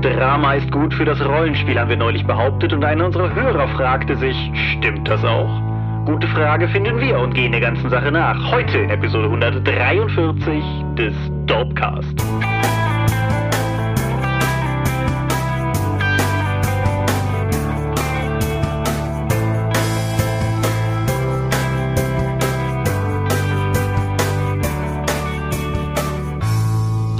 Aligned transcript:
Drama 0.00 0.54
ist 0.54 0.70
gut 0.70 0.94
für 0.94 1.04
das 1.04 1.20
Rollenspiel, 1.24 1.78
haben 1.78 1.90
wir 1.90 1.96
neulich 1.96 2.24
behauptet, 2.24 2.72
und 2.72 2.84
einer 2.84 3.06
unserer 3.06 3.34
Hörer 3.34 3.66
fragte 3.68 4.16
sich, 4.16 4.36
stimmt 4.72 5.08
das 5.08 5.24
auch? 5.24 5.60
Gute 6.04 6.28
Frage 6.28 6.68
finden 6.68 7.00
wir 7.00 7.18
und 7.18 7.34
gehen 7.34 7.52
der 7.52 7.60
ganzen 7.60 7.90
Sache 7.90 8.12
nach. 8.12 8.52
Heute 8.52 8.78
in 8.78 8.90
Episode 8.90 9.26
143 9.26 10.62
des 10.96 11.14
Dopecast. 11.46 12.14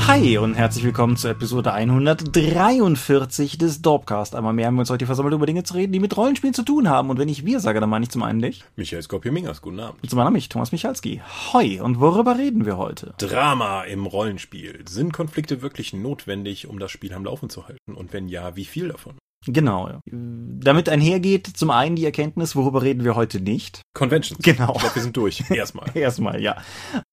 Hi 0.09 0.39
und 0.39 0.55
herzlich 0.55 0.87
willkommen 0.87 1.19
zur 1.19 1.33
Episode 1.33 1.75
143 1.75 3.59
des 3.59 3.83
Dorpcast. 3.83 4.35
Einmal 4.35 4.55
mehr 4.55 4.67
haben 4.67 4.77
wir 4.77 4.81
uns 4.81 4.89
heute 4.89 5.05
versammelt, 5.05 5.35
über 5.35 5.45
Dinge 5.45 5.65
zu 5.65 5.75
reden, 5.75 5.93
die 5.93 6.01
mit 6.01 6.17
Rollenspielen 6.17 6.55
zu 6.55 6.63
tun 6.63 6.89
haben. 6.89 7.11
Und 7.11 7.19
wenn 7.19 7.29
ich 7.29 7.45
wir 7.45 7.61
sage, 7.61 7.79
dann 7.79 7.91
meine 7.91 8.05
ich 8.05 8.11
zum 8.11 8.23
einen 8.23 8.41
dich. 8.41 8.65
Michael 8.77 9.03
Skopje-Mingers, 9.03 9.61
guten 9.61 9.81
Abend. 9.81 10.03
Und 10.03 10.09
zum 10.09 10.19
anderen 10.19 10.33
mich, 10.33 10.49
Thomas 10.49 10.73
Michalski. 10.73 11.21
Hoi, 11.53 11.83
und 11.83 12.01
worüber 12.01 12.39
reden 12.39 12.65
wir 12.65 12.79
heute? 12.79 13.13
Drama 13.19 13.83
im 13.83 14.07
Rollenspiel. 14.07 14.83
Sind 14.89 15.13
Konflikte 15.13 15.61
wirklich 15.61 15.93
notwendig, 15.93 16.69
um 16.69 16.79
das 16.79 16.91
Spiel 16.91 17.13
am 17.13 17.27
Laufen 17.27 17.51
zu 17.51 17.69
halten? 17.69 17.95
Und 17.95 18.15
wenn 18.15 18.29
ja, 18.29 18.57
wie 18.57 18.65
viel 18.65 18.89
davon? 18.89 19.13
Genau. 19.47 20.01
Damit 20.11 20.89
einhergeht 20.89 21.47
zum 21.47 21.71
einen 21.71 21.97
die 21.97 22.05
Erkenntnis, 22.05 22.57
worüber 22.57 22.83
reden 22.83 23.05
wir 23.05 23.15
heute 23.15 23.41
nicht. 23.41 23.83
Conventions. 23.95 24.43
Genau. 24.43 24.73
Ich 24.75 24.81
glaub, 24.81 24.95
wir 24.95 25.03
sind 25.03 25.17
durch. 25.17 25.51
Erstmal. 25.51 25.91
Erstmal, 25.95 26.43
ja. 26.43 26.57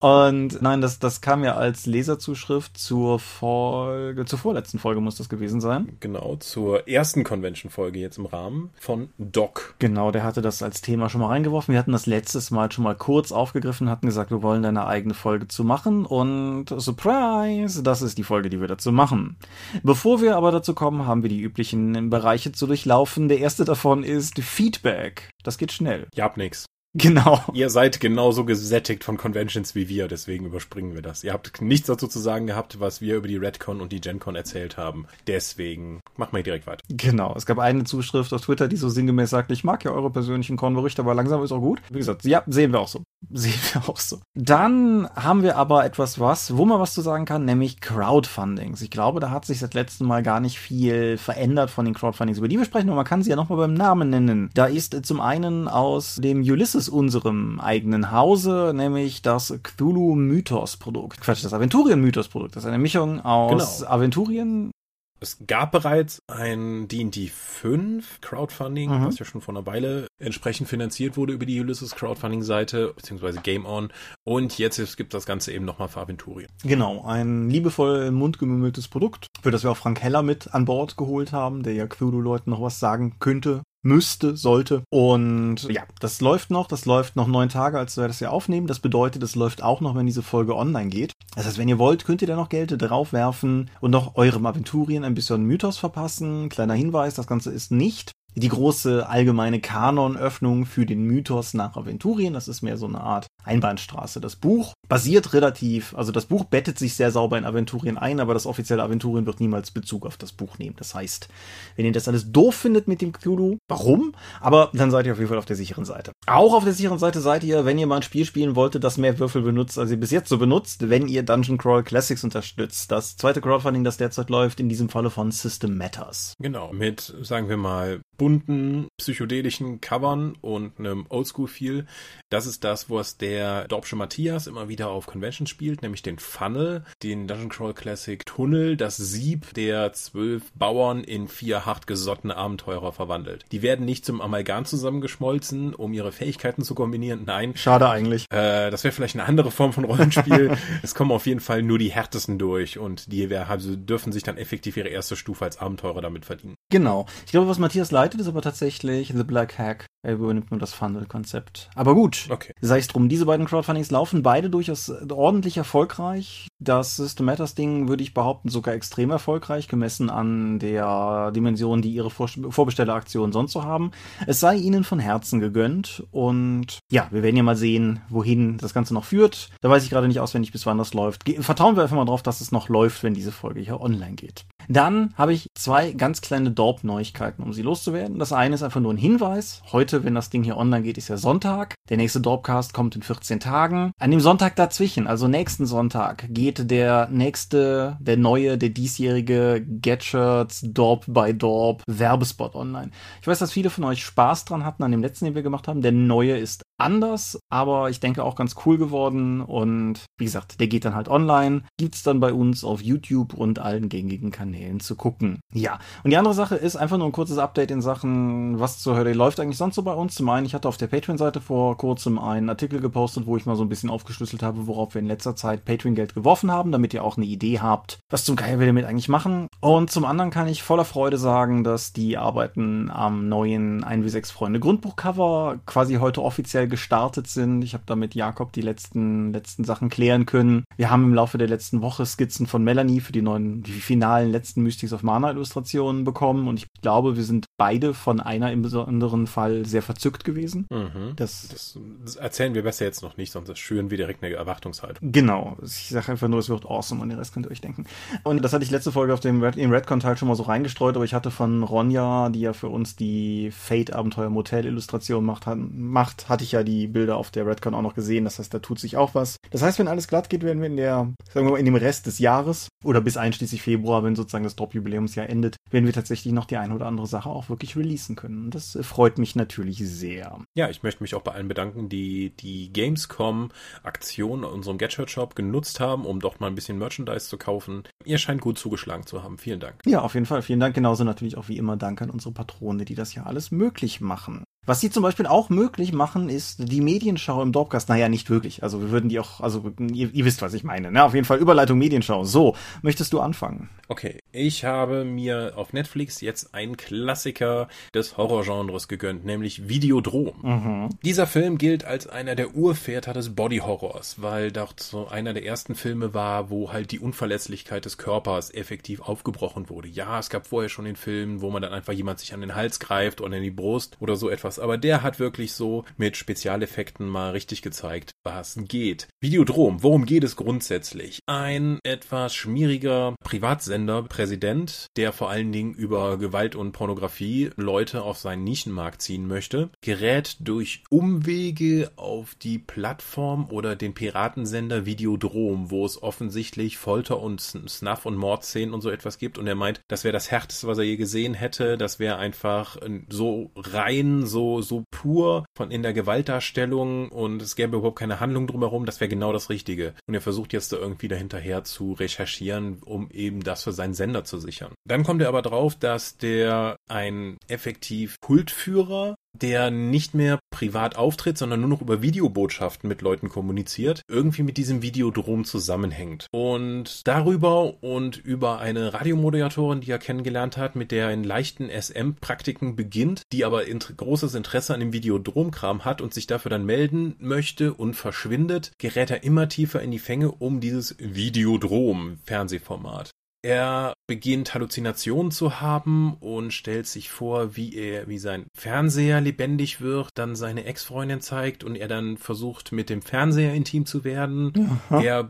Und 0.00 0.60
nein, 0.60 0.80
das, 0.80 0.98
das 0.98 1.20
kam 1.20 1.44
ja 1.44 1.54
als 1.54 1.86
Leserzuschrift 1.86 2.76
zur 2.76 3.18
Folge, 3.18 4.24
zur 4.24 4.38
vorletzten 4.38 4.78
Folge 4.78 5.00
muss 5.00 5.16
das 5.16 5.28
gewesen 5.28 5.60
sein. 5.60 5.96
Genau, 6.00 6.36
zur 6.36 6.88
ersten 6.88 7.24
Convention-Folge 7.24 7.98
jetzt 8.00 8.18
im 8.18 8.26
Rahmen 8.26 8.70
von 8.78 9.08
Doc. 9.18 9.74
Genau, 9.78 10.10
der 10.10 10.24
hatte 10.24 10.42
das 10.42 10.62
als 10.62 10.80
Thema 10.80 11.08
schon 11.08 11.20
mal 11.20 11.28
reingeworfen. 11.28 11.72
Wir 11.72 11.78
hatten 11.78 11.92
das 11.92 12.06
letztes 12.06 12.50
Mal 12.50 12.70
schon 12.72 12.84
mal 12.84 12.96
kurz 12.96 13.32
aufgegriffen, 13.32 13.88
hatten 13.88 14.06
gesagt, 14.06 14.30
wir 14.30 14.42
wollen 14.42 14.62
da 14.62 14.68
eine 14.68 14.86
eigene 14.86 15.14
Folge 15.14 15.48
zu 15.48 15.64
machen. 15.64 16.04
Und 16.04 16.66
Surprise, 16.76 17.82
das 17.82 18.02
ist 18.02 18.18
die 18.18 18.24
Folge, 18.24 18.50
die 18.50 18.60
wir 18.60 18.68
dazu 18.68 18.92
machen. 18.92 19.36
Bevor 19.82 20.20
wir 20.20 20.36
aber 20.36 20.50
dazu 20.50 20.74
kommen, 20.74 21.06
haben 21.06 21.22
wir 21.22 21.30
die 21.30 21.40
üblichen 21.40 22.10
Bereiche 22.16 22.52
zu 22.52 22.66
durchlaufen. 22.66 23.28
Der 23.28 23.38
erste 23.38 23.66
davon 23.66 24.02
ist 24.02 24.38
Feedback. 24.38 25.28
Das 25.42 25.58
geht 25.58 25.72
schnell. 25.72 26.06
Ihr 26.14 26.24
habt 26.24 26.38
nix. 26.38 26.64
Genau. 26.94 27.42
Ihr 27.52 27.68
seid 27.68 28.00
genauso 28.00 28.46
gesättigt 28.46 29.04
von 29.04 29.18
Conventions 29.18 29.74
wie 29.74 29.90
wir, 29.90 30.08
deswegen 30.08 30.46
überspringen 30.46 30.94
wir 30.94 31.02
das. 31.02 31.24
Ihr 31.24 31.34
habt 31.34 31.60
nichts 31.60 31.88
dazu 31.88 32.06
zu 32.06 32.18
sagen 32.18 32.46
gehabt, 32.46 32.80
was 32.80 33.02
wir 33.02 33.16
über 33.16 33.28
die 33.28 33.36
Redcon 33.36 33.82
und 33.82 33.92
die 33.92 34.00
GenCon 34.00 34.34
erzählt 34.34 34.78
haben. 34.78 35.06
Deswegen 35.26 36.00
machen 36.16 36.34
wir 36.34 36.42
direkt 36.42 36.66
weiter. 36.66 36.80
Genau. 36.88 37.34
Es 37.36 37.44
gab 37.44 37.58
eine 37.58 37.84
Zuschrift 37.84 38.32
auf 38.32 38.40
Twitter, 38.40 38.66
die 38.66 38.76
so 38.76 38.88
sinngemäß 38.88 39.28
sagt, 39.28 39.50
ich 39.50 39.62
mag 39.62 39.84
ja 39.84 39.90
eure 39.90 40.10
persönlichen 40.10 40.56
Con-Berichte, 40.56 41.02
aber 41.02 41.14
langsam 41.14 41.44
ist 41.44 41.52
auch 41.52 41.60
gut. 41.60 41.82
Wie 41.90 41.98
gesagt, 41.98 42.24
ja, 42.24 42.42
sehen 42.46 42.72
wir 42.72 42.80
auch 42.80 42.88
so. 42.88 43.02
Sehen 43.32 43.54
wir 43.72 43.88
auch 43.88 43.98
so. 43.98 44.20
Dann 44.34 45.08
haben 45.16 45.42
wir 45.42 45.56
aber 45.56 45.84
etwas 45.84 46.20
was, 46.20 46.56
wo 46.56 46.64
man 46.64 46.80
was 46.80 46.94
zu 46.94 47.00
sagen 47.00 47.24
kann, 47.24 47.44
nämlich 47.44 47.80
Crowdfundings. 47.80 48.82
Ich 48.82 48.90
glaube, 48.90 49.20
da 49.20 49.30
hat 49.30 49.44
sich 49.44 49.58
seit 49.58 49.74
letztem 49.74 50.06
Mal 50.06 50.22
gar 50.22 50.40
nicht 50.40 50.58
viel 50.58 51.18
verändert 51.18 51.70
von 51.70 51.84
den 51.84 51.94
Crowdfundings, 51.94 52.38
über 52.38 52.48
die 52.48 52.58
wir 52.58 52.64
sprechen, 52.64 52.88
aber 52.88 52.96
man 52.96 53.04
kann 53.04 53.22
sie 53.22 53.30
ja 53.30 53.36
nochmal 53.36 53.58
beim 53.58 53.74
Namen 53.74 54.10
nennen. 54.10 54.50
Da 54.54 54.66
ist 54.66 55.04
zum 55.06 55.20
einen 55.20 55.68
aus 55.68 56.16
dem 56.16 56.40
Ulysses 56.40 56.88
unserem 56.88 57.58
eigenen 57.60 58.12
Hause, 58.12 58.72
nämlich 58.74 59.22
das 59.22 59.52
Cthulhu-Mythos-Produkt. 59.62 61.20
Quatsch, 61.20 61.44
das 61.44 61.52
Aventurien-Mythos-Produkt. 61.52 62.56
Das 62.56 62.64
ist 62.64 62.68
eine 62.68 62.78
Mischung 62.78 63.20
aus 63.24 63.78
Genau. 63.80 63.90
Aventurien. 63.90 64.70
Es 65.18 65.38
gab 65.46 65.72
bereits 65.72 66.20
ein 66.28 66.88
D&D 66.88 67.28
5 67.28 68.20
Crowdfunding, 68.20 68.90
Mhm. 68.90 69.06
was 69.06 69.18
ja 69.18 69.24
schon 69.24 69.40
vor 69.40 69.54
einer 69.56 69.64
Weile 69.64 70.06
entsprechend 70.18 70.68
finanziert 70.68 71.16
wurde 71.16 71.32
über 71.32 71.46
die 71.46 71.58
Ulysses 71.60 71.94
Crowdfunding-Seite, 71.94 72.92
beziehungsweise 72.94 73.40
Game 73.40 73.64
On. 73.64 73.90
Und 74.24 74.58
jetzt 74.58 74.96
gibt 74.96 75.14
das 75.14 75.24
Ganze 75.24 75.52
eben 75.52 75.64
nochmal 75.64 75.88
für 75.88 76.00
Aventurien. 76.00 76.48
Genau, 76.64 77.02
ein 77.04 77.48
liebevoll 77.48 78.02
im 78.04 78.14
Mund 78.14 78.38
gemümmeltes 78.38 78.88
Produkt, 78.88 79.26
für 79.42 79.50
das 79.50 79.62
wir 79.64 79.70
auch 79.70 79.76
Frank 79.76 80.02
Heller 80.02 80.22
mit 80.22 80.52
an 80.54 80.66
Bord 80.66 80.96
geholt 80.96 81.32
haben, 81.32 81.62
der 81.62 81.72
ja 81.74 81.86
Cthulhu-Leuten 81.86 82.50
noch 82.50 82.60
was 82.60 82.78
sagen 82.78 83.16
könnte, 83.18 83.62
müsste, 83.86 84.36
sollte. 84.36 84.82
Und 84.90 85.62
ja, 85.70 85.82
das 86.00 86.20
läuft 86.20 86.50
noch, 86.50 86.66
das 86.66 86.84
läuft 86.84 87.16
noch 87.16 87.26
neun 87.26 87.48
Tage, 87.48 87.78
als 87.78 87.96
wir 87.96 88.08
das 88.08 88.20
ja 88.20 88.30
aufnehmen. 88.30 88.66
Das 88.66 88.80
bedeutet, 88.80 89.22
es 89.22 89.34
läuft 89.34 89.62
auch 89.62 89.80
noch, 89.80 89.94
wenn 89.94 90.06
diese 90.06 90.22
Folge 90.22 90.56
online 90.56 90.90
geht. 90.90 91.12
Das 91.34 91.46
heißt, 91.46 91.58
wenn 91.58 91.68
ihr 91.68 91.78
wollt, 91.78 92.04
könnt 92.04 92.22
ihr 92.22 92.28
da 92.28 92.36
noch 92.36 92.48
Geld 92.48 92.74
draufwerfen 92.76 93.70
und 93.80 93.90
noch 93.90 94.16
eurem 94.16 94.46
Aventurien 94.46 95.04
ein 95.04 95.14
bisschen 95.14 95.44
Mythos 95.44 95.78
verpassen. 95.78 96.48
Kleiner 96.48 96.74
Hinweis, 96.74 97.14
das 97.14 97.26
Ganze 97.26 97.50
ist 97.50 97.70
nicht 97.70 98.12
die 98.36 98.48
große 98.48 99.08
allgemeine 99.08 99.60
Kanonöffnung 99.60 100.66
für 100.66 100.84
den 100.84 101.02
Mythos 101.02 101.54
nach 101.54 101.76
Aventurien. 101.76 102.34
Das 102.34 102.48
ist 102.48 102.62
mehr 102.62 102.76
so 102.76 102.86
eine 102.86 103.00
Art 103.00 103.26
Einbahnstraße. 103.44 104.20
Das 104.20 104.36
Buch 104.36 104.74
basiert 104.88 105.32
relativ, 105.32 105.94
also 105.96 106.12
das 106.12 106.26
Buch 106.26 106.44
bettet 106.44 106.78
sich 106.78 106.94
sehr 106.94 107.10
sauber 107.10 107.38
in 107.38 107.44
Aventurien 107.44 107.96
ein, 107.96 108.20
aber 108.20 108.34
das 108.34 108.46
offizielle 108.46 108.82
Aventurien 108.82 109.26
wird 109.26 109.40
niemals 109.40 109.70
Bezug 109.70 110.04
auf 110.04 110.16
das 110.16 110.32
Buch 110.32 110.58
nehmen. 110.58 110.76
Das 110.76 110.94
heißt, 110.94 111.28
wenn 111.76 111.86
ihr 111.86 111.92
das 111.92 112.08
alles 112.08 112.30
doof 112.30 112.54
findet 112.54 112.88
mit 112.88 113.00
dem 113.00 113.12
Cthulhu, 113.12 113.56
warum? 113.68 114.12
Aber 114.40 114.70
dann 114.74 114.90
seid 114.90 115.06
ihr 115.06 115.12
auf 115.12 115.18
jeden 115.18 115.28
Fall 115.28 115.38
auf 115.38 115.46
der 115.46 115.56
sicheren 115.56 115.84
Seite. 115.84 116.12
Auch 116.26 116.52
auf 116.52 116.64
der 116.64 116.72
sicheren 116.72 116.98
Seite 116.98 117.20
seid 117.20 117.42
ihr, 117.44 117.64
wenn 117.64 117.78
ihr 117.78 117.86
mal 117.86 117.96
ein 117.96 118.02
Spiel 118.02 118.24
spielen 118.24 118.54
wolltet, 118.54 118.84
das 118.84 118.98
mehr 118.98 119.18
Würfel 119.18 119.42
benutzt, 119.42 119.78
als 119.78 119.90
ihr 119.90 120.00
bis 120.00 120.10
jetzt 120.10 120.28
so 120.28 120.38
benutzt, 120.38 120.90
wenn 120.90 121.08
ihr 121.08 121.22
Dungeon 121.22 121.58
Crawl 121.58 121.84
Classics 121.84 122.24
unterstützt. 122.24 122.92
Das 122.92 123.16
zweite 123.16 123.40
Crowdfunding, 123.40 123.84
das 123.84 123.96
derzeit 123.96 124.28
läuft, 124.28 124.60
in 124.60 124.68
diesem 124.68 124.88
Falle 124.88 125.10
von 125.10 125.30
System 125.30 125.76
Matters. 125.76 126.34
Genau, 126.38 126.72
mit, 126.72 127.14
sagen 127.22 127.48
wir 127.48 127.56
mal, 127.56 128.00
bunten, 128.26 128.88
psychedelischen 128.96 129.80
Covern 129.80 130.34
und 130.40 130.80
einem 130.80 131.06
Oldschool-Feel. 131.08 131.86
Das 132.28 132.44
ist 132.44 132.64
das, 132.64 132.90
was 132.90 133.18
der 133.18 133.68
Dorpsche 133.68 133.94
Matthias 133.94 134.48
immer 134.48 134.68
wieder 134.68 134.88
auf 134.88 135.06
Conventions 135.06 135.48
spielt, 135.48 135.82
nämlich 135.82 136.02
den 136.02 136.18
Funnel, 136.18 136.84
den 137.04 137.28
Dungeon 137.28 137.50
Crawl 137.50 137.72
Classic 137.72 138.26
Tunnel, 138.26 138.76
das 138.76 138.96
Sieb 138.96 139.54
der 139.54 139.92
zwölf 139.92 140.50
Bauern 140.54 141.04
in 141.04 141.28
vier 141.28 141.66
hartgesottene 141.66 142.36
Abenteurer 142.36 142.90
verwandelt. 142.90 143.44
Die 143.52 143.62
werden 143.62 143.84
nicht 143.84 144.04
zum 144.04 144.20
Amalgam 144.20 144.64
zusammengeschmolzen, 144.64 145.72
um 145.72 145.92
ihre 145.92 146.10
Fähigkeiten 146.10 146.62
zu 146.62 146.74
kombinieren. 146.74 147.22
Nein, 147.26 147.56
Schade 147.56 147.88
eigentlich. 147.88 148.24
äh, 148.32 148.70
das 148.70 148.82
wäre 148.82 148.90
vielleicht 148.90 149.14
eine 149.14 149.26
andere 149.26 149.52
Form 149.52 149.72
von 149.72 149.84
Rollenspiel. 149.84 150.56
es 150.82 150.96
kommen 150.96 151.12
auf 151.12 151.26
jeden 151.26 151.38
Fall 151.38 151.62
nur 151.62 151.78
die 151.78 151.92
härtesten 151.92 152.40
durch 152.40 152.76
und 152.76 153.12
die 153.12 153.32
also 153.36 153.76
dürfen 153.76 154.10
sich 154.10 154.24
dann 154.24 154.36
effektiv 154.36 154.76
ihre 154.76 154.88
erste 154.88 155.14
Stufe 155.14 155.44
als 155.44 155.58
Abenteurer 155.58 156.00
damit 156.00 156.24
verdienen. 156.24 156.56
Genau. 156.70 157.06
Ich 157.24 157.30
glaube, 157.30 157.46
was 157.46 157.60
Matthias 157.60 157.92
leitet, 158.16 158.20
ist 158.20 158.28
aber 158.28 158.42
tatsächlich 158.42 159.12
The 159.14 159.24
Black 159.24 159.58
Hack. 159.58 159.86
Er 160.02 160.14
übernimmt 160.14 160.50
nur 160.50 160.60
das 160.60 160.72
Funnel-Konzept. 160.72 161.68
Aber 161.74 161.94
gut. 161.94 162.26
Okay. 162.30 162.52
Sei 162.60 162.78
es 162.78 162.86
drum, 162.86 163.08
diese 163.08 163.26
beiden 163.26 163.46
Crowdfundings 163.46 163.90
laufen 163.90 164.22
beide 164.22 164.50
durchaus 164.50 164.88
ordentlich 165.10 165.56
erfolgreich. 165.56 166.46
Das 166.60 166.96
System 166.96 167.26
Matters 167.26 167.54
Ding 167.54 167.88
würde 167.88 168.04
ich 168.04 168.14
behaupten 168.14 168.48
sogar 168.48 168.74
extrem 168.74 169.10
erfolgreich, 169.10 169.66
gemessen 169.66 170.08
an 170.08 170.60
der 170.60 171.32
Dimension, 171.32 171.82
die 171.82 171.90
ihre 171.90 172.10
Vor 172.10 172.28
Vorbestelleraktionen 172.28 173.32
sonst 173.32 173.52
so 173.52 173.64
haben. 173.64 173.90
Es 174.26 174.40
sei 174.40 174.56
ihnen 174.56 174.84
von 174.84 175.00
Herzen 175.00 175.40
gegönnt 175.40 176.04
und 176.12 176.78
ja, 176.90 177.08
wir 177.10 177.22
werden 177.22 177.36
ja 177.36 177.42
mal 177.42 177.56
sehen, 177.56 178.00
wohin 178.08 178.58
das 178.58 178.74
Ganze 178.74 178.94
noch 178.94 179.04
führt. 179.04 179.50
Da 179.60 179.70
weiß 179.70 179.84
ich 179.84 179.90
gerade 179.90 180.08
nicht 180.08 180.20
auswendig, 180.20 180.52
bis 180.52 180.66
wann 180.66 180.78
das 180.78 180.94
läuft. 180.94 181.24
Ge 181.24 181.42
vertrauen 181.42 181.76
wir 181.76 181.82
einfach 181.82 181.96
mal 181.96 182.04
drauf, 182.04 182.22
dass 182.22 182.40
es 182.40 182.52
noch 182.52 182.68
läuft, 182.68 183.02
wenn 183.02 183.14
diese 183.14 183.32
Folge 183.32 183.60
hier 183.60 183.80
online 183.80 184.14
geht. 184.14 184.46
Dann 184.68 185.14
habe 185.16 185.32
ich 185.32 185.48
zwei 185.54 185.92
ganz 185.92 186.20
kleine 186.20 186.50
Dorp-Neuigkeiten, 186.50 187.42
um 187.42 187.52
sie 187.52 187.62
loszuwerden. 187.62 188.18
Das 188.18 188.32
eine 188.32 188.54
ist 188.54 188.62
einfach 188.62 188.80
nur 188.80 188.92
ein 188.92 188.98
Hinweis. 188.98 189.62
Heute, 189.72 190.04
wenn 190.04 190.14
das 190.14 190.30
Ding 190.30 190.42
hier 190.42 190.56
online 190.56 190.82
geht, 190.82 190.98
ist 190.98 191.08
ja 191.08 191.16
Sonntag. 191.16 191.74
Der 191.88 191.96
nächste 191.96 192.20
Dorpcast 192.20 192.74
kommt 192.74 192.96
in 192.96 193.02
14 193.02 193.40
Tagen. 193.40 193.92
An 193.98 194.10
dem 194.10 194.20
Sonntag 194.20 194.56
dazwischen, 194.56 195.06
also 195.06 195.28
nächsten 195.28 195.66
Sonntag, 195.66 196.26
geht 196.30 196.70
der 196.70 197.08
nächste, 197.10 197.96
der 198.00 198.16
neue, 198.16 198.58
der 198.58 198.70
diesjährige 198.70 199.64
Gadgets 199.80 200.62
Dorp 200.62 201.04
by 201.06 201.32
Dorp 201.32 201.82
Werbespot 201.86 202.54
online. 202.54 202.90
Ich 203.20 203.28
weiß, 203.28 203.38
dass 203.38 203.52
viele 203.52 203.70
von 203.70 203.84
euch 203.84 204.04
Spaß 204.04 204.44
dran 204.44 204.64
hatten 204.64 204.82
an 204.82 204.90
dem 204.90 205.02
letzten, 205.02 205.26
den 205.26 205.34
wir 205.34 205.42
gemacht 205.42 205.68
haben. 205.68 205.82
Der 205.82 205.92
neue 205.92 206.36
ist 206.36 206.62
anders, 206.78 207.38
aber 207.48 207.90
ich 207.90 208.00
denke 208.00 208.24
auch 208.24 208.34
ganz 208.34 208.56
cool 208.66 208.78
geworden. 208.78 209.40
Und 209.40 210.04
wie 210.18 210.24
gesagt, 210.24 210.60
der 210.60 210.66
geht 210.66 210.84
dann 210.84 210.94
halt 210.94 211.08
online. 211.08 211.62
Gibt's 211.78 212.02
dann 212.02 212.20
bei 212.20 212.32
uns 212.32 212.64
auf 212.64 212.82
YouTube 212.82 213.34
und 213.34 213.58
allen 213.58 213.88
gängigen 213.88 214.30
Kanälen 214.30 214.55
zu 214.80 214.96
gucken. 214.96 215.40
Ja, 215.52 215.78
und 216.04 216.10
die 216.10 216.16
andere 216.16 216.34
Sache 216.34 216.56
ist 216.56 216.76
einfach 216.76 216.98
nur 216.98 217.06
ein 217.06 217.12
kurzes 217.12 217.38
Update 217.38 217.70
in 217.70 217.80
Sachen, 217.80 218.58
was 218.60 218.78
zur 218.78 218.96
Hölle 218.96 219.12
läuft 219.12 219.40
eigentlich 219.40 219.56
sonst 219.56 219.74
so 219.74 219.82
bei 219.82 219.92
uns. 219.92 220.14
Zum 220.14 220.28
einen, 220.28 220.46
ich 220.46 220.54
hatte 220.54 220.68
auf 220.68 220.76
der 220.76 220.86
Patreon-Seite 220.86 221.40
vor 221.40 221.76
kurzem 221.76 222.18
einen 222.18 222.48
Artikel 222.48 222.80
gepostet, 222.80 223.26
wo 223.26 223.36
ich 223.36 223.46
mal 223.46 223.56
so 223.56 223.64
ein 223.64 223.68
bisschen 223.68 223.90
aufgeschlüsselt 223.90 224.42
habe, 224.42 224.66
worauf 224.66 224.94
wir 224.94 225.00
in 225.00 225.08
letzter 225.08 225.36
Zeit 225.36 225.64
Patreon-Geld 225.64 226.14
geworfen 226.14 226.50
haben, 226.50 226.72
damit 226.72 226.94
ihr 226.94 227.04
auch 227.04 227.16
eine 227.16 227.26
Idee 227.26 227.60
habt, 227.60 227.98
was 228.10 228.24
zum 228.24 228.36
Geier 228.36 228.58
wir 228.58 228.66
damit 228.66 228.84
eigentlich 228.84 229.08
machen. 229.08 229.48
Und 229.60 229.90
zum 229.90 230.04
anderen 230.04 230.30
kann 230.30 230.48
ich 230.48 230.62
voller 230.62 230.84
Freude 230.84 231.18
sagen, 231.18 231.64
dass 231.64 231.92
die 231.92 232.16
Arbeiten 232.18 232.90
am 232.90 233.28
neuen 233.28 233.84
1W6 233.84 234.32
Freunde 234.32 234.60
Grundbuchcover 234.60 235.58
quasi 235.66 235.96
heute 235.96 236.22
offiziell 236.22 236.68
gestartet 236.68 237.26
sind. 237.26 237.62
Ich 237.62 237.74
habe 237.74 237.84
da 237.86 237.96
mit 237.96 238.14
Jakob 238.14 238.52
die 238.52 238.62
letzten, 238.62 239.32
letzten 239.32 239.64
Sachen 239.64 239.88
klären 239.88 240.26
können. 240.26 240.64
Wir 240.76 240.90
haben 240.90 241.04
im 241.04 241.14
Laufe 241.14 241.38
der 241.38 241.48
letzten 241.48 241.82
Woche 241.82 242.06
Skizzen 242.06 242.46
von 242.46 242.62
Melanie 242.64 243.00
für 243.00 243.12
die 243.12 243.22
neuen, 243.22 243.62
die 243.62 243.72
finalen 243.72 244.30
letzten 244.30 244.45
letzten 244.46 244.62
Mystics 244.62 244.92
of 244.92 245.02
Mana 245.02 245.30
Illustrationen 245.32 246.04
bekommen. 246.04 246.46
Und 246.46 246.58
ich 246.58 246.72
glaube, 246.80 247.16
wir 247.16 247.24
sind 247.24 247.45
beide 247.56 247.94
von 247.94 248.20
einer 248.20 248.52
im 248.52 248.62
besonderen 248.62 249.26
Fall 249.26 249.64
sehr 249.64 249.82
verzückt 249.82 250.24
gewesen. 250.24 250.66
Mhm. 250.70 251.14
Das, 251.16 251.48
das, 251.48 251.78
das, 252.04 252.16
erzählen 252.16 252.54
wir 252.54 252.62
besser 252.62 252.84
jetzt 252.84 253.02
noch 253.02 253.16
nicht, 253.16 253.32
sonst 253.32 253.58
schüren 253.58 253.90
wir 253.90 253.96
direkt 253.96 254.22
eine 254.22 254.34
Erwartungshaltung. 254.34 255.12
Genau. 255.12 255.56
Ich 255.62 255.88
sage 255.88 256.12
einfach 256.12 256.28
nur, 256.28 256.40
es 256.40 256.48
wird 256.48 256.66
awesome 256.66 257.02
und 257.02 257.08
den 257.08 257.18
Rest 257.18 257.32
könnt 257.32 257.46
ihr 257.46 257.50
euch 257.50 257.60
denken. 257.60 257.86
Und 258.24 258.42
das 258.42 258.52
hatte 258.52 258.64
ich 258.64 258.70
letzte 258.70 258.92
Folge 258.92 259.14
auf 259.14 259.20
dem 259.20 259.42
Red, 259.42 259.56
im 259.56 259.70
Redcon-Teil 259.70 260.16
schon 260.16 260.28
mal 260.28 260.34
so 260.34 260.44
reingestreut, 260.44 260.96
aber 260.96 261.04
ich 261.04 261.14
hatte 261.14 261.30
von 261.30 261.62
Ronja, 261.62 262.28
die 262.28 262.40
ja 262.40 262.52
für 262.52 262.68
uns 262.68 262.96
die 262.96 263.50
Fate-Abenteuer 263.50 264.30
Motel-Illustration 264.30 265.24
macht, 265.24 265.46
macht, 265.46 266.28
hatte 266.28 266.44
ich 266.44 266.52
ja 266.52 266.62
die 266.62 266.86
Bilder 266.86 267.16
auf 267.16 267.30
der 267.30 267.46
Redcon 267.46 267.74
auch 267.74 267.82
noch 267.82 267.94
gesehen. 267.94 268.24
Das 268.24 268.38
heißt, 268.38 268.52
da 268.52 268.58
tut 268.58 268.78
sich 268.78 268.96
auch 268.96 269.14
was. 269.14 269.36
Das 269.50 269.62
heißt, 269.62 269.78
wenn 269.78 269.88
alles 269.88 270.08
glatt 270.08 270.28
geht, 270.28 270.42
werden 270.42 270.60
wir 270.60 270.66
in 270.66 270.76
der, 270.76 271.12
sagen 271.32 271.46
wir 271.46 271.52
mal, 271.52 271.58
in 271.58 271.64
dem 271.64 271.74
Rest 271.74 272.06
des 272.06 272.18
Jahres 272.18 272.68
oder 272.84 273.00
bis 273.00 273.16
einschließlich 273.16 273.62
Februar, 273.62 274.04
wenn 274.04 274.16
sozusagen 274.16 274.44
das 274.44 274.56
Drop-Jubiläumsjahr 274.56 275.28
endet, 275.28 275.56
werden 275.70 275.86
wir 275.86 275.92
tatsächlich 275.92 276.32
noch 276.32 276.44
die 276.44 276.56
eine 276.56 276.74
oder 276.74 276.86
andere 276.86 277.06
Sache 277.06 277.30
auch 277.46 277.50
wirklich 277.50 277.76
releasen 277.76 278.16
können. 278.16 278.44
Und 278.44 278.54
das 278.54 278.78
freut 278.82 279.18
mich 279.18 279.36
natürlich 279.36 279.78
sehr. 279.78 280.40
Ja, 280.54 280.68
ich 280.68 280.82
möchte 280.82 281.02
mich 281.02 281.14
auch 281.14 281.22
bei 281.22 281.32
allen 281.32 281.48
bedanken, 281.48 281.88
die 281.88 282.30
die 282.30 282.72
Gamescom-Aktion 282.72 284.40
in 284.40 284.50
unserem 284.50 284.78
Gadget-Shop 284.78 285.34
genutzt 285.34 285.80
haben, 285.80 286.04
um 286.04 286.20
dort 286.20 286.40
mal 286.40 286.48
ein 286.48 286.54
bisschen 286.54 286.78
Merchandise 286.78 287.28
zu 287.28 287.38
kaufen. 287.38 287.84
Ihr 288.04 288.18
scheint 288.18 288.40
gut 288.40 288.58
zugeschlagen 288.58 289.06
zu 289.06 289.22
haben. 289.22 289.38
Vielen 289.38 289.60
Dank. 289.60 289.80
Ja, 289.86 290.02
auf 290.02 290.14
jeden 290.14 290.26
Fall. 290.26 290.42
Vielen 290.42 290.60
Dank. 290.60 290.74
Genauso 290.74 291.04
natürlich 291.04 291.36
auch 291.36 291.48
wie 291.48 291.56
immer 291.56 291.76
Dank 291.76 292.02
an 292.02 292.10
unsere 292.10 292.32
Patrone, 292.32 292.84
die 292.84 292.94
das 292.94 293.14
ja 293.14 293.24
alles 293.24 293.50
möglich 293.50 294.00
machen. 294.00 294.44
Was 294.66 294.80
sie 294.80 294.90
zum 294.90 295.02
Beispiel 295.02 295.26
auch 295.26 295.48
möglich 295.48 295.92
machen, 295.92 296.28
ist 296.28 296.70
die 296.72 296.80
Medienschau 296.80 297.40
im 297.40 297.52
Dorpcast. 297.52 297.88
Naja, 297.88 298.08
nicht 298.08 298.28
wirklich. 298.30 298.62
Also 298.62 298.80
wir 298.80 298.90
würden 298.90 299.08
die 299.08 299.20
auch, 299.20 299.40
also 299.40 299.72
ihr, 299.78 300.12
ihr 300.12 300.24
wisst, 300.24 300.42
was 300.42 300.54
ich 300.54 300.64
meine. 300.64 300.90
Ne? 300.90 301.04
Auf 301.04 301.14
jeden 301.14 301.24
Fall 301.24 301.38
Überleitung 301.38 301.78
Medienschau. 301.78 302.24
So, 302.24 302.56
möchtest 302.82 303.12
du 303.12 303.20
anfangen? 303.20 303.70
Okay, 303.88 304.18
ich 304.32 304.64
habe 304.64 305.04
mir 305.04 305.52
auf 305.54 305.72
Netflix 305.72 306.20
jetzt 306.20 306.54
einen 306.54 306.76
Klassiker 306.76 307.68
des 307.94 308.16
Horrorgenres 308.16 308.88
gegönnt, 308.88 309.24
nämlich 309.24 309.68
Videodrom. 309.68 310.32
Mhm. 310.42 310.88
Dieser 311.04 311.28
Film 311.28 311.56
gilt 311.56 311.84
als 311.84 312.08
einer 312.08 312.34
der 312.34 312.56
Urväter 312.56 313.12
des 313.12 313.36
Body-Horrors, 313.36 314.20
weil 314.20 314.50
dort 314.50 314.80
so 314.80 315.06
einer 315.06 315.34
der 315.34 315.44
ersten 315.44 315.76
Filme 315.76 316.14
war, 316.14 316.50
wo 316.50 316.72
halt 316.72 316.90
die 316.90 316.98
Unverletzlichkeit 316.98 317.84
des 317.84 317.96
Körpers 317.96 318.52
effektiv 318.52 319.00
aufgebrochen 319.00 319.70
wurde. 319.70 319.86
Ja, 319.86 320.18
es 320.18 320.30
gab 320.30 320.48
vorher 320.48 320.68
schon 320.68 320.84
den 320.84 320.96
Film, 320.96 321.40
wo 321.40 321.50
man 321.50 321.62
dann 321.62 321.72
einfach 321.72 321.92
jemand 321.92 322.18
sich 322.18 322.34
an 322.34 322.40
den 322.40 322.56
Hals 322.56 322.80
greift 322.80 323.20
oder 323.20 323.36
in 323.36 323.42
die 323.44 323.50
Brust 323.50 323.96
oder 324.00 324.16
so 324.16 324.28
etwas, 324.28 324.55
aber 324.58 324.78
der 324.78 325.02
hat 325.02 325.18
wirklich 325.18 325.52
so 325.52 325.84
mit 325.96 326.16
Spezialeffekten 326.16 327.08
mal 327.08 327.30
richtig 327.30 327.62
gezeigt, 327.62 328.12
was 328.24 328.58
geht. 328.68 329.08
Videodrom, 329.20 329.82
worum 329.82 330.06
geht 330.06 330.24
es 330.24 330.36
grundsätzlich? 330.36 331.20
Ein 331.26 331.78
etwas 331.84 332.34
schmieriger 332.34 333.14
Privatsender, 333.22 334.02
Präsident, 334.02 334.86
der 334.96 335.12
vor 335.12 335.30
allen 335.30 335.52
Dingen 335.52 335.74
über 335.74 336.18
Gewalt 336.18 336.54
und 336.54 336.72
Pornografie 336.72 337.50
Leute 337.56 338.02
auf 338.02 338.18
seinen 338.18 338.44
Nischenmarkt 338.44 339.02
ziehen 339.02 339.26
möchte, 339.26 339.70
gerät 339.80 340.36
durch 340.40 340.84
Umwege 340.90 341.90
auf 341.96 342.34
die 342.34 342.58
Plattform 342.58 343.48
oder 343.50 343.76
den 343.76 343.94
Piratensender 343.94 344.86
Videodrom, 344.86 345.70
wo 345.70 345.84
es 345.84 346.02
offensichtlich 346.02 346.78
Folter 346.78 347.20
und 347.20 347.40
Snuff 347.40 348.06
und 348.06 348.16
Mordszenen 348.16 348.74
und 348.74 348.80
so 348.80 348.90
etwas 348.90 349.18
gibt 349.18 349.38
und 349.38 349.46
er 349.46 349.54
meint, 349.54 349.80
das 349.88 350.04
wäre 350.04 350.12
das 350.12 350.30
härteste, 350.30 350.66
was 350.66 350.78
er 350.78 350.84
je 350.84 350.96
gesehen 350.96 351.34
hätte, 351.34 351.76
das 351.76 351.98
wäre 351.98 352.16
einfach 352.16 352.76
so 353.08 353.50
rein, 353.56 354.26
so 354.26 354.45
so 354.62 354.84
pur 354.90 355.44
von 355.56 355.70
in 355.70 355.82
der 355.82 355.92
Gewaltdarstellung 355.92 357.08
und 357.10 357.42
es 357.42 357.56
gäbe 357.56 357.76
überhaupt 357.76 357.98
keine 357.98 358.20
Handlung 358.20 358.46
drumherum, 358.46 358.86
das 358.86 359.00
wäre 359.00 359.08
genau 359.08 359.32
das 359.32 359.50
Richtige. 359.50 359.94
Und 360.06 360.14
er 360.14 360.20
versucht 360.20 360.52
jetzt 360.52 360.72
da 360.72 360.76
irgendwie 360.76 361.08
dahinterher 361.08 361.64
zu 361.64 361.92
recherchieren, 361.92 362.78
um 362.84 363.10
eben 363.10 363.42
das 363.42 363.64
für 363.64 363.72
seinen 363.72 363.94
Sender 363.94 364.24
zu 364.24 364.38
sichern. 364.38 364.72
Dann 364.86 365.04
kommt 365.04 365.22
er 365.22 365.28
aber 365.28 365.42
drauf, 365.42 365.74
dass 365.74 366.16
der 366.16 366.76
ein 366.88 367.38
effektiv 367.48 368.20
Kultführer 368.20 369.15
der 369.42 369.70
nicht 369.70 370.14
mehr 370.14 370.38
privat 370.50 370.96
auftritt, 370.96 371.38
sondern 371.38 371.60
nur 371.60 371.68
noch 371.68 371.82
über 371.82 372.02
Videobotschaften 372.02 372.88
mit 372.88 373.02
Leuten 373.02 373.28
kommuniziert, 373.28 374.02
irgendwie 374.08 374.42
mit 374.42 374.56
diesem 374.56 374.82
Videodrom 374.82 375.44
zusammenhängt. 375.44 376.26
Und 376.32 377.06
darüber 377.06 377.82
und 377.82 378.16
über 378.16 378.58
eine 378.58 378.94
Radiomoderatorin, 378.94 379.80
die 379.80 379.90
er 379.90 379.98
kennengelernt 379.98 380.56
hat, 380.56 380.76
mit 380.76 380.92
der 380.92 381.06
er 381.06 381.12
in 381.12 381.24
leichten 381.24 381.68
SM-Praktiken 381.68 382.76
beginnt, 382.76 383.22
die 383.32 383.44
aber 383.44 383.66
int 383.66 383.96
großes 383.96 384.34
Interesse 384.34 384.74
an 384.74 384.80
dem 384.80 384.92
Videodromkram 384.92 385.84
hat 385.84 386.00
und 386.00 386.14
sich 386.14 386.26
dafür 386.26 386.50
dann 386.50 386.64
melden 386.64 387.16
möchte 387.18 387.74
und 387.74 387.94
verschwindet, 387.94 388.72
gerät 388.78 389.10
er 389.10 389.24
immer 389.24 389.48
tiefer 389.48 389.82
in 389.82 389.90
die 389.90 389.98
Fänge 389.98 390.30
um 390.30 390.60
dieses 390.60 390.96
Videodrom-Fernsehformat. 390.98 393.10
Er 393.46 393.94
beginnt 394.08 394.54
Halluzinationen 394.54 395.30
zu 395.30 395.60
haben 395.60 396.14
und 396.14 396.52
stellt 396.52 396.88
sich 396.88 397.12
vor, 397.12 397.54
wie 397.54 397.76
er, 397.76 398.08
wie 398.08 398.18
sein 398.18 398.46
Fernseher 398.56 399.20
lebendig 399.20 399.80
wird, 399.80 400.08
dann 400.16 400.34
seine 400.34 400.64
Ex-Freundin 400.64 401.20
zeigt 401.20 401.62
und 401.62 401.76
er 401.76 401.86
dann 401.86 402.16
versucht, 402.16 402.72
mit 402.72 402.90
dem 402.90 403.02
Fernseher 403.02 403.54
intim 403.54 403.86
zu 403.86 404.02
werden. 404.02 404.80
Aha. 404.90 405.00
Er 405.00 405.28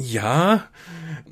ja, 0.00 0.68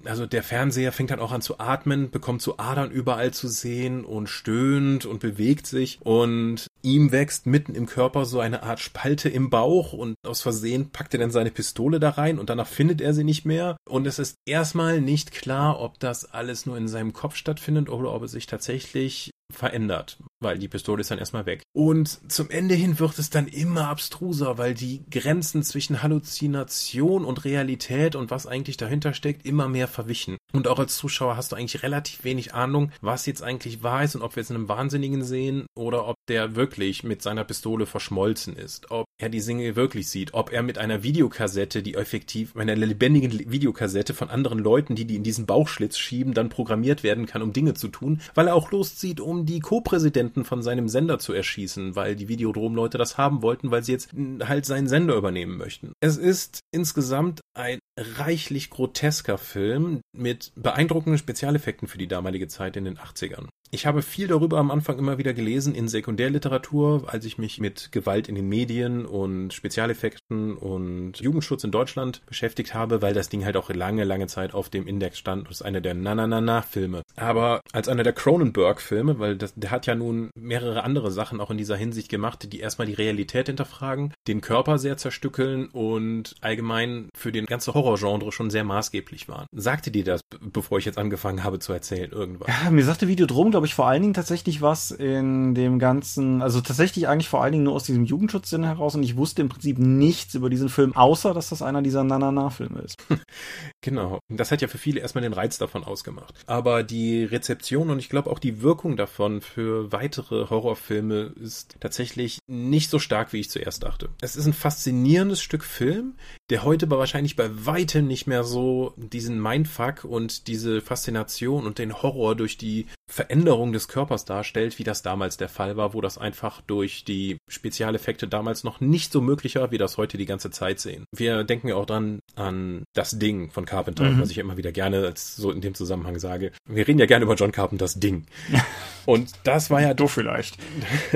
also 0.04 0.26
der 0.26 0.42
Fernseher 0.42 0.90
fängt 0.90 1.12
dann 1.12 1.20
auch 1.20 1.30
an 1.30 1.40
zu 1.40 1.60
atmen, 1.60 2.10
bekommt 2.10 2.42
so 2.42 2.58
Adern 2.58 2.90
überall 2.90 3.32
zu 3.32 3.46
sehen 3.46 4.04
und 4.04 4.28
stöhnt 4.28 5.06
und 5.06 5.20
bewegt 5.20 5.68
sich. 5.68 6.00
Und 6.02 6.66
ihm 6.82 7.12
wächst 7.12 7.46
mitten 7.46 7.76
im 7.76 7.86
Körper 7.86 8.24
so 8.24 8.40
eine 8.40 8.64
Art 8.64 8.80
Spalte 8.80 9.28
im 9.28 9.50
Bauch 9.50 9.92
und 9.92 10.16
aus 10.26 10.42
Versehen 10.42 10.90
packt 10.90 11.14
er 11.14 11.20
dann 11.20 11.30
seine 11.30 11.52
Pistole 11.52 12.00
da 12.00 12.10
rein 12.10 12.40
und 12.40 12.50
danach 12.50 12.66
findet 12.66 13.00
er 13.00 13.14
sie 13.14 13.24
nicht 13.24 13.44
mehr. 13.44 13.76
Und 13.88 14.04
es 14.06 14.18
ist 14.18 14.34
erstmal 14.46 15.00
nicht 15.00 15.30
klar, 15.30 15.80
ob 15.80 16.00
das 16.00 16.24
alles 16.24 16.66
nur 16.66 16.76
in 16.76 16.88
seinem 16.88 17.12
Kopf 17.12 17.36
stattfindet 17.36 17.88
oder 17.88 18.12
ob 18.12 18.24
es 18.24 18.32
sich 18.32 18.46
tatsächlich 18.46 19.30
verändert, 19.52 20.18
weil 20.40 20.58
die 20.58 20.68
Pistole 20.68 21.00
ist 21.00 21.10
dann 21.10 21.18
erstmal 21.18 21.46
weg. 21.46 21.62
Und 21.72 22.30
zum 22.30 22.50
Ende 22.50 22.74
hin 22.74 22.98
wird 22.98 23.18
es 23.18 23.30
dann 23.30 23.46
immer 23.46 23.88
abstruser, 23.88 24.58
weil 24.58 24.74
die 24.74 25.04
Grenzen 25.10 25.62
zwischen 25.62 26.02
Halluzination 26.02 27.24
und 27.24 27.44
Realität 27.44 28.16
und 28.16 28.30
was 28.30 28.46
eigentlich 28.46 28.76
dahinter 28.76 29.14
steckt, 29.14 29.46
immer 29.46 29.68
mehr 29.68 29.88
verwichen. 29.88 30.36
Und 30.52 30.68
auch 30.68 30.78
als 30.78 30.96
Zuschauer 30.96 31.36
hast 31.36 31.52
du 31.52 31.56
eigentlich 31.56 31.82
relativ 31.82 32.24
wenig 32.24 32.54
Ahnung, 32.54 32.90
was 33.00 33.26
jetzt 33.26 33.42
eigentlich 33.42 33.82
wahr 33.82 34.04
ist 34.04 34.14
und 34.14 34.22
ob 34.22 34.36
wir 34.36 34.42
jetzt 34.42 34.50
einen 34.50 34.68
Wahnsinnigen 34.68 35.24
sehen 35.24 35.66
oder 35.76 36.06
ob 36.06 36.16
der 36.28 36.56
wirklich 36.56 37.04
mit 37.04 37.22
seiner 37.22 37.44
Pistole 37.44 37.86
verschmolzen 37.86 38.56
ist, 38.56 38.90
ob 38.90 39.06
er 39.18 39.28
die 39.28 39.40
Single 39.40 39.76
wirklich 39.76 40.08
sieht, 40.08 40.34
ob 40.34 40.52
er 40.52 40.62
mit 40.62 40.78
einer 40.78 41.02
Videokassette, 41.02 41.82
die 41.82 41.94
effektiv, 41.94 42.56
einer 42.56 42.76
lebendigen 42.76 43.50
Videokassette 43.50 44.14
von 44.14 44.28
anderen 44.28 44.58
Leuten, 44.58 44.94
die 44.94 45.04
die 45.04 45.16
in 45.16 45.22
diesen 45.22 45.46
Bauchschlitz 45.46 45.98
schieben, 45.98 46.34
dann 46.34 46.48
programmiert 46.48 47.02
werden 47.02 47.26
kann, 47.26 47.42
um 47.42 47.52
Dinge 47.52 47.74
zu 47.74 47.88
tun, 47.88 48.20
weil 48.34 48.48
er 48.48 48.54
auch 48.54 48.70
loszieht, 48.70 49.20
um 49.20 49.35
die 49.44 49.60
Co-Präsidenten 49.60 50.44
von 50.44 50.62
seinem 50.62 50.88
Sender 50.88 51.18
zu 51.18 51.32
erschießen, 51.32 51.96
weil 51.96 52.16
die 52.16 52.28
Videodrom-Leute 52.28 52.96
das 52.96 53.18
haben 53.18 53.42
wollten, 53.42 53.70
weil 53.70 53.82
sie 53.82 53.92
jetzt 53.92 54.10
halt 54.42 54.64
seinen 54.64 54.88
Sender 54.88 55.16
übernehmen 55.16 55.56
möchten. 55.58 55.92
Es 56.00 56.16
ist 56.16 56.60
insgesamt 56.72 57.40
ein 57.54 57.78
reichlich 57.98 58.70
grotesker 58.70 59.36
Film 59.36 60.00
mit 60.16 60.52
beeindruckenden 60.54 61.18
Spezialeffekten 61.18 61.88
für 61.88 61.98
die 61.98 62.08
damalige 62.08 62.48
Zeit 62.48 62.76
in 62.76 62.84
den 62.84 62.98
80ern. 62.98 63.48
Ich 63.70 63.86
habe 63.86 64.02
viel 64.02 64.28
darüber 64.28 64.58
am 64.58 64.70
Anfang 64.70 64.98
immer 64.98 65.18
wieder 65.18 65.34
gelesen 65.34 65.74
in 65.74 65.88
Sekundärliteratur, 65.88 67.04
als 67.06 67.24
ich 67.24 67.38
mich 67.38 67.58
mit 67.58 67.90
Gewalt 67.92 68.28
in 68.28 68.34
den 68.34 68.48
Medien 68.48 69.04
und 69.06 69.52
Spezialeffekten 69.52 70.56
und 70.56 71.18
Jugendschutz 71.18 71.64
in 71.64 71.70
Deutschland 71.70 72.22
beschäftigt 72.26 72.74
habe, 72.74 73.02
weil 73.02 73.14
das 73.14 73.28
Ding 73.28 73.44
halt 73.44 73.56
auch 73.56 73.70
lange, 73.70 74.04
lange 74.04 74.28
Zeit 74.28 74.54
auf 74.54 74.68
dem 74.70 74.86
Index 74.86 75.18
stand. 75.18 75.48
Das 75.48 75.56
ist 75.56 75.62
einer 75.62 75.80
der 75.80 75.94
Na-Na-Na-Na-Filme. 75.94 77.02
Aber 77.16 77.60
als 77.72 77.88
einer 77.88 78.02
der 78.02 78.12
Cronenberg-Filme, 78.12 79.18
weil 79.18 79.36
das, 79.36 79.54
der 79.54 79.70
hat 79.70 79.86
ja 79.86 79.94
nun 79.94 80.30
mehrere 80.36 80.84
andere 80.84 81.10
Sachen 81.10 81.40
auch 81.40 81.50
in 81.50 81.58
dieser 81.58 81.76
Hinsicht 81.76 82.08
gemacht, 82.08 82.52
die 82.52 82.60
erstmal 82.60 82.86
die 82.86 82.94
Realität 82.94 83.46
hinterfragen, 83.46 84.14
den 84.28 84.40
Körper 84.40 84.78
sehr 84.78 84.96
zerstückeln 84.96 85.66
und 85.66 86.34
allgemein 86.40 87.08
für 87.16 87.32
den 87.32 87.46
ganzen 87.46 87.74
Horrorgenre 87.74 88.32
schon 88.32 88.50
sehr 88.50 88.64
maßgeblich 88.64 89.28
waren. 89.28 89.46
Sagte 89.52 89.90
dir 89.90 90.04
das, 90.04 90.20
bevor 90.40 90.78
ich 90.78 90.84
jetzt 90.84 90.98
angefangen 90.98 91.42
habe 91.44 91.58
zu 91.58 91.72
erzählen, 91.72 92.12
irgendwas? 92.12 92.48
Ja, 92.48 92.70
mir 92.70 92.84
sagte 92.84 93.08
Videodrom, 93.08 93.50
glaube 93.50 93.65
ich, 93.66 93.74
vor 93.74 93.86
allen 93.86 94.02
Dingen 94.02 94.14
tatsächlich 94.14 94.62
was 94.62 94.90
in 94.90 95.54
dem 95.54 95.78
ganzen, 95.78 96.42
also 96.42 96.60
tatsächlich 96.60 97.08
eigentlich 97.08 97.28
vor 97.28 97.42
allen 97.42 97.52
Dingen 97.52 97.64
nur 97.64 97.74
aus 97.74 97.84
diesem 97.84 98.04
Jugendschutzsinn 98.04 98.64
heraus 98.64 98.94
und 98.94 99.02
ich 99.02 99.16
wusste 99.16 99.42
im 99.42 99.48
Prinzip 99.48 99.78
nichts 99.78 100.34
über 100.34 100.50
diesen 100.50 100.68
Film, 100.68 100.96
außer 100.96 101.34
dass 101.34 101.50
das 101.50 101.62
einer 101.62 101.82
dieser 101.82 102.04
Na-Na-Na-Filme 102.04 102.80
ist. 102.80 102.96
genau. 103.82 104.18
Das 104.28 104.50
hat 104.50 104.62
ja 104.62 104.68
für 104.68 104.78
viele 104.78 105.00
erstmal 105.00 105.22
den 105.22 105.32
Reiz 105.32 105.58
davon 105.58 105.84
ausgemacht. 105.84 106.34
Aber 106.46 106.82
die 106.82 107.24
Rezeption 107.24 107.90
und 107.90 107.98
ich 107.98 108.08
glaube 108.08 108.30
auch 108.30 108.38
die 108.38 108.62
Wirkung 108.62 108.96
davon 108.96 109.40
für 109.40 109.92
weitere 109.92 110.48
Horrorfilme 110.48 111.32
ist 111.40 111.76
tatsächlich 111.80 112.38
nicht 112.46 112.90
so 112.90 112.98
stark, 112.98 113.32
wie 113.32 113.40
ich 113.40 113.50
zuerst 113.50 113.82
dachte. 113.82 114.08
Es 114.20 114.36
ist 114.36 114.46
ein 114.46 114.52
faszinierendes 114.52 115.42
Stück 115.42 115.64
Film, 115.64 116.14
der 116.50 116.64
heute 116.64 116.86
aber 116.86 116.98
wahrscheinlich 116.98 117.34
bei 117.34 117.48
weitem 117.66 118.06
nicht 118.06 118.26
mehr 118.26 118.44
so 118.44 118.94
diesen 118.96 119.40
Mindfuck 119.40 120.04
und 120.04 120.46
diese 120.46 120.80
Faszination 120.80 121.66
und 121.66 121.78
den 121.78 122.02
Horror 122.02 122.36
durch 122.36 122.56
die 122.56 122.86
Veränderung 123.08 123.72
des 123.72 123.88
Körpers 123.88 124.24
darstellt, 124.24 124.78
wie 124.78 124.84
das 124.84 125.02
damals 125.02 125.36
der 125.36 125.48
Fall 125.48 125.76
war, 125.76 125.92
wo 125.92 126.00
das 126.00 126.18
einfach 126.18 126.60
durch 126.60 127.04
die 127.04 127.38
Spezialeffekte 127.48 128.28
damals 128.28 128.62
noch 128.62 128.80
nicht 128.80 129.10
so 129.10 129.20
möglich 129.20 129.56
war, 129.56 129.70
wie 129.72 129.78
das 129.78 129.96
heute 129.96 130.18
die 130.18 130.26
ganze 130.26 130.50
Zeit 130.50 130.78
sehen. 130.78 131.04
Wir 131.12 131.42
denken 131.44 131.68
ja 131.68 131.74
auch 131.74 131.86
dran 131.86 132.20
an 132.36 132.84
das 132.94 133.18
Ding 133.18 133.50
von 133.50 133.64
Carpenter, 133.64 134.04
mhm. 134.04 134.20
was 134.20 134.30
ich 134.30 134.38
immer 134.38 134.56
wieder 134.56 134.72
gerne 134.72 135.04
als 135.04 135.36
so 135.36 135.50
in 135.50 135.60
dem 135.60 135.74
Zusammenhang 135.74 136.18
sage. 136.18 136.52
Wir 136.68 136.86
reden 136.86 136.98
ja 136.98 137.06
gerne 137.06 137.24
über 137.24 137.34
John 137.34 137.52
Carpenters 137.52 137.98
Ding. 137.98 138.26
Und 139.06 139.32
das 139.44 139.70
war 139.70 139.80
ja. 139.80 139.94
Du 139.94 140.08
vielleicht. 140.08 140.58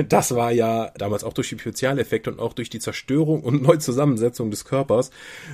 Das 0.07 0.35
war 0.35 0.51
ja 0.51 0.91
damals 0.97 1.23
auch 1.23 1.33
durch 1.33 1.49
die 1.49 1.59
Spezialeffekte 1.59 2.31
und 2.31 2.39
auch 2.39 2.53
durch 2.53 2.69
die 2.69 2.79
Zerstörung 2.79 3.43
und 3.43 3.61
Neuzusammensetzung 3.61 4.49
des 4.49 4.65
Körpers 4.65 5.11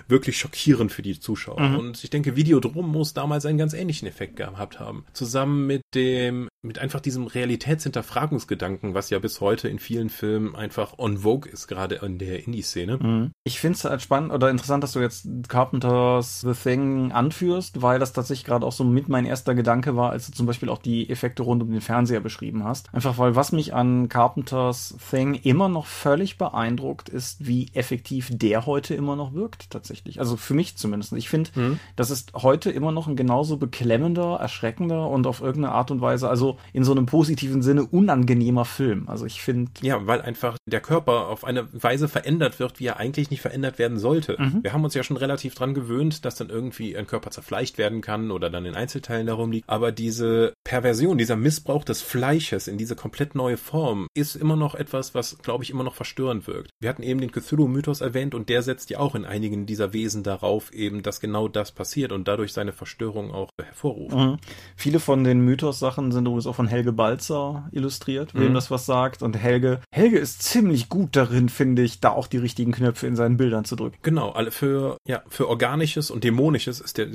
wirklich 0.08 0.38
schockierend 0.38 0.92
für 0.92 1.02
die 1.02 1.20
Zuschauer. 1.20 1.60
Mhm. 1.60 1.80
Und 1.80 2.04
ich 2.04 2.10
denke, 2.10 2.36
Videodrom 2.36 2.92
muss 2.92 3.14
damals 3.14 3.46
einen 3.46 3.58
ganz 3.58 3.74
ähnlichen 3.74 4.08
Effekt 4.08 4.36
gehabt 4.36 4.80
haben. 4.80 5.06
Zusammen 5.14 5.68
mit 5.68 5.82
dem, 5.96 6.48
mit 6.62 6.80
einfach 6.80 7.00
diesem 7.00 7.28
Realitätshinterfragungsgedanken, 7.28 8.94
was 8.94 9.10
ja 9.10 9.20
bis 9.20 9.42
heute 9.42 9.68
in 9.70 9.80
vielen 9.80 10.10
Filmen 10.10 10.56
einfach 10.56 10.98
on 10.98 11.20
vogue 11.20 11.50
ist, 11.52 11.68
gerade 11.68 11.96
in 11.96 12.18
der 12.18 12.46
Indie-Szene. 12.46 12.98
Mhm. 12.98 13.32
Ich 13.44 13.60
finde 13.60 13.78
es 13.78 13.84
halt 13.86 14.02
spannend 14.02 14.32
oder 14.32 14.50
interessant, 14.50 14.84
dass 14.84 14.94
du 14.94 15.00
jetzt 15.00 15.28
Carpenters 15.48 16.42
The 16.42 16.54
Thing 16.54 17.12
anführst, 17.12 17.82
weil 17.82 18.00
das 18.00 18.14
tatsächlich 18.14 18.46
gerade 18.46 18.66
auch 18.66 18.72
so 18.72 18.84
mit 18.84 19.10
mein 19.10 19.26
erster 19.26 19.56
Gedanke 19.56 19.96
war, 19.96 20.12
als 20.12 20.28
du 20.28 20.34
zum 20.34 20.46
Beispiel 20.46 20.70
auch 20.70 20.80
die 20.80 21.10
Effekte 21.10 21.44
rund 21.44 21.64
um 21.64 21.72
den 21.72 21.82
Fernseher 21.82 22.22
beschrieben 22.28 22.66
hast. 22.66 22.94
Einfach 22.94 23.18
weil 23.18 23.38
was 23.38 23.54
mich 23.54 23.74
an 23.74 24.10
Carpenters 24.10 24.98
Thing 25.10 25.34
immer 25.36 25.70
noch 25.70 25.86
völlig 25.86 26.38
beeindruckt, 26.38 27.08
ist, 27.08 27.48
wie 27.48 27.68
effektiv 27.74 28.30
der 28.32 28.66
heute 28.66 28.96
immer 28.96 29.16
noch 29.16 29.34
wirkt, 29.34 29.70
tatsächlich. 29.70 30.20
Also 30.20 30.36
für 30.36 30.54
mich 30.54 30.76
zumindest. 30.76 31.14
Ich 31.14 31.30
finde, 31.30 31.52
mhm. 31.56 31.80
das 31.96 32.10
ist 32.10 32.34
heute 32.34 32.70
immer 32.70 32.92
noch 32.92 33.08
ein 33.08 33.16
genauso 33.16 33.56
beklemmender, 33.56 34.36
erschreckender 34.42 35.10
und 35.10 35.26
auf 35.26 35.40
irgendeine 35.40 35.74
Art 35.74 35.90
und 35.90 36.02
Weise, 36.02 36.28
also 36.28 36.58
in 36.74 36.84
so 36.84 36.92
einem 36.92 37.06
positiven 37.06 37.62
Sinne 37.62 37.86
unangenehmer 37.86 38.66
Film. 38.66 39.08
Also 39.08 39.26
ich 39.26 39.42
finde. 39.42 39.72
Ja, 39.82 40.06
weil 40.06 40.22
einfach 40.22 40.58
der 40.66 40.82
Körper 40.82 41.28
auf 41.28 41.46
eine 41.46 41.68
Weise 41.72 42.10
verändert 42.10 42.60
wird, 42.60 42.82
wie 42.82 42.88
er 42.88 42.98
eigentlich 42.98 43.32
nicht 43.32 43.42
verändert 43.42 43.80
werden 43.80 44.00
sollte. 44.00 44.36
Mhm. 44.38 44.64
Wir 44.64 44.74
haben 44.74 44.84
uns 44.84 44.94
ja 44.96 45.04
schon 45.04 45.16
relativ 45.16 45.56
dran 45.56 45.74
gewöhnt, 45.74 46.26
dass 46.26 46.36
dann 46.36 46.50
irgendwie 46.50 46.98
ein 46.98 47.08
Körper 47.08 47.32
zerfleischt 47.32 47.78
werden 47.78 48.02
kann 48.02 48.32
oder 48.32 48.50
dann 48.50 48.66
in 48.66 48.76
Einzelteilen 48.76 49.28
darum 49.28 49.52
liegt. 49.52 49.70
Aber 49.70 49.94
diese 49.94 50.54
Perversion, 50.66 51.18
dieser 51.18 51.38
Missbrauch 51.38 51.86
des 51.86 52.02
Fleisches 52.18 52.68
in 52.68 52.80
diese 52.80 52.96
komplett 52.96 53.36
neue 53.36 53.58
Form 53.58 54.08
ist 54.16 54.36
immer 54.36 54.56
noch 54.56 54.74
etwas, 54.74 55.14
was, 55.14 55.38
glaube 55.38 55.64
ich, 55.64 55.70
immer 55.70 55.84
noch 55.84 55.94
verstörend 55.94 56.48
wirkt. 56.48 56.72
Wir 56.80 56.90
hatten 56.90 57.04
eben 57.04 57.22
den 57.22 57.32
Cthulhu-Mythos 57.32 58.02
erwähnt 58.02 58.34
und 58.34 58.50
der 58.50 58.64
setzt 58.64 58.90
ja 58.90 58.98
auch 58.98 59.14
in 59.14 59.24
einigen 59.24 59.68
dieser 59.68 59.94
Wesen 59.94 60.24
darauf 60.24 60.74
eben, 60.74 61.04
dass 61.04 61.20
genau 61.20 61.48
das 61.48 61.72
passiert 61.72 62.12
und 62.12 62.28
dadurch 62.28 62.54
seine 62.54 62.74
Verstörung 62.74 63.32
auch 63.32 63.50
hervorruft. 63.62 64.16
Mhm. 64.16 64.38
Viele 64.76 65.00
von 65.00 65.24
den 65.24 65.42
Mythos-Sachen 65.42 66.12
sind 66.12 66.26
übrigens 66.26 66.48
auch 66.48 66.56
von 66.56 66.68
Helge 66.68 66.92
Balzer 66.92 67.70
illustriert, 67.72 68.34
wem 68.34 68.50
mhm. 68.50 68.54
das 68.56 68.72
was 68.72 68.88
sagt. 68.88 69.22
Und 69.22 69.38
Helge, 69.38 69.80
Helge 69.92 70.18
ist 70.18 70.42
ziemlich 70.42 70.90
gut 70.90 71.16
darin, 71.16 71.50
finde 71.50 71.84
ich, 71.84 72.00
da 72.00 72.10
auch 72.10 72.26
die 72.26 72.38
richtigen 72.38 72.72
Knöpfe 72.72 73.06
in 73.06 73.16
seinen 73.16 73.38
Bildern 73.38 73.64
zu 73.64 73.76
drücken. 73.76 73.98
Genau, 74.02 74.32
alle 74.32 74.50
für, 74.50 74.98
ja, 75.08 75.22
für 75.30 75.48
Organisches 75.48 76.10
und 76.10 76.24
Dämonisches 76.24 76.80
ist 76.80 76.98
der, 76.98 77.10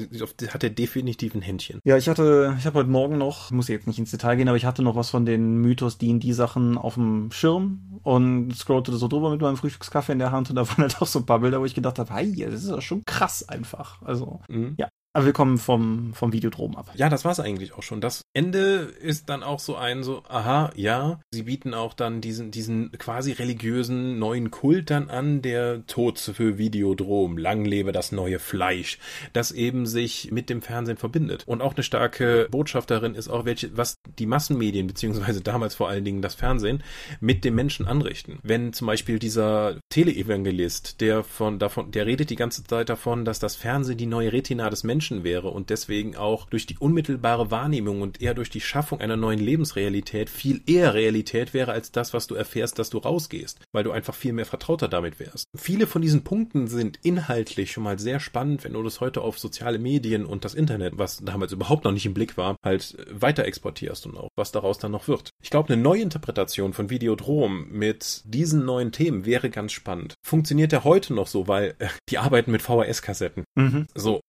hat 0.55 0.63
er 0.63 0.71
definitiv 0.71 1.35
ein 1.35 1.43
Händchen. 1.43 1.81
Ja, 1.83 1.97
ich 1.97 2.09
hatte, 2.09 2.55
ich 2.57 2.67
habe 2.67 2.79
heute 2.79 2.91
Morgen 2.91 3.19
noch, 3.19 3.51
muss 3.51 3.67
jetzt 3.67 3.89
nicht 3.89 3.99
ins 3.99 4.13
Detail 4.13 4.37
gehen, 4.37 4.49
aber 4.49 4.57
ich 4.57 4.65
hatte 4.65 4.83
noch 4.83 4.92
was 4.97 5.11
von 5.11 5.25
den 5.25 5.59
Mythos 5.59 5.99
D&D 5.99 6.33
Sachen 6.33 6.79
auf 6.79 6.95
dem 6.95 7.31
Schirm 7.31 8.01
und 8.03 8.55
scrollte 8.55 8.93
so 8.93 9.09
drüber 9.09 9.31
mit 9.31 9.41
meinem 9.41 9.57
Frühstückskaffee 9.57 10.13
in 10.13 10.19
der 10.19 10.33
Hand 10.33 10.51
und 10.51 10.57
da 10.57 10.69
waren 10.69 10.79
halt 10.83 11.01
auch 11.01 11.07
so 11.07 11.21
ein 11.21 11.27
paar 11.27 11.41
Bilder, 11.41 11.61
wo 11.61 11.65
ich 11.65 11.75
gedacht 11.75 11.99
habe, 11.99 12.13
hey, 12.15 12.35
das 12.47 12.65
ist 12.65 12.71
ja 12.71 12.81
schon 12.81 13.05
krass 13.05 13.49
einfach. 13.49 14.03
Also, 14.03 14.41
mhm. 14.49 14.75
ja. 14.79 14.89
Aber 15.15 15.27
wir 15.27 15.33
kommen 15.35 15.59
vom, 15.59 16.15
vom 16.15 16.33
Videodrom 16.33 16.75
ab. 16.75 16.91
Ja, 16.95 17.11
das 17.11 17.25
war's 17.27 17.39
eigentlich 17.39 17.75
auch 17.75 17.83
schon. 17.83 18.01
Das 18.01 18.23
Ende 18.33 18.93
ist 19.01 19.29
dann 19.29 19.43
auch 19.43 19.59
so 19.59 19.77
ein, 19.77 20.03
so, 20.03 20.23
aha, 20.27 20.73
ja, 20.75 21.21
sie 21.31 21.43
bieten 21.43 21.75
auch 21.75 21.93
dann 21.93 22.23
diesen, 22.23 22.51
diesen 22.51 22.93
quasi 22.93 23.33
religiösen 23.33 24.19
neuen 24.19 24.51
Kult 24.51 24.89
dann 24.89 25.11
an, 25.11 25.43
der 25.43 25.87
Tod 25.87 26.19
für 26.19 26.57
Videodrom, 26.57 27.37
lang 27.37 27.67
lebe 27.67 27.93
das 27.93 28.11
neue 28.11 28.39
Fleisch, 28.39 28.99
das 29.35 29.53
eben 29.53 29.85
sich 29.85 30.31
mit 30.33 30.49
dem 30.49 30.63
Fernsehen 30.63 30.97
verbindet. 30.97 31.45
Und 31.47 31.61
auch 31.61 31.75
eine 31.75 31.83
starke 31.83 32.49
Botschaft 32.51 32.91
darin 32.91 33.15
ist 33.15 33.29
auch, 33.29 33.45
welche, 33.45 33.77
was 33.77 33.97
die 34.19 34.27
Massenmedien, 34.27 34.87
beziehungsweise 34.87 35.43
damals 35.43 35.75
vor 35.75 35.91
allen 35.91 36.07
Dingen 36.07 36.23
das 36.23 36.35
Fernsehen, 36.35 36.83
mit 37.21 37.45
dem 37.45 37.55
Menschen 37.55 37.87
anrichten. 37.87 38.39
Wenn 38.43 38.73
zum 38.73 38.87
Beispiel 38.87 39.19
dieser 39.19 39.79
Teleevangelist, 39.91 41.03
der 41.03 41.23
von, 41.23 41.59
davon, 41.59 41.91
der 41.91 42.07
redet 42.07 42.31
die 42.31 42.37
ganze 42.37 42.65
Zeit 42.65 42.89
davon, 42.89 43.27
dass 43.27 43.41
das 43.41 43.57
Fernsehen 43.57 43.99
die 43.99 44.07
neue 44.07 44.33
Retina 44.33 44.71
des 44.71 44.85
Menschen 44.85 45.02
Menschen 45.03 45.25
wäre 45.25 45.49
und 45.49 45.71
deswegen 45.71 46.17
auch 46.17 46.47
durch 46.47 46.65
die 46.65 46.79
unmittelbare 46.79 47.51
Wahrnehmung 47.51 48.03
und 48.03 48.23
eher 48.23 48.35
durch 48.35 48.51
die 48.51 48.61
Schaffung 48.61 49.01
einer 49.01 49.17
neuen 49.17 49.41
Lebensrealität 49.41 50.31
viel 50.31 50.61
eher 50.67 50.95
Realität 50.95 51.55
wäre 51.55 51.73
als 51.73 51.91
das, 51.91 52.15
was 52.15 52.29
du 52.29 52.37
erfährst, 52.37 52.79
dass 52.79 52.89
du 52.89 52.99
rausgehst, 52.99 53.59
weil 53.73 53.83
du 53.83 53.91
einfach 53.91 54.15
viel 54.15 54.33
mehr 54.33 54.47
vertrauter 54.47 54.87
damit 54.87 55.19
wärst. 55.19 55.49
Viele 55.57 55.89
von 55.89 56.03
diesen 56.03 56.23
Punkten 56.23 56.69
sind 56.69 57.01
inhaltlich 57.03 57.73
schon 57.73 57.83
mal 57.83 57.99
sehr 57.99 58.21
spannend, 58.21 58.63
wenn 58.63 58.75
du 58.75 58.83
das 58.85 59.01
heute 59.01 59.23
auf 59.23 59.41
soziale 59.41 59.81
Medien 59.81 60.25
und 60.25 60.45
das 60.45 60.55
Internet, 60.55 60.99
was 60.99 61.17
damals 61.17 61.51
überhaupt 61.51 61.85
noch 61.85 61.91
nicht 61.91 62.07
im 62.07 62.15
Blick 62.15 62.37
war, 62.37 62.55
halt 62.65 62.97
weiter 63.11 63.45
exportierst 63.45 64.07
und 64.07 64.17
auch 64.17 64.29
was 64.37 64.53
daraus 64.53 64.79
dann 64.79 64.93
noch 64.93 65.09
wird. 65.09 65.31
Ich 65.43 65.51
glaube, 65.51 65.73
eine 65.73 65.83
Neuinterpretation 65.83 66.75
von 66.75 66.91
Videodrom 66.91 67.67
mit 67.73 68.23
diesen 68.25 68.65
neuen 68.65 68.93
Themen 68.93 69.27
wäre 69.27 69.51
ganz 69.51 69.73
spannend. 69.73 70.15
Funktioniert 70.25 70.73
er 70.73 70.85
heute 70.85 71.13
noch 71.13 71.27
so, 71.27 71.49
weil 71.49 71.75
äh, 71.81 71.89
die 72.09 72.19
arbeiten 72.19 72.53
mit 72.53 72.63
VHS-Kassetten. 72.63 73.43
Mhm. 73.57 73.89
So, 73.97 74.21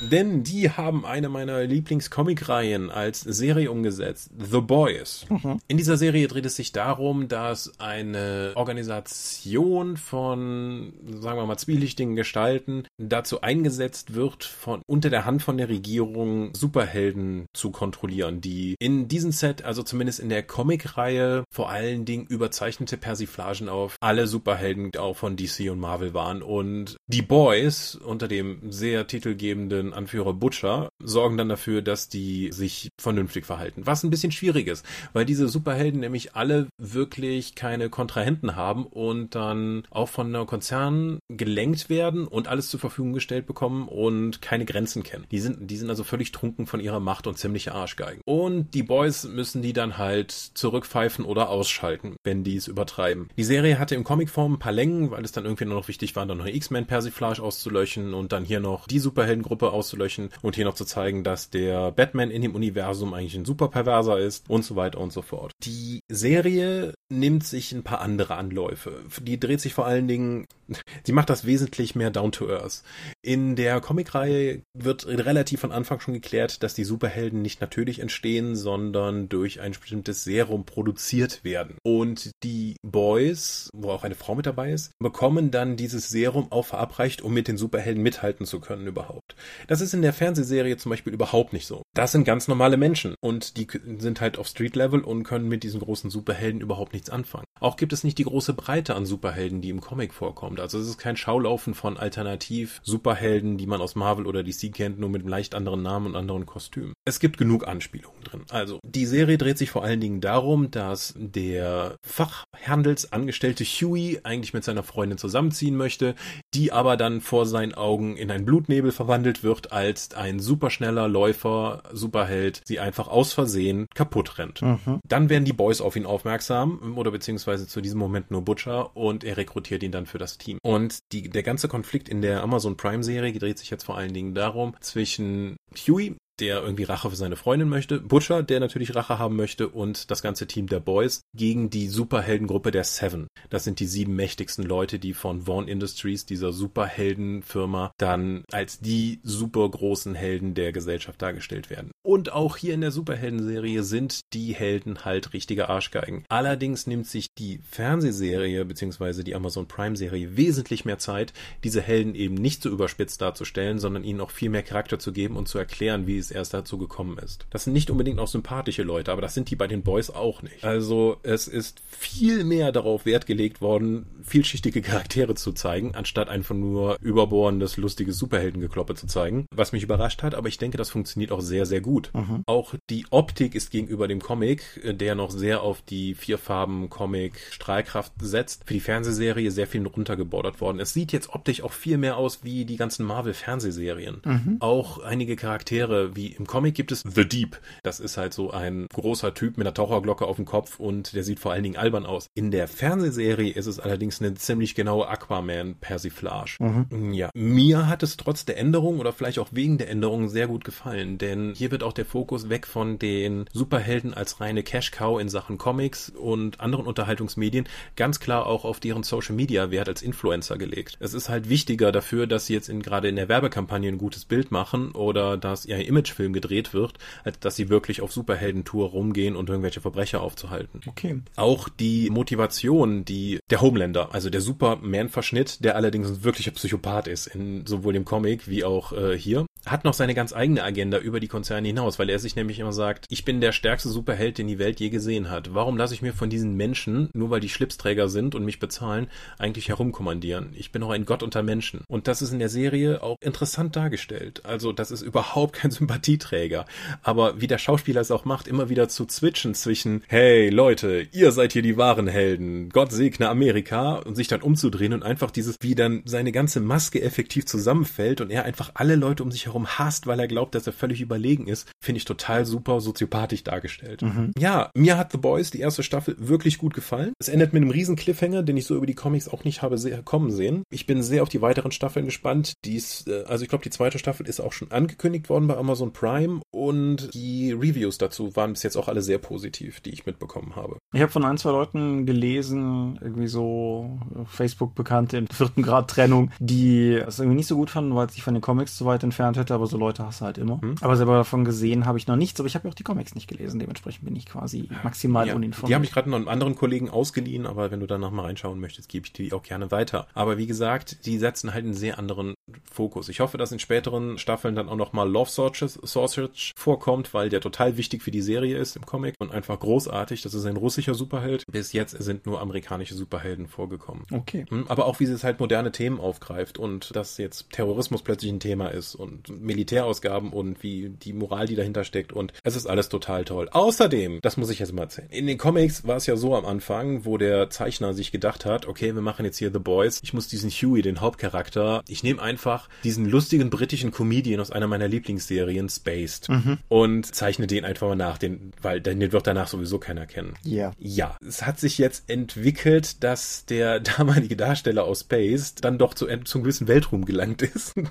Denn 0.00 0.42
die 0.42 0.70
haben 0.70 1.04
eine 1.04 1.28
meiner 1.28 1.62
Lieblingscomic-Reihen 1.62 2.90
als 2.90 3.20
Serie 3.20 3.70
umgesetzt, 3.70 4.30
The 4.38 4.60
Boys. 4.60 5.26
Mhm. 5.28 5.58
In 5.68 5.76
dieser 5.76 5.96
Serie 5.96 6.28
dreht 6.28 6.46
es 6.46 6.56
sich 6.56 6.72
darum, 6.72 7.28
dass 7.28 7.78
eine 7.78 8.52
Organisation 8.54 9.96
von, 9.96 10.92
sagen 11.20 11.38
wir 11.38 11.46
mal, 11.46 11.56
zwielichtigen 11.56 12.16
Gestalten 12.16 12.84
dazu 12.98 13.40
eingesetzt 13.40 14.14
wird, 14.14 14.44
von 14.44 14.82
unter 14.86 15.10
der 15.10 15.24
Hand 15.24 15.42
von 15.42 15.56
der 15.56 15.68
Regierung 15.68 16.54
Superhelden 16.54 17.46
zu 17.54 17.70
kontrollieren, 17.70 18.40
die 18.40 18.76
in 18.78 19.08
diesem 19.08 19.32
Set, 19.32 19.64
also 19.64 19.82
zumindest 19.82 20.20
in 20.20 20.28
der 20.28 20.42
Comic-Reihe, 20.42 21.44
vor 21.52 21.70
allen 21.70 22.04
Dingen 22.04 22.26
überzeichnete 22.26 22.96
Persiflagen 22.96 23.68
auf 23.68 23.96
alle 24.00 24.26
Superhelden 24.26 24.90
auch 24.96 25.16
von 25.16 25.36
DC 25.36 25.70
und 25.70 25.80
Marvel 25.80 26.14
waren. 26.14 26.42
Und 26.42 26.96
die 27.06 27.22
Boys 27.22 27.94
unter 27.94 28.28
dem 28.28 28.70
sehr 28.70 29.06
titelgebenden 29.06 29.79
Anführer 29.92 30.32
Butcher 30.32 30.90
sorgen 31.02 31.36
dann 31.36 31.48
dafür, 31.48 31.82
dass 31.82 32.08
die 32.08 32.52
sich 32.52 32.90
vernünftig 32.98 33.46
verhalten. 33.46 33.82
Was 33.86 34.02
ein 34.02 34.10
bisschen 34.10 34.32
schwierig 34.32 34.66
ist, 34.66 34.84
weil 35.12 35.24
diese 35.24 35.48
Superhelden 35.48 36.00
nämlich 36.00 36.34
alle 36.34 36.66
wirklich 36.78 37.54
keine 37.54 37.90
Kontrahenten 37.90 38.56
haben 38.56 38.84
und 38.84 39.34
dann 39.34 39.84
auch 39.90 40.08
von 40.08 40.28
einer 40.28 40.46
Konzern 40.46 41.18
gelenkt 41.28 41.88
werden 41.88 42.26
und 42.26 42.48
alles 42.48 42.68
zur 42.68 42.80
Verfügung 42.80 43.12
gestellt 43.12 43.46
bekommen 43.46 43.88
und 43.88 44.42
keine 44.42 44.64
Grenzen 44.64 45.02
kennen. 45.02 45.26
Die 45.30 45.40
sind, 45.40 45.70
die 45.70 45.76
sind 45.76 45.90
also 45.90 46.04
völlig 46.04 46.32
trunken 46.32 46.66
von 46.66 46.80
ihrer 46.80 47.00
Macht 47.00 47.26
und 47.26 47.38
ziemliche 47.38 47.74
Arschgeigen. 47.74 48.22
Und 48.24 48.74
die 48.74 48.82
Boys 48.82 49.24
müssen 49.24 49.62
die 49.62 49.72
dann 49.72 49.98
halt 49.98 50.30
zurückpfeifen 50.30 51.24
oder 51.24 51.48
ausschalten, 51.48 52.16
wenn 52.24 52.44
die 52.44 52.56
es 52.56 52.68
übertreiben. 52.68 53.28
Die 53.36 53.44
Serie 53.44 53.78
hatte 53.78 53.94
im 53.94 54.04
Comicform 54.04 54.54
ein 54.54 54.58
paar 54.58 54.72
Längen, 54.72 55.10
weil 55.10 55.24
es 55.24 55.32
dann 55.32 55.44
irgendwie 55.44 55.64
nur 55.64 55.76
noch 55.76 55.88
wichtig 55.88 56.16
war, 56.16 56.26
dann 56.26 56.38
noch 56.38 56.46
X-Men 56.46 56.86
Persiflage 56.86 57.42
auszulöschen 57.42 58.14
und 58.14 58.32
dann 58.32 58.44
hier 58.44 58.60
noch 58.60 58.86
die 58.86 58.98
Superheldengruppe 58.98 59.69
auszulöschen 59.72 60.30
und 60.42 60.56
hier 60.56 60.64
noch 60.64 60.74
zu 60.74 60.84
zeigen, 60.84 61.24
dass 61.24 61.50
der 61.50 61.92
Batman 61.92 62.30
in 62.30 62.42
dem 62.42 62.54
Universum 62.54 63.14
eigentlich 63.14 63.36
ein 63.36 63.44
Superperverser 63.44 64.18
ist 64.18 64.48
und 64.48 64.64
so 64.64 64.76
weiter 64.76 64.98
und 64.98 65.12
so 65.12 65.22
fort. 65.22 65.52
Die 65.64 66.00
Serie 66.10 66.94
nimmt 67.10 67.44
sich 67.44 67.72
ein 67.72 67.82
paar 67.82 68.00
andere 68.00 68.36
Anläufe. 68.36 69.02
Die 69.20 69.38
dreht 69.38 69.60
sich 69.60 69.74
vor 69.74 69.86
allen 69.86 70.08
Dingen, 70.08 70.46
sie 71.04 71.12
macht 71.12 71.28
das 71.28 71.44
wesentlich 71.44 71.94
mehr 71.94 72.10
down 72.10 72.32
to 72.32 72.48
earth. 72.48 72.82
In 73.22 73.56
der 73.56 73.80
Comicreihe 73.80 74.62
wird 74.74 75.06
relativ 75.06 75.60
von 75.60 75.72
Anfang 75.72 76.00
schon 76.00 76.14
geklärt, 76.14 76.62
dass 76.62 76.74
die 76.74 76.84
Superhelden 76.84 77.42
nicht 77.42 77.60
natürlich 77.60 77.98
entstehen, 77.98 78.54
sondern 78.54 79.28
durch 79.28 79.60
ein 79.60 79.72
bestimmtes 79.72 80.24
Serum 80.24 80.64
produziert 80.64 81.42
werden. 81.44 81.76
Und 81.84 82.30
die 82.44 82.76
Boys, 82.82 83.68
wo 83.74 83.90
auch 83.90 84.04
eine 84.04 84.14
Frau 84.14 84.34
mit 84.34 84.46
dabei 84.46 84.72
ist, 84.72 84.92
bekommen 85.00 85.50
dann 85.50 85.76
dieses 85.76 86.08
Serum 86.08 86.52
auch 86.52 86.66
verabreicht, 86.66 87.22
um 87.22 87.34
mit 87.34 87.48
den 87.48 87.56
Superhelden 87.56 88.02
mithalten 88.02 88.46
zu 88.46 88.60
können 88.60 88.86
überhaupt. 88.86 89.34
Das 89.66 89.80
ist 89.80 89.94
in 89.94 90.02
der 90.02 90.12
Fernsehserie 90.12 90.76
zum 90.76 90.90
Beispiel 90.90 91.12
überhaupt 91.12 91.52
nicht 91.52 91.66
so. 91.66 91.82
Das 91.94 92.12
sind 92.12 92.24
ganz 92.24 92.48
normale 92.48 92.76
Menschen 92.76 93.14
und 93.20 93.56
die 93.56 93.66
sind 93.98 94.20
halt 94.20 94.38
auf 94.38 94.46
Street 94.46 94.76
Level 94.76 95.00
und 95.00 95.24
können 95.24 95.48
mit 95.48 95.62
diesen 95.62 95.80
großen 95.80 96.10
Superhelden 96.10 96.60
überhaupt 96.60 96.92
nichts 96.92 97.10
anfangen. 97.10 97.44
Auch 97.60 97.76
gibt 97.76 97.92
es 97.92 98.04
nicht 98.04 98.18
die 98.18 98.24
große 98.24 98.54
Breite 98.54 98.94
an 98.94 99.06
Superhelden, 99.06 99.60
die 99.60 99.70
im 99.70 99.80
Comic 99.80 100.14
vorkommt. 100.14 100.60
Also 100.60 100.78
es 100.78 100.88
ist 100.88 100.98
kein 100.98 101.16
Schaulaufen 101.16 101.74
von 101.74 101.96
Alternativ 101.96 102.80
Superhelden, 102.82 103.58
die 103.58 103.66
man 103.66 103.80
aus 103.80 103.94
Marvel 103.94 104.26
oder 104.26 104.42
DC 104.42 104.72
kennt, 104.72 104.98
nur 104.98 105.10
mit 105.10 105.22
einem 105.22 105.30
leicht 105.30 105.54
anderen 105.54 105.82
Namen 105.82 106.06
und 106.06 106.16
anderen 106.16 106.46
Kostümen. 106.46 106.94
Es 107.04 107.20
gibt 107.20 107.36
genug 107.36 107.66
Anspielungen 107.66 108.22
drin. 108.24 108.42
Also 108.50 108.78
die 108.84 109.06
Serie 109.06 109.38
dreht 109.38 109.58
sich 109.58 109.70
vor 109.70 109.84
allen 109.84 110.00
Dingen 110.00 110.20
darum, 110.20 110.70
dass 110.70 111.14
der 111.16 111.96
Fachhandelsangestellte 112.06 113.64
Huey 113.64 114.20
eigentlich 114.24 114.54
mit 114.54 114.64
seiner 114.64 114.82
Freundin 114.82 115.18
zusammenziehen 115.18 115.76
möchte, 115.76 116.14
die 116.54 116.72
aber 116.72 116.96
dann 116.96 117.20
vor 117.20 117.46
seinen 117.46 117.74
Augen 117.74 118.16
in 118.16 118.30
einen 118.30 118.44
Blutnebel 118.44 118.92
verwandelt 118.92 119.42
wird, 119.42 119.72
als 119.72 120.14
ein 120.14 120.40
superschneller 120.40 121.08
Läufer, 121.08 121.82
Superheld, 121.92 122.62
sie 122.64 122.80
einfach 122.80 123.08
aus 123.08 123.32
Versehen 123.32 123.86
kaputt 123.94 124.38
rennt. 124.38 124.62
Mhm. 124.62 125.00
Dann 125.06 125.28
werden 125.28 125.44
die 125.44 125.52
Boys 125.52 125.80
auf 125.80 125.96
ihn 125.96 126.06
aufmerksam 126.06 126.96
oder 126.96 127.10
beziehungsweise 127.10 127.66
zu 127.66 127.80
diesem 127.80 127.98
Moment 127.98 128.30
nur 128.30 128.42
Butcher 128.42 128.96
und 128.96 129.24
er 129.24 129.36
rekrutiert 129.36 129.82
ihn 129.82 129.92
dann 129.92 130.06
für 130.06 130.18
das 130.18 130.38
Team. 130.38 130.58
Und 130.62 130.98
die, 131.12 131.28
der 131.28 131.42
ganze 131.42 131.68
Konflikt 131.68 132.08
in 132.08 132.22
der 132.22 132.42
Amazon 132.42 132.76
Prime 132.76 133.04
Serie 133.04 133.32
dreht 133.32 133.58
sich 133.58 133.70
jetzt 133.70 133.84
vor 133.84 133.96
allen 133.96 134.12
Dingen 134.12 134.34
darum, 134.34 134.74
zwischen 134.80 135.56
Huey, 135.86 136.16
der 136.40 136.62
irgendwie 136.62 136.84
Rache 136.84 137.10
für 137.10 137.16
seine 137.16 137.36
Freundin 137.36 137.68
möchte, 137.68 138.00
Butcher, 138.00 138.42
der 138.42 138.60
natürlich 138.60 138.94
Rache 138.94 139.18
haben 139.18 139.36
möchte 139.36 139.68
und 139.68 140.10
das 140.10 140.22
ganze 140.22 140.46
Team 140.46 140.66
der 140.66 140.80
Boys 140.80 141.22
gegen 141.34 141.70
die 141.70 141.88
Superheldengruppe 141.88 142.70
der 142.70 142.84
Seven. 142.84 143.26
Das 143.50 143.64
sind 143.64 143.80
die 143.80 143.86
sieben 143.86 144.16
mächtigsten 144.16 144.64
Leute, 144.64 144.98
die 144.98 145.14
von 145.14 145.42
Vaughn 145.42 145.68
Industries, 145.68 146.26
dieser 146.26 146.52
Superheldenfirma, 146.52 147.92
dann 147.98 148.44
als 148.50 148.80
die 148.80 149.20
super 149.22 149.68
großen 149.68 150.14
Helden 150.14 150.54
der 150.54 150.72
Gesellschaft 150.72 151.20
dargestellt 151.20 151.70
werden. 151.70 151.90
Und 152.02 152.32
auch 152.32 152.56
hier 152.56 152.74
in 152.74 152.80
der 152.80 152.90
Superhelden-Serie 152.90 153.82
sind 153.82 154.20
die 154.32 154.54
Helden 154.54 155.04
halt 155.04 155.32
richtige 155.32 155.68
Arschgeigen. 155.68 156.24
Allerdings 156.28 156.86
nimmt 156.86 157.06
sich 157.06 157.28
die 157.38 157.60
Fernsehserie 157.70 158.64
bzw. 158.64 159.22
die 159.22 159.34
Amazon 159.34 159.68
Prime-Serie 159.68 160.36
wesentlich 160.36 160.84
mehr 160.84 160.98
Zeit, 160.98 161.32
diese 161.64 161.82
Helden 161.82 162.14
eben 162.14 162.34
nicht 162.34 162.62
so 162.62 162.70
überspitzt 162.70 163.20
darzustellen, 163.20 163.78
sondern 163.78 164.04
ihnen 164.04 164.20
auch 164.20 164.30
viel 164.30 164.50
mehr 164.50 164.62
Charakter 164.62 164.98
zu 164.98 165.12
geben 165.12 165.36
und 165.36 165.48
zu 165.48 165.58
erklären, 165.58 166.06
wie 166.06 166.18
es 166.18 166.29
erst 166.30 166.54
dazu 166.54 166.78
gekommen 166.78 167.18
ist. 167.18 167.46
Das 167.50 167.64
sind 167.64 167.72
nicht 167.72 167.90
unbedingt 167.90 168.18
auch 168.18 168.28
sympathische 168.28 168.82
Leute, 168.82 169.12
aber 169.12 169.22
das 169.22 169.34
sind 169.34 169.50
die 169.50 169.56
bei 169.56 169.66
den 169.66 169.82
Boys 169.82 170.10
auch 170.10 170.42
nicht. 170.42 170.64
Also 170.64 171.16
es 171.22 171.48
ist 171.48 171.82
viel 171.88 172.44
mehr 172.44 172.72
darauf 172.72 173.06
Wert 173.06 173.26
gelegt 173.26 173.60
worden, 173.60 174.06
vielschichtige 174.22 174.82
Charaktere 174.82 175.34
zu 175.34 175.52
zeigen, 175.52 175.94
anstatt 175.94 176.28
einfach 176.28 176.54
nur 176.54 176.96
überbohrendes, 177.00 177.76
lustiges 177.76 178.18
Superheldengekloppe 178.18 178.94
zu 178.94 179.06
zeigen, 179.06 179.46
was 179.54 179.72
mich 179.72 179.82
überrascht 179.82 180.22
hat, 180.22 180.34
aber 180.34 180.48
ich 180.48 180.58
denke, 180.58 180.78
das 180.78 180.90
funktioniert 180.90 181.32
auch 181.32 181.40
sehr, 181.40 181.66
sehr 181.66 181.80
gut. 181.80 182.10
Mhm. 182.14 182.42
Auch 182.46 182.74
die 182.88 183.06
Optik 183.10 183.54
ist 183.54 183.70
gegenüber 183.70 184.08
dem 184.08 184.20
Comic, 184.20 184.62
der 184.84 185.14
noch 185.14 185.30
sehr 185.30 185.62
auf 185.62 185.82
die 185.82 186.14
vier 186.14 186.38
Farben 186.38 186.90
Comic 186.90 187.38
Strahlkraft 187.50 188.12
setzt, 188.20 188.64
für 188.66 188.74
die 188.74 188.80
Fernsehserie 188.80 189.50
sehr 189.50 189.66
viel 189.66 189.86
runtergebordert 189.86 190.60
worden. 190.60 190.80
Es 190.80 190.92
sieht 190.92 191.12
jetzt 191.12 191.30
optisch 191.30 191.62
auch 191.62 191.72
viel 191.72 191.98
mehr 191.98 192.16
aus 192.16 192.44
wie 192.44 192.64
die 192.64 192.76
ganzen 192.76 193.06
Marvel 193.06 193.34
Fernsehserien. 193.34 194.22
Mhm. 194.24 194.56
Auch 194.60 194.98
einige 194.98 195.36
Charaktere, 195.36 196.16
wie 196.16 196.19
wie 196.20 196.26
im 196.26 196.46
Comic 196.46 196.74
gibt 196.74 196.92
es 196.92 197.02
The 197.02 197.26
Deep. 197.26 197.58
Das 197.82 197.98
ist 197.98 198.18
halt 198.18 198.34
so 198.34 198.50
ein 198.50 198.86
großer 198.92 199.32
Typ 199.32 199.56
mit 199.56 199.66
einer 199.66 199.72
Taucherglocke 199.72 200.26
auf 200.26 200.36
dem 200.36 200.44
Kopf 200.44 200.78
und 200.78 201.14
der 201.14 201.24
sieht 201.24 201.40
vor 201.40 201.52
allen 201.52 201.62
Dingen 201.62 201.76
albern 201.76 202.04
aus. 202.04 202.28
In 202.34 202.50
der 202.50 202.68
Fernsehserie 202.68 203.52
ist 203.52 203.66
es 203.66 203.80
allerdings 203.80 204.20
eine 204.20 204.34
ziemlich 204.34 204.74
genaue 204.74 205.08
Aquaman-Persiflage. 205.08 206.56
Mhm. 206.58 207.14
Ja, 207.14 207.30
mir 207.34 207.86
hat 207.86 208.02
es 208.02 208.18
trotz 208.18 208.44
der 208.44 208.58
Änderung 208.58 209.00
oder 209.00 209.14
vielleicht 209.14 209.38
auch 209.38 209.48
wegen 209.52 209.78
der 209.78 209.88
Änderung 209.88 210.28
sehr 210.28 210.46
gut 210.46 210.64
gefallen, 210.64 211.16
denn 211.16 211.54
hier 211.56 211.70
wird 211.70 211.82
auch 211.82 211.94
der 211.94 212.04
Fokus 212.04 212.50
weg 212.50 212.66
von 212.66 212.98
den 212.98 213.46
Superhelden 213.52 214.12
als 214.12 214.40
reine 214.40 214.62
Cash-Cow 214.62 215.20
in 215.20 215.30
Sachen 215.30 215.56
Comics 215.56 216.10
und 216.10 216.60
anderen 216.60 216.86
Unterhaltungsmedien 216.86 217.66
ganz 217.96 218.20
klar 218.20 218.46
auch 218.46 218.66
auf 218.66 218.78
deren 218.78 219.04
Social-Media-Wert 219.04 219.88
als 219.88 220.02
Influencer 220.02 220.58
gelegt. 220.58 220.98
Es 221.00 221.14
ist 221.14 221.30
halt 221.30 221.48
wichtiger 221.48 221.92
dafür, 221.92 222.26
dass 222.26 222.44
sie 222.44 222.52
jetzt 222.54 222.68
in, 222.68 222.82
gerade 222.82 223.08
in 223.08 223.16
der 223.16 223.30
Werbekampagne 223.30 223.88
ein 223.88 223.98
gutes 223.98 224.26
Bild 224.26 224.50
machen 224.50 224.92
oder 224.92 225.38
dass 225.38 225.64
ihr 225.64 225.86
Image 225.86 225.99
Imagefilm 226.00 226.32
gedreht 226.32 226.74
wird, 226.74 226.94
als 227.24 227.38
dass 227.40 227.56
sie 227.56 227.68
wirklich 227.68 228.00
auf 228.00 228.12
Superheldentour 228.12 228.90
rumgehen 228.90 229.36
und 229.36 229.48
irgendwelche 229.48 229.80
Verbrecher 229.80 230.22
aufzuhalten. 230.22 230.80
Okay. 230.86 231.20
Auch 231.36 231.68
die 231.68 232.10
Motivation, 232.10 233.04
die 233.04 233.38
der 233.50 233.60
Homelander, 233.60 234.14
also 234.14 234.30
der 234.30 234.40
Superman-Verschnitt, 234.40 235.64
der 235.64 235.76
allerdings 235.76 236.08
ein 236.08 236.24
wirklicher 236.24 236.50
Psychopath 236.52 237.06
ist, 237.06 237.26
in 237.26 237.66
sowohl 237.66 237.92
dem 237.92 238.04
Comic 238.04 238.48
wie 238.48 238.64
auch 238.64 238.92
äh, 238.92 239.16
hier, 239.16 239.46
hat 239.66 239.84
noch 239.84 239.94
seine 239.94 240.14
ganz 240.14 240.32
eigene 240.32 240.62
Agenda 240.62 240.98
über 240.98 241.20
die 241.20 241.28
Konzerne 241.28 241.68
hinaus, 241.68 241.98
weil 241.98 242.08
er 242.08 242.18
sich 242.18 242.36
nämlich 242.36 242.58
immer 242.58 242.72
sagt, 242.72 243.06
ich 243.10 243.24
bin 243.24 243.40
der 243.40 243.52
stärkste 243.52 243.88
Superheld, 243.88 244.38
den 244.38 244.48
die 244.48 244.58
Welt 244.58 244.80
je 244.80 244.88
gesehen 244.88 245.30
hat. 245.30 245.54
Warum 245.54 245.76
lasse 245.76 245.94
ich 245.94 246.02
mir 246.02 246.14
von 246.14 246.30
diesen 246.30 246.56
Menschen, 246.56 247.10
nur 247.12 247.30
weil 247.30 247.40
die 247.40 247.48
Schlipsträger 247.48 248.08
sind 248.08 248.34
und 248.34 248.44
mich 248.44 248.58
bezahlen, 248.58 249.08
eigentlich 249.38 249.68
herumkommandieren? 249.68 250.54
Ich 250.54 250.72
bin 250.72 250.82
auch 250.82 250.90
ein 250.90 251.04
Gott 251.04 251.22
unter 251.22 251.42
Menschen. 251.42 251.82
Und 251.88 252.08
das 252.08 252.22
ist 252.22 252.32
in 252.32 252.38
der 252.38 252.48
Serie 252.48 253.02
auch 253.02 253.16
interessant 253.20 253.76
dargestellt. 253.76 254.42
Also 254.44 254.72
das 254.72 254.90
ist 254.90 255.02
überhaupt 255.02 255.54
kein 255.54 255.70
Sympathieträger. 255.90 256.66
Aber 257.02 257.40
wie 257.40 257.46
der 257.46 257.58
Schauspieler 257.58 258.00
es 258.00 258.10
auch 258.10 258.24
macht, 258.24 258.46
immer 258.46 258.68
wieder 258.68 258.88
zu 258.88 259.06
switchen 259.10 259.54
zwischen, 259.54 260.02
hey 260.08 260.48
Leute, 260.48 261.08
ihr 261.12 261.32
seid 261.32 261.52
hier 261.52 261.62
die 261.62 261.76
wahren 261.76 262.06
Helden, 262.06 262.68
Gott 262.70 262.92
segne 262.92 263.28
Amerika 263.28 263.96
und 263.96 264.14
sich 264.14 264.28
dann 264.28 264.42
umzudrehen 264.42 264.92
und 264.92 265.02
einfach 265.02 265.30
dieses, 265.30 265.56
wie 265.60 265.74
dann 265.74 266.02
seine 266.04 266.32
ganze 266.32 266.60
Maske 266.60 267.02
effektiv 267.02 267.46
zusammenfällt 267.46 268.20
und 268.20 268.30
er 268.30 268.44
einfach 268.44 268.70
alle 268.74 268.96
Leute 268.96 269.22
um 269.22 269.32
sich 269.32 269.46
herum 269.46 269.66
hasst, 269.66 270.06
weil 270.06 270.20
er 270.20 270.28
glaubt, 270.28 270.54
dass 270.54 270.66
er 270.66 270.72
völlig 270.72 271.00
überlegen 271.00 271.48
ist, 271.48 271.68
finde 271.80 271.98
ich 271.98 272.04
total 272.04 272.46
super 272.46 272.80
soziopathisch 272.80 273.42
dargestellt. 273.42 274.02
Mhm. 274.02 274.32
Ja, 274.38 274.70
mir 274.76 274.96
hat 274.96 275.12
The 275.12 275.18
Boys, 275.18 275.50
die 275.50 275.60
erste 275.60 275.82
Staffel, 275.82 276.16
wirklich 276.18 276.58
gut 276.58 276.74
gefallen. 276.74 277.12
Es 277.18 277.28
endet 277.28 277.52
mit 277.52 277.62
einem 277.62 277.70
riesen 277.70 277.96
Cliffhanger, 277.96 278.42
den 278.42 278.56
ich 278.56 278.66
so 278.66 278.76
über 278.76 278.86
die 278.86 278.94
Comics 278.94 279.28
auch 279.28 279.44
nicht 279.44 279.62
habe 279.62 279.78
sehr 279.78 280.02
kommen 280.02 280.30
sehen. 280.30 280.62
Ich 280.70 280.86
bin 280.86 281.02
sehr 281.02 281.22
auf 281.22 281.28
die 281.28 281.42
weiteren 281.42 281.72
Staffeln 281.72 282.04
gespannt. 282.04 282.52
Dies, 282.64 283.06
äh, 283.06 283.24
also 283.24 283.42
ich 283.42 283.48
glaube, 283.48 283.64
die 283.64 283.70
zweite 283.70 283.98
Staffel 283.98 284.26
ist 284.26 284.40
auch 284.40 284.52
schon 284.52 284.70
angekündigt 284.70 285.28
worden 285.28 285.46
bei 285.46 285.56
Amazon 285.56 285.79
Prime 285.88 286.40
und 286.50 287.12
die 287.14 287.52
Reviews 287.52 287.98
dazu 287.98 288.36
waren 288.36 288.52
bis 288.52 288.62
jetzt 288.62 288.76
auch 288.76 288.88
alle 288.88 289.02
sehr 289.02 289.18
positiv, 289.18 289.80
die 289.80 289.90
ich 289.90 290.06
mitbekommen 290.06 290.56
habe. 290.56 290.78
Ich 290.92 291.00
habe 291.00 291.10
von 291.12 291.24
ein, 291.24 291.38
zwei 291.38 291.50
Leuten 291.50 292.06
gelesen, 292.06 292.98
irgendwie 293.02 293.26
so 293.28 293.98
Facebook-Bekannte 294.26 295.18
in 295.18 295.26
vierten 295.28 295.62
Grad 295.62 295.88
Trennung, 295.90 296.30
die 296.38 296.94
es 296.94 297.18
irgendwie 297.18 297.36
nicht 297.36 297.46
so 297.46 297.56
gut 297.56 297.70
fanden, 297.70 297.94
weil 297.94 298.06
es 298.06 298.14
sich 298.14 298.22
von 298.22 298.34
den 298.34 298.40
Comics 298.40 298.76
zu 298.76 298.84
weit 298.86 299.02
entfernt 299.02 299.36
hätte, 299.36 299.54
aber 299.54 299.66
so 299.66 299.76
Leute 299.76 300.04
hast 300.04 300.20
du 300.20 300.24
halt 300.26 300.38
immer. 300.38 300.60
Hm. 300.60 300.76
Aber 300.80 300.96
selber 300.96 301.14
davon 301.14 301.44
gesehen 301.44 301.86
habe 301.86 301.98
ich 301.98 302.06
noch 302.06 302.16
nichts, 302.16 302.40
aber 302.40 302.46
ich 302.46 302.54
habe 302.54 302.68
ja 302.68 302.72
auch 302.72 302.76
die 302.76 302.82
Comics 302.82 303.14
nicht 303.14 303.28
gelesen. 303.28 303.60
Dementsprechend 303.60 304.04
bin 304.04 304.16
ich 304.16 304.26
quasi 304.26 304.68
maximal 304.82 305.26
Ja, 305.26 305.34
uninformiert. 305.34 305.70
die 305.70 305.74
habe 305.74 305.84
ich 305.84 305.92
gerade 305.92 306.10
noch 306.10 306.16
einem 306.16 306.28
anderen 306.28 306.54
Kollegen 306.54 306.90
ausgeliehen, 306.90 307.46
aber 307.46 307.70
wenn 307.70 307.80
du 307.80 307.86
danach 307.86 308.10
mal 308.10 308.22
reinschauen 308.22 308.60
möchtest, 308.60 308.88
gebe 308.88 309.06
ich 309.06 309.12
die 309.12 309.32
auch 309.32 309.42
gerne 309.42 309.70
weiter. 309.70 310.06
Aber 310.14 310.38
wie 310.38 310.46
gesagt, 310.46 311.06
die 311.06 311.18
setzen 311.18 311.54
halt 311.54 311.64
einen 311.64 311.74
sehr 311.74 311.98
anderen 311.98 312.34
Fokus. 312.70 313.08
Ich 313.08 313.20
hoffe, 313.20 313.38
dass 313.38 313.52
in 313.52 313.58
späteren 313.58 314.18
Staffeln 314.18 314.54
dann 314.54 314.68
auch 314.68 314.76
noch 314.76 314.92
mal 314.92 315.08
Love 315.08 315.30
Sausage, 315.30 315.69
Sausage 315.74 316.52
vorkommt, 316.56 317.14
weil 317.14 317.28
der 317.28 317.40
total 317.40 317.76
wichtig 317.76 318.02
für 318.02 318.10
die 318.10 318.22
Serie 318.22 318.56
ist 318.56 318.76
im 318.76 318.86
Comic 318.86 319.14
und 319.18 319.32
einfach 319.32 319.58
großartig. 319.58 320.22
Das 320.22 320.34
ist 320.34 320.44
ein 320.46 320.56
russischer 320.56 320.94
Superheld. 320.94 321.44
Bis 321.50 321.72
jetzt 321.72 321.92
sind 322.02 322.26
nur 322.26 322.40
amerikanische 322.40 322.94
Superhelden 322.94 323.46
vorgekommen. 323.48 324.04
okay. 324.12 324.44
Hm, 324.48 324.66
Aber 324.68 324.86
auch 324.86 325.00
wie 325.00 325.06
sie 325.06 325.12
es 325.12 325.24
halt 325.24 325.40
moderne 325.40 325.72
Themen 325.72 326.00
aufgreift 326.00 326.58
und 326.58 326.94
dass 326.96 327.18
jetzt 327.18 327.50
Terrorismus 327.50 328.02
plötzlich 328.02 328.30
ein 328.32 328.40
Thema 328.40 328.68
ist 328.68 328.94
und 328.94 329.28
Militärausgaben 329.42 330.32
und 330.32 330.62
wie 330.62 330.88
die 330.90 331.12
Moral, 331.12 331.46
die 331.46 331.54
dahinter 331.56 331.84
steckt 331.84 332.12
und 332.12 332.32
es 332.42 332.56
ist 332.56 332.66
alles 332.66 332.88
total 332.88 333.24
toll. 333.24 333.48
Außerdem, 333.50 334.20
das 334.22 334.36
muss 334.36 334.50
ich 334.50 334.58
jetzt 334.58 334.72
mal 334.72 334.82
erzählen. 334.82 335.08
In 335.10 335.26
den 335.26 335.38
Comics 335.38 335.86
war 335.86 335.96
es 335.96 336.06
ja 336.06 336.16
so 336.16 336.34
am 336.34 336.44
Anfang, 336.46 337.04
wo 337.04 337.18
der 337.18 337.50
Zeichner 337.50 337.94
sich 337.94 338.12
gedacht 338.12 338.44
hat, 338.44 338.66
okay, 338.66 338.94
wir 338.94 339.02
machen 339.02 339.24
jetzt 339.24 339.38
hier 339.38 339.52
The 339.52 339.58
Boys. 339.58 340.00
Ich 340.02 340.12
muss 340.14 340.28
diesen 340.28 340.50
Huey, 340.50 340.82
den 340.82 341.00
Hauptcharakter, 341.00 341.82
ich 341.88 342.02
nehme 342.02 342.20
einfach 342.22 342.68
diesen 342.84 343.06
lustigen 343.06 343.50
britischen 343.50 343.90
Comedian 343.90 344.40
aus 344.40 344.50
einer 344.50 344.66
meiner 344.66 344.88
Lieblingsserien, 344.88 345.59
Spaced, 345.68 346.28
und 346.68 347.14
zeichne 347.14 347.46
den 347.46 347.64
einfach 347.64 347.88
mal 347.88 347.96
nach, 347.96 348.18
den, 348.18 348.52
weil 348.62 348.80
den 348.80 349.12
wird 349.12 349.26
danach 349.26 349.48
sowieso 349.48 349.78
keiner 349.78 350.06
kennen. 350.06 350.34
Ja. 350.42 350.72
Ja, 350.78 351.16
es 351.26 351.44
hat 351.44 351.58
sich 351.58 351.78
jetzt 351.78 352.08
entwickelt, 352.08 353.02
dass 353.02 353.44
der 353.46 353.80
damalige 353.98 354.36
Darsteller 354.36 354.84
aus 354.84 355.00
Space 355.00 355.54
dann 355.54 355.78
doch 355.78 355.94
zu 355.94 356.06
einem 356.06 356.24
zum 356.24 356.42
gewissen 356.42 356.68
Weltruhm 356.68 357.04
gelangt 357.04 357.42
ist. 357.42 357.74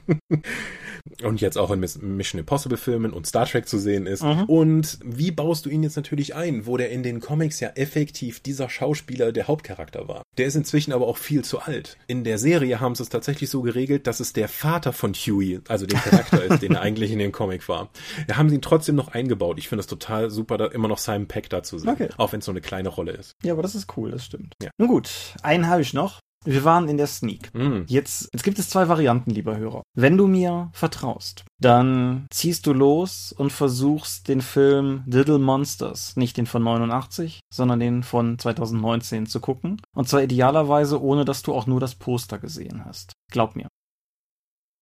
und 1.24 1.42
jetzt 1.42 1.58
auch 1.58 1.72
in 1.72 1.80
Miss- 1.80 2.02
Mission 2.02 2.40
Impossible 2.40 2.78
Filmen 2.78 3.12
und 3.14 3.28
Star 3.28 3.46
Trek 3.46 3.68
zu 3.68 3.78
sehen 3.78 4.06
ist. 4.06 4.22
Und 4.24 5.00
wie 5.04 5.32
baust 5.32 5.66
du 5.66 5.70
ihn 5.70 5.84
jetzt 5.84 5.96
natürlich 5.96 6.36
ein, 6.36 6.66
wo 6.66 6.78
der 6.78 6.90
in 6.92 7.04
den 7.04 7.20
Comics 7.20 7.60
ja 7.60 7.70
effektiv 7.70 8.40
dieser 8.40 8.70
Schauspieler 8.70 9.32
der 9.32 9.48
Hauptcharakter 9.48 10.08
war? 10.08 10.24
Der 10.38 10.46
ist 10.48 10.56
inzwischen 10.56 10.94
aber 10.94 11.08
auch 11.08 11.18
viel 11.18 11.44
zu 11.44 11.60
alt. 11.60 11.98
In 12.08 12.24
der 12.24 12.38
Serie 12.38 12.80
haben 12.80 12.96
sie 12.96 13.04
es 13.04 13.10
tatsächlich 13.10 13.50
so 13.50 13.62
geregelt, 13.62 14.08
dass 14.08 14.20
es 14.20 14.34
der 14.34 14.48
Vater 14.48 14.94
von 14.94 15.14
Huey, 15.14 15.60
also 15.68 15.86
dem 15.86 16.00
Charakter 16.00 16.44
ist, 16.44 16.62
den 16.62 16.74
er 16.76 16.82
eigentlich 16.90 17.12
in 17.12 17.20
dem 17.20 17.32
Comic 17.32 17.68
war. 17.70 17.90
Da 18.28 18.38
haben 18.38 18.50
sie 18.50 18.56
ihn 18.56 18.62
trotzdem 18.62 18.96
noch 18.96 19.10
eingebaut. 19.10 19.58
Ich 19.60 19.68
finde 19.68 19.82
es 19.82 19.88
total 19.88 20.30
super, 20.30 20.58
da 20.58 20.68
immer 20.68 20.88
noch 20.88 20.98
Simon 20.98 21.28
Peck 21.28 21.50
da 21.50 21.64
zu 21.64 21.78
sehen. 21.80 21.90
Okay. 21.90 22.10
Auch 22.18 22.32
wenn 22.32 22.40
es 22.40 22.46
so 22.46 22.52
eine 22.52 22.62
kleine 22.62 22.90
Rolle 22.90 23.12
ist. 23.12 23.34
Ja, 23.44 23.54
aber 23.54 23.62
das 23.62 23.76
ist 23.76 23.98
cool, 23.98 24.12
das 24.12 24.26
stimmt. 24.26 24.54
Ja. 24.62 24.70
Nun 24.78 24.88
gut, 24.88 25.10
einen 25.44 25.68
habe 25.68 25.82
ich 25.82 25.94
noch. 25.94 26.20
Wir 26.46 26.64
waren 26.64 26.88
in 26.88 26.98
der 26.98 27.08
Sneak. 27.08 27.54
Mm. 27.54 27.84
Jetzt, 27.88 28.30
jetzt 28.34 28.44
gibt 28.44 28.60
es 28.60 28.70
zwei 28.70 28.88
Varianten, 28.88 29.32
lieber 29.32 29.58
Hörer. 29.58 29.84
Wenn 29.94 30.18
du 30.18 30.28
mir 30.28 30.70
vertraust, 30.74 31.44
dann 31.60 32.28
ziehst 32.32 32.66
du 32.66 32.74
los 32.74 33.34
und 33.38 33.52
versuchst 33.52 34.28
den 34.28 34.42
Film 34.42 35.04
Little 35.06 35.40
Monsters, 35.40 36.16
nicht 36.16 36.38
den 36.38 36.46
von 36.46 36.64
89, 36.64 37.42
sondern 37.54 37.80
den 37.80 38.04
von 38.04 38.40
2019 38.40 39.26
zu 39.26 39.40
gucken. 39.40 39.82
Und 39.94 40.08
zwar 40.08 40.24
idealerweise, 40.24 41.02
ohne 41.02 41.26
dass 41.26 41.42
du 41.42 41.54
auch 41.54 41.68
nur 41.68 41.80
das 41.80 41.96
Poster 41.96 42.40
gesehen 42.40 42.86
hast. 42.86 43.12
Glaub 43.32 43.56
mir. 43.56 43.68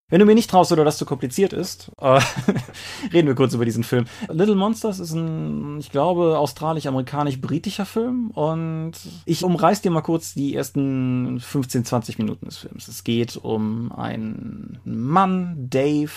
Wenn 0.09 0.19
du 0.19 0.25
mir 0.25 0.35
nicht 0.35 0.49
traust 0.49 0.71
oder 0.71 0.85
das 0.85 0.97
zu 0.97 1.05
kompliziert 1.05 1.51
ist, 1.51 1.91
äh, 1.99 2.21
reden 3.13 3.27
wir 3.27 3.35
kurz 3.35 3.53
über 3.53 3.65
diesen 3.65 3.83
Film. 3.83 4.05
Little 4.29 4.55
Monsters 4.55 4.99
ist 4.99 5.11
ein, 5.11 5.79
ich 5.79 5.91
glaube, 5.91 6.37
australisch-amerikanisch-britischer 6.37 7.85
Film 7.85 8.31
und 8.31 8.93
ich 9.25 9.43
umreiß 9.43 9.81
dir 9.81 9.91
mal 9.91 10.01
kurz 10.01 10.33
die 10.33 10.55
ersten 10.55 11.41
15, 11.41 11.83
20 11.83 12.19
Minuten 12.19 12.45
des 12.45 12.55
Films. 12.57 12.87
Es 12.87 13.03
geht 13.03 13.35
um 13.35 13.91
einen 13.91 14.79
Mann, 14.85 15.67
Dave, 15.69 16.13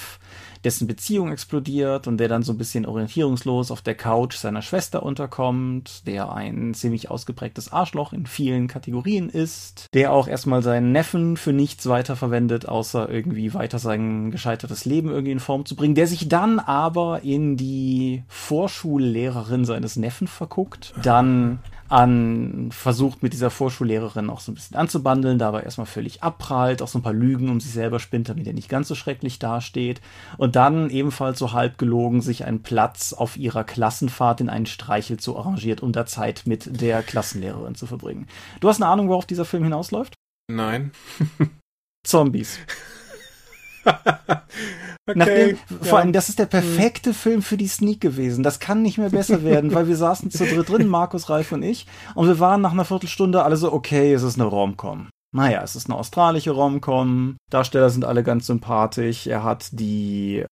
dessen 0.64 0.86
Beziehung 0.86 1.32
explodiert 1.32 2.06
und 2.06 2.18
der 2.18 2.28
dann 2.28 2.42
so 2.42 2.52
ein 2.52 2.58
bisschen 2.58 2.86
orientierungslos 2.86 3.70
auf 3.70 3.82
der 3.82 3.94
Couch 3.94 4.36
seiner 4.36 4.62
Schwester 4.62 5.02
unterkommt, 5.02 6.06
der 6.06 6.32
ein 6.32 6.74
ziemlich 6.74 7.10
ausgeprägtes 7.10 7.72
Arschloch 7.72 8.12
in 8.12 8.26
vielen 8.26 8.68
Kategorien 8.68 9.28
ist, 9.28 9.86
der 9.94 10.12
auch 10.12 10.28
erstmal 10.28 10.62
seinen 10.62 10.92
Neffen 10.92 11.36
für 11.36 11.52
nichts 11.52 11.88
weiterverwendet, 11.88 12.68
außer 12.68 13.08
irgendwie 13.08 13.54
weiter 13.54 13.78
sein 13.78 14.30
gescheitertes 14.30 14.84
Leben 14.84 15.08
irgendwie 15.08 15.32
in 15.32 15.40
Form 15.40 15.64
zu 15.64 15.76
bringen, 15.76 15.94
der 15.94 16.06
sich 16.06 16.28
dann 16.28 16.58
aber 16.58 17.22
in 17.22 17.56
die 17.56 18.24
Vorschullehrerin 18.28 19.64
seines 19.64 19.96
Neffen 19.96 20.28
verguckt, 20.28 20.92
dann 21.02 21.60
an 21.90 22.70
versucht 22.70 23.22
mit 23.22 23.32
dieser 23.32 23.50
Vorschullehrerin 23.50 24.30
auch 24.30 24.40
so 24.40 24.52
ein 24.52 24.54
bisschen 24.54 24.76
anzubandeln, 24.76 25.38
dabei 25.38 25.62
erstmal 25.62 25.86
völlig 25.86 26.22
abprallt, 26.22 26.82
auch 26.82 26.88
so 26.88 26.98
ein 26.98 27.02
paar 27.02 27.12
Lügen 27.12 27.48
um 27.48 27.60
sich 27.60 27.72
selber 27.72 27.98
spinnt, 27.98 28.28
damit 28.28 28.46
er 28.46 28.52
nicht 28.52 28.68
ganz 28.68 28.88
so 28.88 28.94
schrecklich 28.94 29.40
dasteht 29.40 30.00
und 30.38 30.54
dann 30.54 30.88
ebenfalls 30.88 31.38
so 31.38 31.52
halb 31.52 31.78
gelogen 31.78 32.22
sich 32.22 32.44
einen 32.44 32.62
Platz 32.62 33.12
auf 33.12 33.36
ihrer 33.36 33.64
Klassenfahrt 33.64 34.40
in 34.40 34.48
einen 34.48 34.66
Streichel 34.66 35.18
zu 35.18 35.36
arrangiert, 35.36 35.82
um 35.82 35.92
da 35.92 36.06
Zeit 36.06 36.42
mit 36.46 36.80
der 36.80 37.02
Klassenlehrerin 37.02 37.74
zu 37.74 37.86
verbringen. 37.86 38.28
Du 38.60 38.68
hast 38.68 38.80
eine 38.80 38.90
Ahnung, 38.90 39.08
worauf 39.08 39.26
dieser 39.26 39.44
Film 39.44 39.64
hinausläuft? 39.64 40.14
Nein. 40.48 40.92
Zombies. 42.06 42.58
okay. 45.06 45.14
Nachdem, 45.14 45.50
ja. 45.50 45.56
vor 45.82 45.98
allem, 45.98 46.12
das 46.12 46.28
ist 46.28 46.38
der 46.38 46.46
perfekte 46.46 47.14
Film 47.14 47.42
für 47.42 47.56
die 47.56 47.68
Sneak 47.68 48.00
gewesen. 48.00 48.42
Das 48.42 48.60
kann 48.60 48.82
nicht 48.82 48.98
mehr 48.98 49.10
besser 49.10 49.42
werden, 49.44 49.74
weil 49.74 49.88
wir 49.88 49.96
saßen 49.96 50.30
zu 50.30 50.44
dritt 50.44 50.68
drin, 50.68 50.86
Markus, 50.88 51.28
Ralf 51.30 51.52
und 51.52 51.62
ich, 51.62 51.86
und 52.14 52.26
wir 52.28 52.38
waren 52.38 52.60
nach 52.60 52.72
einer 52.72 52.84
Viertelstunde 52.84 53.42
alle 53.42 53.56
so, 53.56 53.72
okay, 53.72 54.12
es 54.12 54.22
ist 54.22 54.40
eine 54.40 54.48
Rom-Com. 54.48 55.08
Naja, 55.32 55.62
es 55.62 55.76
ist 55.76 55.88
eine 55.88 55.96
australische 55.96 56.50
Rom-Com. 56.50 57.36
Darsteller 57.50 57.90
sind 57.90 58.04
alle 58.04 58.24
ganz 58.24 58.46
sympathisch. 58.46 59.28
Er 59.28 59.44
hat 59.44 59.68
die 59.72 60.44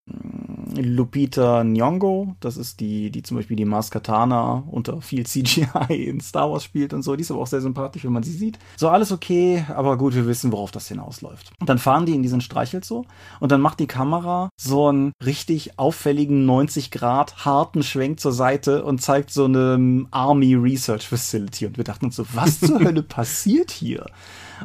Lupita 0.77 1.63
Nyong'o, 1.63 2.35
das 2.41 2.57
ist 2.57 2.81
die, 2.81 3.11
die 3.11 3.23
zum 3.23 3.37
Beispiel 3.37 3.57
die 3.57 3.65
Mars 3.65 3.91
Katana 3.91 4.65
unter 4.71 5.01
viel 5.01 5.27
CGI 5.27 6.07
in 6.07 6.21
Star 6.21 6.51
Wars 6.51 6.65
spielt 6.65 6.93
und 6.93 7.03
so. 7.03 7.17
Die 7.17 7.23
ist 7.23 7.31
aber 7.31 7.41
auch 7.41 7.47
sehr 7.47 7.61
sympathisch, 7.61 8.05
wenn 8.05 8.13
man 8.13 8.23
sie 8.23 8.33
sieht. 8.33 8.59
So, 8.77 8.89
alles 8.89 9.13
okay, 9.13 9.65
aber 9.69 9.97
gut, 9.97 10.15
wir 10.15 10.27
wissen, 10.27 10.53
worauf 10.53 10.71
das 10.71 10.89
hinausläuft. 10.89 11.53
Und 11.61 11.69
dann 11.69 11.79
fahren 11.79 12.07
die 12.07 12.15
in 12.15 12.23
diesen 12.23 12.41
Streichelzoo 12.41 13.05
und 13.41 13.53
dann 13.53 13.61
macht 13.61 13.81
die 13.81 13.87
Kamera 13.87 14.51
so 14.57 14.89
einen 14.89 15.13
richtig 15.25 15.79
auffälligen 15.79 16.47
90 16.47 16.91
Grad 16.91 17.45
harten 17.45 17.83
Schwenk 17.83 18.21
zur 18.21 18.33
Seite 18.33 18.85
und 18.85 19.01
zeigt 19.01 19.31
so 19.31 19.45
eine 19.45 20.07
Army 20.11 20.55
Research 20.55 21.07
Facility. 21.07 21.67
Und 21.67 21.77
wir 21.77 21.85
dachten 21.85 22.07
uns 22.07 22.17
so, 22.17 22.27
was 22.35 22.61
zur 22.61 22.81
Hölle 22.85 23.03
passiert 23.03 23.71
hier? 23.71 24.07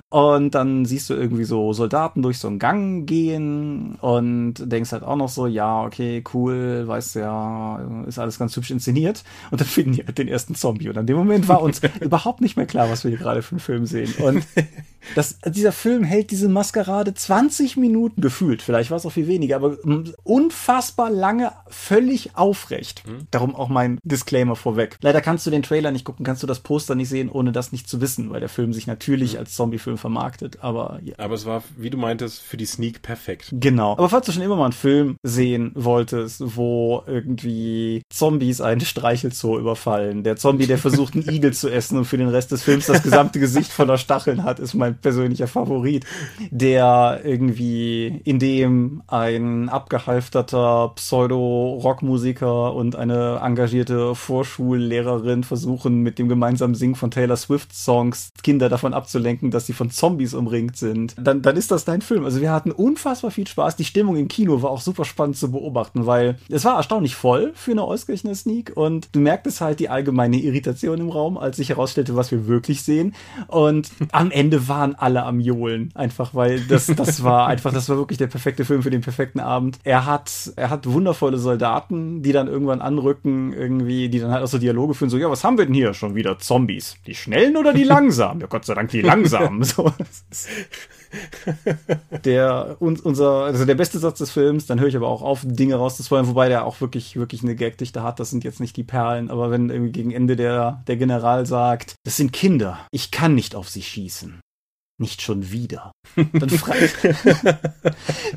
Und 0.09 0.55
dann 0.55 0.85
siehst 0.85 1.09
du 1.09 1.13
irgendwie 1.13 1.43
so 1.43 1.73
Soldaten 1.73 2.21
durch 2.21 2.39
so 2.39 2.47
einen 2.47 2.59
Gang 2.59 3.05
gehen 3.07 3.95
und 4.01 4.55
denkst 4.59 4.91
halt 4.91 5.03
auch 5.03 5.15
noch 5.15 5.29
so, 5.29 5.47
ja, 5.47 5.83
okay, 5.83 6.23
cool, 6.33 6.87
weißt 6.87 7.15
ja, 7.15 8.03
ist 8.07 8.19
alles 8.19 8.39
ganz 8.39 8.55
hübsch 8.55 8.71
inszeniert. 8.71 9.23
Und 9.51 9.61
dann 9.61 9.67
finden 9.67 9.93
die 9.93 10.05
halt 10.05 10.17
den 10.17 10.27
ersten 10.27 10.55
Zombie. 10.55 10.89
Und 10.89 10.97
an 10.97 11.07
dem 11.07 11.17
Moment 11.17 11.47
war 11.47 11.61
uns 11.61 11.81
überhaupt 12.01 12.41
nicht 12.41 12.57
mehr 12.57 12.65
klar, 12.65 12.89
was 12.89 13.03
wir 13.03 13.09
hier 13.09 13.19
gerade 13.19 13.41
für 13.41 13.53
einen 13.53 13.59
Film 13.59 13.85
sehen. 13.85 14.13
Und 14.23 14.45
das, 15.15 15.39
dieser 15.45 15.71
Film 15.71 16.03
hält 16.03 16.31
diese 16.31 16.49
Maskerade 16.49 17.13
20 17.13 17.77
Minuten 17.77 18.21
gefühlt. 18.21 18.61
Vielleicht 18.61 18.91
war 18.91 18.97
es 18.97 19.05
auch 19.05 19.11
viel 19.11 19.27
weniger, 19.27 19.57
aber 19.57 19.77
unfassbar 20.23 21.09
lange 21.09 21.51
völlig 21.67 22.35
aufrecht. 22.35 23.03
Darum 23.31 23.55
auch 23.55 23.69
mein 23.69 23.99
Disclaimer 24.03 24.55
vorweg. 24.55 24.97
Leider 25.01 25.21
kannst 25.21 25.45
du 25.45 25.51
den 25.51 25.63
Trailer 25.63 25.91
nicht 25.91 26.05
gucken, 26.05 26.25
kannst 26.25 26.43
du 26.43 26.47
das 26.47 26.59
Poster 26.59 26.95
nicht 26.95 27.09
sehen, 27.09 27.29
ohne 27.29 27.51
das 27.51 27.71
nicht 27.71 27.87
zu 27.89 28.01
wissen, 28.01 28.29
weil 28.29 28.39
der 28.39 28.49
Film 28.49 28.73
sich 28.73 28.87
natürlich 28.87 29.37
als 29.37 29.55
Zombie-Film 29.83 29.97
vermarktet. 29.97 30.57
Aber 30.61 30.99
ja. 31.03 31.15
Aber 31.17 31.35
es 31.35 31.45
war, 31.45 31.63
wie 31.77 31.89
du 31.89 31.97
meintest, 31.97 32.41
für 32.41 32.57
die 32.57 32.65
Sneak 32.65 33.01
perfekt. 33.01 33.49
Genau. 33.51 33.93
Aber 33.93 34.09
falls 34.09 34.25
du 34.25 34.31
schon 34.31 34.41
immer 34.41 34.55
mal 34.55 34.65
einen 34.65 34.73
Film 34.73 35.17
sehen 35.23 35.71
wolltest, 35.75 36.41
wo 36.55 37.03
irgendwie 37.05 38.03
Zombies 38.09 38.61
einen 38.61 38.81
Streichelzoo 38.81 39.59
überfallen, 39.59 40.23
der 40.23 40.37
Zombie, 40.37 40.67
der 40.67 40.77
versucht, 40.77 41.15
einen 41.15 41.29
Igel 41.29 41.53
zu 41.53 41.69
essen 41.69 41.97
und 41.97 42.05
für 42.05 42.17
den 42.17 42.29
Rest 42.29 42.51
des 42.51 42.63
Films 42.63 42.87
das 42.87 43.03
gesamte 43.03 43.39
Gesicht 43.39 43.71
voller 43.71 43.97
Stacheln 43.97 44.43
hat, 44.43 44.59
ist 44.59 44.73
mein 44.73 44.97
persönlicher 44.97 45.47
Favorit. 45.47 46.05
Der 46.51 47.21
irgendwie, 47.23 48.21
in 48.23 48.39
dem 48.39 49.03
ein 49.07 49.69
abgehalfterter 49.69 50.93
Pseudo-Rockmusiker 50.95 52.73
und 52.73 52.95
eine 52.95 53.39
engagierte 53.43 54.15
Vorschullehrerin 54.15 55.43
versuchen, 55.43 56.01
mit 56.01 56.19
dem 56.19 56.29
gemeinsamen 56.29 56.75
Singen 56.75 56.95
von 56.95 57.11
Taylor 57.11 57.37
Swift-Songs 57.37 58.31
Kinder 58.43 58.69
davon 58.69 58.93
abzulenken, 58.93 59.51
dass 59.51 59.65
sie 59.65 59.72
von 59.73 59.89
Zombies 59.89 60.33
umringt 60.33 60.77
sind, 60.77 61.15
dann, 61.17 61.41
dann 61.41 61.57
ist 61.57 61.71
das 61.71 61.85
dein 61.85 62.01
Film. 62.01 62.25
Also 62.25 62.41
wir 62.41 62.51
hatten 62.51 62.71
unfassbar 62.71 63.31
viel 63.31 63.47
Spaß. 63.47 63.75
Die 63.75 63.85
Stimmung 63.85 64.15
im 64.15 64.27
Kino 64.27 64.61
war 64.61 64.69
auch 64.69 64.81
super 64.81 65.05
spannend 65.05 65.37
zu 65.37 65.51
beobachten, 65.51 66.05
weil 66.05 66.37
es 66.49 66.65
war 66.65 66.77
erstaunlich 66.77 67.15
voll 67.15 67.51
für 67.55 67.71
eine 67.71 67.83
ausgerechnete 67.83 68.35
Sneak 68.35 68.71
und 68.75 69.09
du 69.11 69.19
merktest 69.19 69.61
halt 69.61 69.79
die 69.79 69.89
allgemeine 69.89 70.37
Irritation 70.37 70.99
im 70.99 71.09
Raum, 71.09 71.37
als 71.37 71.57
sich 71.57 71.69
herausstellte, 71.69 72.15
was 72.15 72.31
wir 72.31 72.47
wirklich 72.47 72.81
sehen. 72.83 73.15
Und 73.47 73.91
am 74.11 74.31
Ende 74.31 74.67
waren 74.67 74.95
alle 74.95 75.23
am 75.23 75.39
Johlen. 75.39 75.91
Einfach, 75.95 76.33
weil 76.33 76.61
das, 76.61 76.87
das 76.87 77.23
war 77.23 77.47
einfach, 77.47 77.73
das 77.73 77.89
war 77.89 77.97
wirklich 77.97 78.17
der 78.17 78.27
perfekte 78.27 78.65
Film 78.65 78.83
für 78.83 78.89
den 78.89 79.01
perfekten 79.01 79.39
Abend. 79.39 79.79
Er 79.83 80.05
hat, 80.05 80.51
er 80.55 80.69
hat 80.69 80.85
wundervolle 80.85 81.37
Soldaten, 81.37 82.21
die 82.21 82.31
dann 82.31 82.47
irgendwann 82.47 82.81
anrücken, 82.81 83.53
irgendwie, 83.53 84.09
die 84.09 84.19
dann 84.19 84.31
halt 84.31 84.43
auch 84.43 84.47
so 84.47 84.57
Dialoge 84.57 84.93
führen, 84.93 85.09
so, 85.09 85.17
ja, 85.17 85.29
was 85.29 85.43
haben 85.43 85.57
wir 85.57 85.65
denn 85.65 85.73
hier? 85.73 85.93
Schon 85.93 86.15
wieder 86.15 86.39
Zombies. 86.39 86.95
Die 87.05 87.15
schnellen 87.15 87.57
oder 87.57 87.73
die 87.73 87.83
langsamen? 87.93 88.41
Ja, 88.41 88.47
Gott 88.47 88.65
sei 88.65 88.73
Dank 88.73 88.89
die 88.91 89.01
langsamen. 89.01 89.62
So. 89.73 89.91
der, 92.25 92.77
uns, 92.79 93.01
unser, 93.01 93.43
also 93.43 93.65
der 93.65 93.75
beste 93.75 93.99
Satz 93.99 94.17
des 94.17 94.31
Films, 94.31 94.65
dann 94.65 94.79
höre 94.79 94.87
ich 94.87 94.95
aber 94.95 95.07
auch 95.07 95.21
auf, 95.21 95.41
Dinge 95.43 95.75
rauszuspoilern, 95.75 96.27
wobei 96.27 96.49
der 96.49 96.65
auch 96.65 96.81
wirklich, 96.81 97.15
wirklich 97.15 97.43
eine 97.43 97.55
Gagdichte 97.55 98.03
hat. 98.03 98.19
Das 98.19 98.29
sind 98.29 98.43
jetzt 98.43 98.59
nicht 98.59 98.75
die 98.75 98.83
Perlen, 98.83 99.29
aber 99.29 99.51
wenn 99.51 99.69
irgendwie 99.69 99.91
gegen 99.91 100.11
Ende 100.11 100.35
der, 100.35 100.83
der 100.87 100.97
General 100.97 101.45
sagt, 101.45 101.95
das 102.03 102.17
sind 102.17 102.33
Kinder, 102.33 102.79
ich 102.91 103.11
kann 103.11 103.35
nicht 103.35 103.55
auf 103.55 103.69
sie 103.69 103.83
schießen 103.83 104.42
nicht 104.99 105.21
schon 105.21 105.51
wieder. 105.51 105.91
Dann, 106.15 106.49
fra 106.49 106.73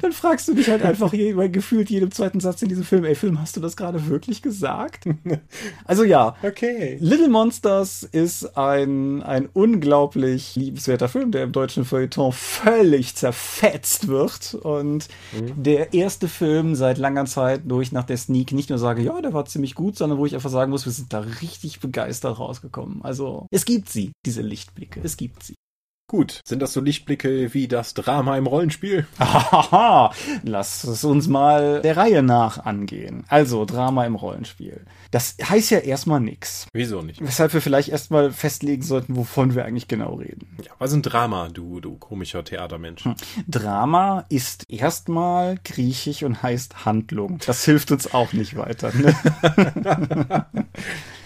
dann, 0.00 0.12
fragst 0.12 0.48
du 0.48 0.54
dich 0.54 0.68
halt 0.68 0.82
einfach 0.82 1.12
je, 1.12 1.32
gefühlt 1.48 1.90
jedem 1.90 2.10
zweiten 2.10 2.40
Satz 2.40 2.62
in 2.62 2.68
diesem 2.68 2.84
Film, 2.84 3.04
ey 3.04 3.14
Film, 3.14 3.40
hast 3.40 3.56
du 3.56 3.60
das 3.60 3.76
gerade 3.76 4.06
wirklich 4.08 4.42
gesagt? 4.42 5.04
Also 5.84 6.04
ja, 6.04 6.36
okay. 6.42 6.96
Little 7.00 7.28
Monsters 7.28 8.02
ist 8.02 8.56
ein, 8.56 9.22
ein 9.22 9.48
unglaublich 9.52 10.56
liebenswerter 10.56 11.08
Film, 11.08 11.30
der 11.30 11.44
im 11.44 11.52
deutschen 11.52 11.84
Feuilleton 11.84 12.32
völlig 12.32 13.14
zerfetzt 13.14 14.08
wird 14.08 14.54
und 14.54 15.08
mhm. 15.32 15.62
der 15.62 15.94
erste 15.94 16.28
Film 16.28 16.74
seit 16.74 16.98
langer 16.98 17.26
Zeit, 17.26 17.62
wo 17.64 17.80
ich 17.80 17.92
nach 17.92 18.04
der 18.04 18.16
Sneak 18.16 18.52
nicht 18.52 18.70
nur 18.70 18.78
sage, 18.78 19.02
ja, 19.02 19.20
der 19.20 19.32
war 19.32 19.44
ziemlich 19.44 19.74
gut, 19.74 19.96
sondern 19.96 20.18
wo 20.18 20.26
ich 20.26 20.34
einfach 20.34 20.50
sagen 20.50 20.70
muss, 20.70 20.86
wir 20.86 20.92
sind 20.92 21.12
da 21.12 21.20
richtig 21.20 21.80
begeistert 21.80 22.38
rausgekommen. 22.38 23.02
Also 23.02 23.46
es 23.50 23.64
gibt 23.64 23.88
sie, 23.88 24.12
diese 24.24 24.42
Lichtblicke, 24.42 25.00
es 25.02 25.16
gibt 25.16 25.42
sie. 25.42 25.54
Gut, 26.08 26.40
sind 26.44 26.62
das 26.62 26.72
so 26.72 26.80
Lichtblicke 26.80 27.52
wie 27.52 27.66
das 27.66 27.92
Drama 27.92 28.38
im 28.38 28.46
Rollenspiel? 28.46 29.08
Haha, 29.18 30.12
lass 30.44 30.84
es 30.84 31.02
uns 31.02 31.26
mal 31.26 31.80
der 31.82 31.96
Reihe 31.96 32.22
nach 32.22 32.64
angehen. 32.64 33.24
Also, 33.26 33.64
Drama 33.64 34.06
im 34.06 34.14
Rollenspiel. 34.14 34.84
Das 35.10 35.36
heißt 35.42 35.70
ja 35.70 35.78
erstmal 35.78 36.20
nix. 36.20 36.68
Wieso 36.72 37.02
nicht? 37.02 37.20
Weshalb 37.20 37.54
wir 37.54 37.60
vielleicht 37.60 37.88
erstmal 37.88 38.30
festlegen 38.30 38.82
sollten, 38.82 39.16
wovon 39.16 39.56
wir 39.56 39.64
eigentlich 39.64 39.88
genau 39.88 40.14
reden. 40.14 40.46
Ja, 40.64 40.70
was 40.78 40.90
ist 40.90 40.98
ein 40.98 41.02
Drama, 41.02 41.48
du, 41.48 41.80
du 41.80 41.96
komischer 41.96 42.44
Theatermensch? 42.44 43.04
Hm. 43.04 43.16
Drama 43.48 44.26
ist 44.28 44.70
erstmal 44.70 45.58
griechisch 45.64 46.22
und 46.22 46.40
heißt 46.40 46.84
Handlung. 46.84 47.40
Das 47.44 47.64
hilft 47.64 47.90
uns 47.90 48.14
auch 48.14 48.32
nicht 48.32 48.56
weiter. 48.56 48.92
Ne? 48.94 50.46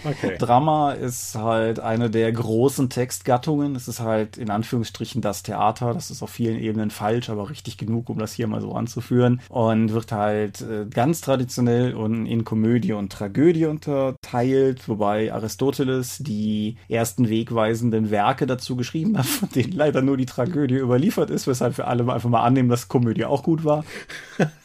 okay. 0.03 0.37
Drama 0.37 0.93
ist 0.93 1.35
halt 1.35 1.79
eine 1.79 2.09
der 2.09 2.31
großen 2.31 2.89
Textgattungen. 2.89 3.75
Es 3.75 3.87
ist 3.87 3.99
halt 3.99 4.37
in 4.37 4.49
Anführungsstrichen 4.49 5.21
das 5.21 5.43
Theater. 5.43 5.93
Das 5.93 6.11
ist 6.11 6.21
auf 6.21 6.29
vielen 6.29 6.59
Ebenen 6.59 6.91
falsch, 6.91 7.29
aber 7.29 7.49
richtig 7.49 7.77
genug, 7.77 8.09
um 8.09 8.17
das 8.19 8.33
hier 8.33 8.47
mal 8.47 8.61
so 8.61 8.73
anzuführen. 8.73 9.41
Und 9.49 9.93
wird 9.93 10.11
halt 10.11 10.61
äh, 10.61 10.85
ganz 10.89 11.21
traditionell 11.21 11.91
in 11.91 12.43
Komödie 12.43 12.93
und 12.93 13.11
Tragödie 13.11 13.65
unterteilt, 13.65 14.87
wobei 14.87 15.33
Aristoteles 15.33 16.17
die 16.19 16.77
ersten 16.89 17.29
wegweisenden 17.29 18.11
Werke 18.11 18.47
dazu 18.47 18.75
geschrieben 18.75 19.17
hat, 19.17 19.25
von 19.25 19.49
denen 19.49 19.73
leider 19.73 20.01
nur 20.01 20.17
die 20.17 20.25
Tragödie 20.25 20.77
überliefert 20.77 21.29
ist, 21.29 21.47
weshalb 21.47 21.77
wir 21.77 21.87
alle 21.87 22.11
einfach 22.11 22.29
mal 22.29 22.43
annehmen, 22.43 22.69
dass 22.69 22.87
Komödie 22.87 23.25
auch 23.25 23.43
gut 23.43 23.63
war. 23.63 23.83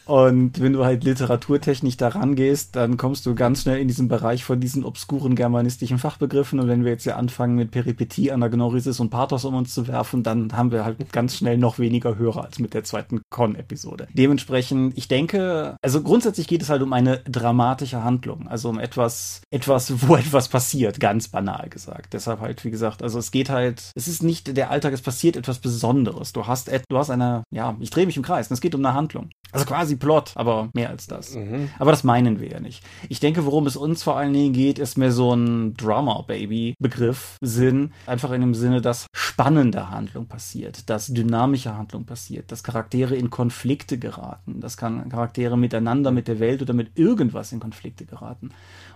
Und 0.07 0.61
wenn 0.61 0.73
du 0.73 0.85
halt 0.85 1.03
literaturtechnisch 1.03 1.97
da 1.97 2.07
rangehst, 2.07 2.75
dann 2.75 2.95
kommst 2.95 3.25
du 3.25 3.35
ganz 3.35 3.63
schnell 3.63 3.79
in 3.79 3.89
diesen 3.89 4.07
Bereich 4.07 4.43
von 4.43 4.59
diesen 4.59 4.85
obskuren 4.85 5.35
germanistischen 5.35 5.97
Fachbegriffen. 5.97 6.59
Und 6.59 6.69
wenn 6.69 6.85
wir 6.85 6.91
jetzt 6.91 7.05
ja 7.05 7.17
anfangen 7.17 7.55
mit 7.55 7.71
Peripetie, 7.71 8.31
Anagnorisis 8.31 9.01
und 9.01 9.09
Pathos 9.09 9.43
um 9.43 9.55
uns 9.55 9.73
zu 9.73 9.87
werfen, 9.87 10.23
dann 10.23 10.53
haben 10.53 10.71
wir 10.71 10.85
halt 10.85 11.11
ganz 11.11 11.35
schnell 11.35 11.57
noch 11.57 11.77
weniger 11.77 12.17
Hörer 12.17 12.45
als 12.45 12.59
mit 12.59 12.73
der 12.73 12.85
zweiten 12.85 13.21
Con-Episode. 13.29 14.07
Dementsprechend, 14.13 14.97
ich 14.97 15.09
denke, 15.09 15.75
also 15.81 16.01
grundsätzlich 16.01 16.47
geht 16.47 16.61
es 16.61 16.69
halt 16.69 16.81
um 16.81 16.93
eine 16.93 17.17
dramatische 17.19 18.03
Handlung. 18.03 18.47
Also 18.47 18.69
um 18.69 18.79
etwas, 18.79 19.41
etwas, 19.51 20.07
wo 20.07 20.15
etwas 20.15 20.47
passiert, 20.47 21.01
ganz 21.01 21.27
banal 21.27 21.67
gesagt. 21.69 22.13
Deshalb 22.13 22.39
halt, 22.39 22.63
wie 22.63 22.71
gesagt, 22.71 23.03
also 23.03 23.19
es 23.19 23.31
geht 23.31 23.49
halt, 23.49 23.91
es 23.93 24.07
ist 24.07 24.23
nicht 24.23 24.55
der 24.55 24.71
Alltag, 24.71 24.93
es 24.93 25.01
passiert 25.01 25.35
etwas 25.35 25.59
Besonderes. 25.59 26.31
Du 26.31 26.47
hast, 26.47 26.71
du 26.87 26.97
hast 26.97 27.09
eine, 27.09 27.43
ja, 27.51 27.75
ich 27.81 27.89
drehe 27.89 28.05
mich 28.05 28.15
im 28.15 28.23
Kreis. 28.23 28.49
Es 28.49 28.61
geht 28.61 28.73
um 28.73 28.85
eine 28.85 28.95
Handlung. 28.95 29.29
Also 29.51 29.65
quasi 29.65 29.96
Plot, 29.99 30.31
aber 30.35 30.69
mehr 30.73 30.89
als 30.89 31.07
das. 31.07 31.35
Mhm. 31.35 31.69
Aber 31.79 31.91
das 31.91 32.03
meinen 32.03 32.39
wir 32.39 32.49
ja 32.49 32.59
nicht. 32.59 32.83
Ich 33.09 33.19
denke, 33.19 33.45
worum 33.45 33.67
es 33.67 33.75
uns 33.75 34.03
vor 34.03 34.17
allen 34.17 34.33
Dingen 34.33 34.53
geht, 34.53 34.79
ist 34.79 34.97
mehr 34.97 35.11
so 35.11 35.33
ein 35.33 35.73
Drama-Baby-Begriff, 35.75 37.37
Sinn. 37.41 37.91
Einfach 38.05 38.31
in 38.31 38.41
dem 38.41 38.53
Sinne, 38.53 38.81
dass 38.81 39.07
spannende 39.13 39.89
Handlung 39.89 40.27
passiert, 40.27 40.89
dass 40.89 41.07
dynamische 41.07 41.75
Handlung 41.75 42.05
passiert, 42.05 42.51
dass 42.51 42.63
Charaktere 42.63 43.15
in 43.15 43.29
Konflikte 43.29 43.97
geraten, 43.97 44.59
dass 44.61 44.77
Charaktere 44.77 45.57
miteinander, 45.57 46.11
mit 46.11 46.27
der 46.27 46.39
Welt 46.39 46.61
oder 46.61 46.73
mit 46.73 46.97
irgendwas 46.97 47.51
in 47.51 47.59
Konflikte 47.59 48.05
geraten. 48.05 48.49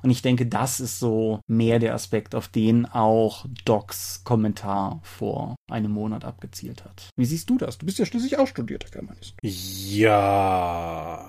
Und 0.03 0.09
ich 0.09 0.21
denke, 0.21 0.45
das 0.45 0.79
ist 0.79 0.99
so 0.99 1.39
mehr 1.47 1.79
der 1.79 1.93
Aspekt, 1.93 2.35
auf 2.35 2.47
den 2.47 2.85
auch 2.85 3.45
Docs 3.65 4.23
Kommentar 4.23 4.99
vor 5.03 5.55
einem 5.69 5.91
Monat 5.91 6.25
abgezielt 6.25 6.83
hat. 6.85 7.09
Wie 7.15 7.25
siehst 7.25 7.49
du 7.49 7.57
das? 7.57 7.77
Du 7.77 7.85
bist 7.85 7.99
ja 7.99 8.05
schließlich 8.05 8.37
auch 8.37 8.47
studierter 8.47 8.89
Germanist. 8.89 9.35
Ja. 9.41 11.27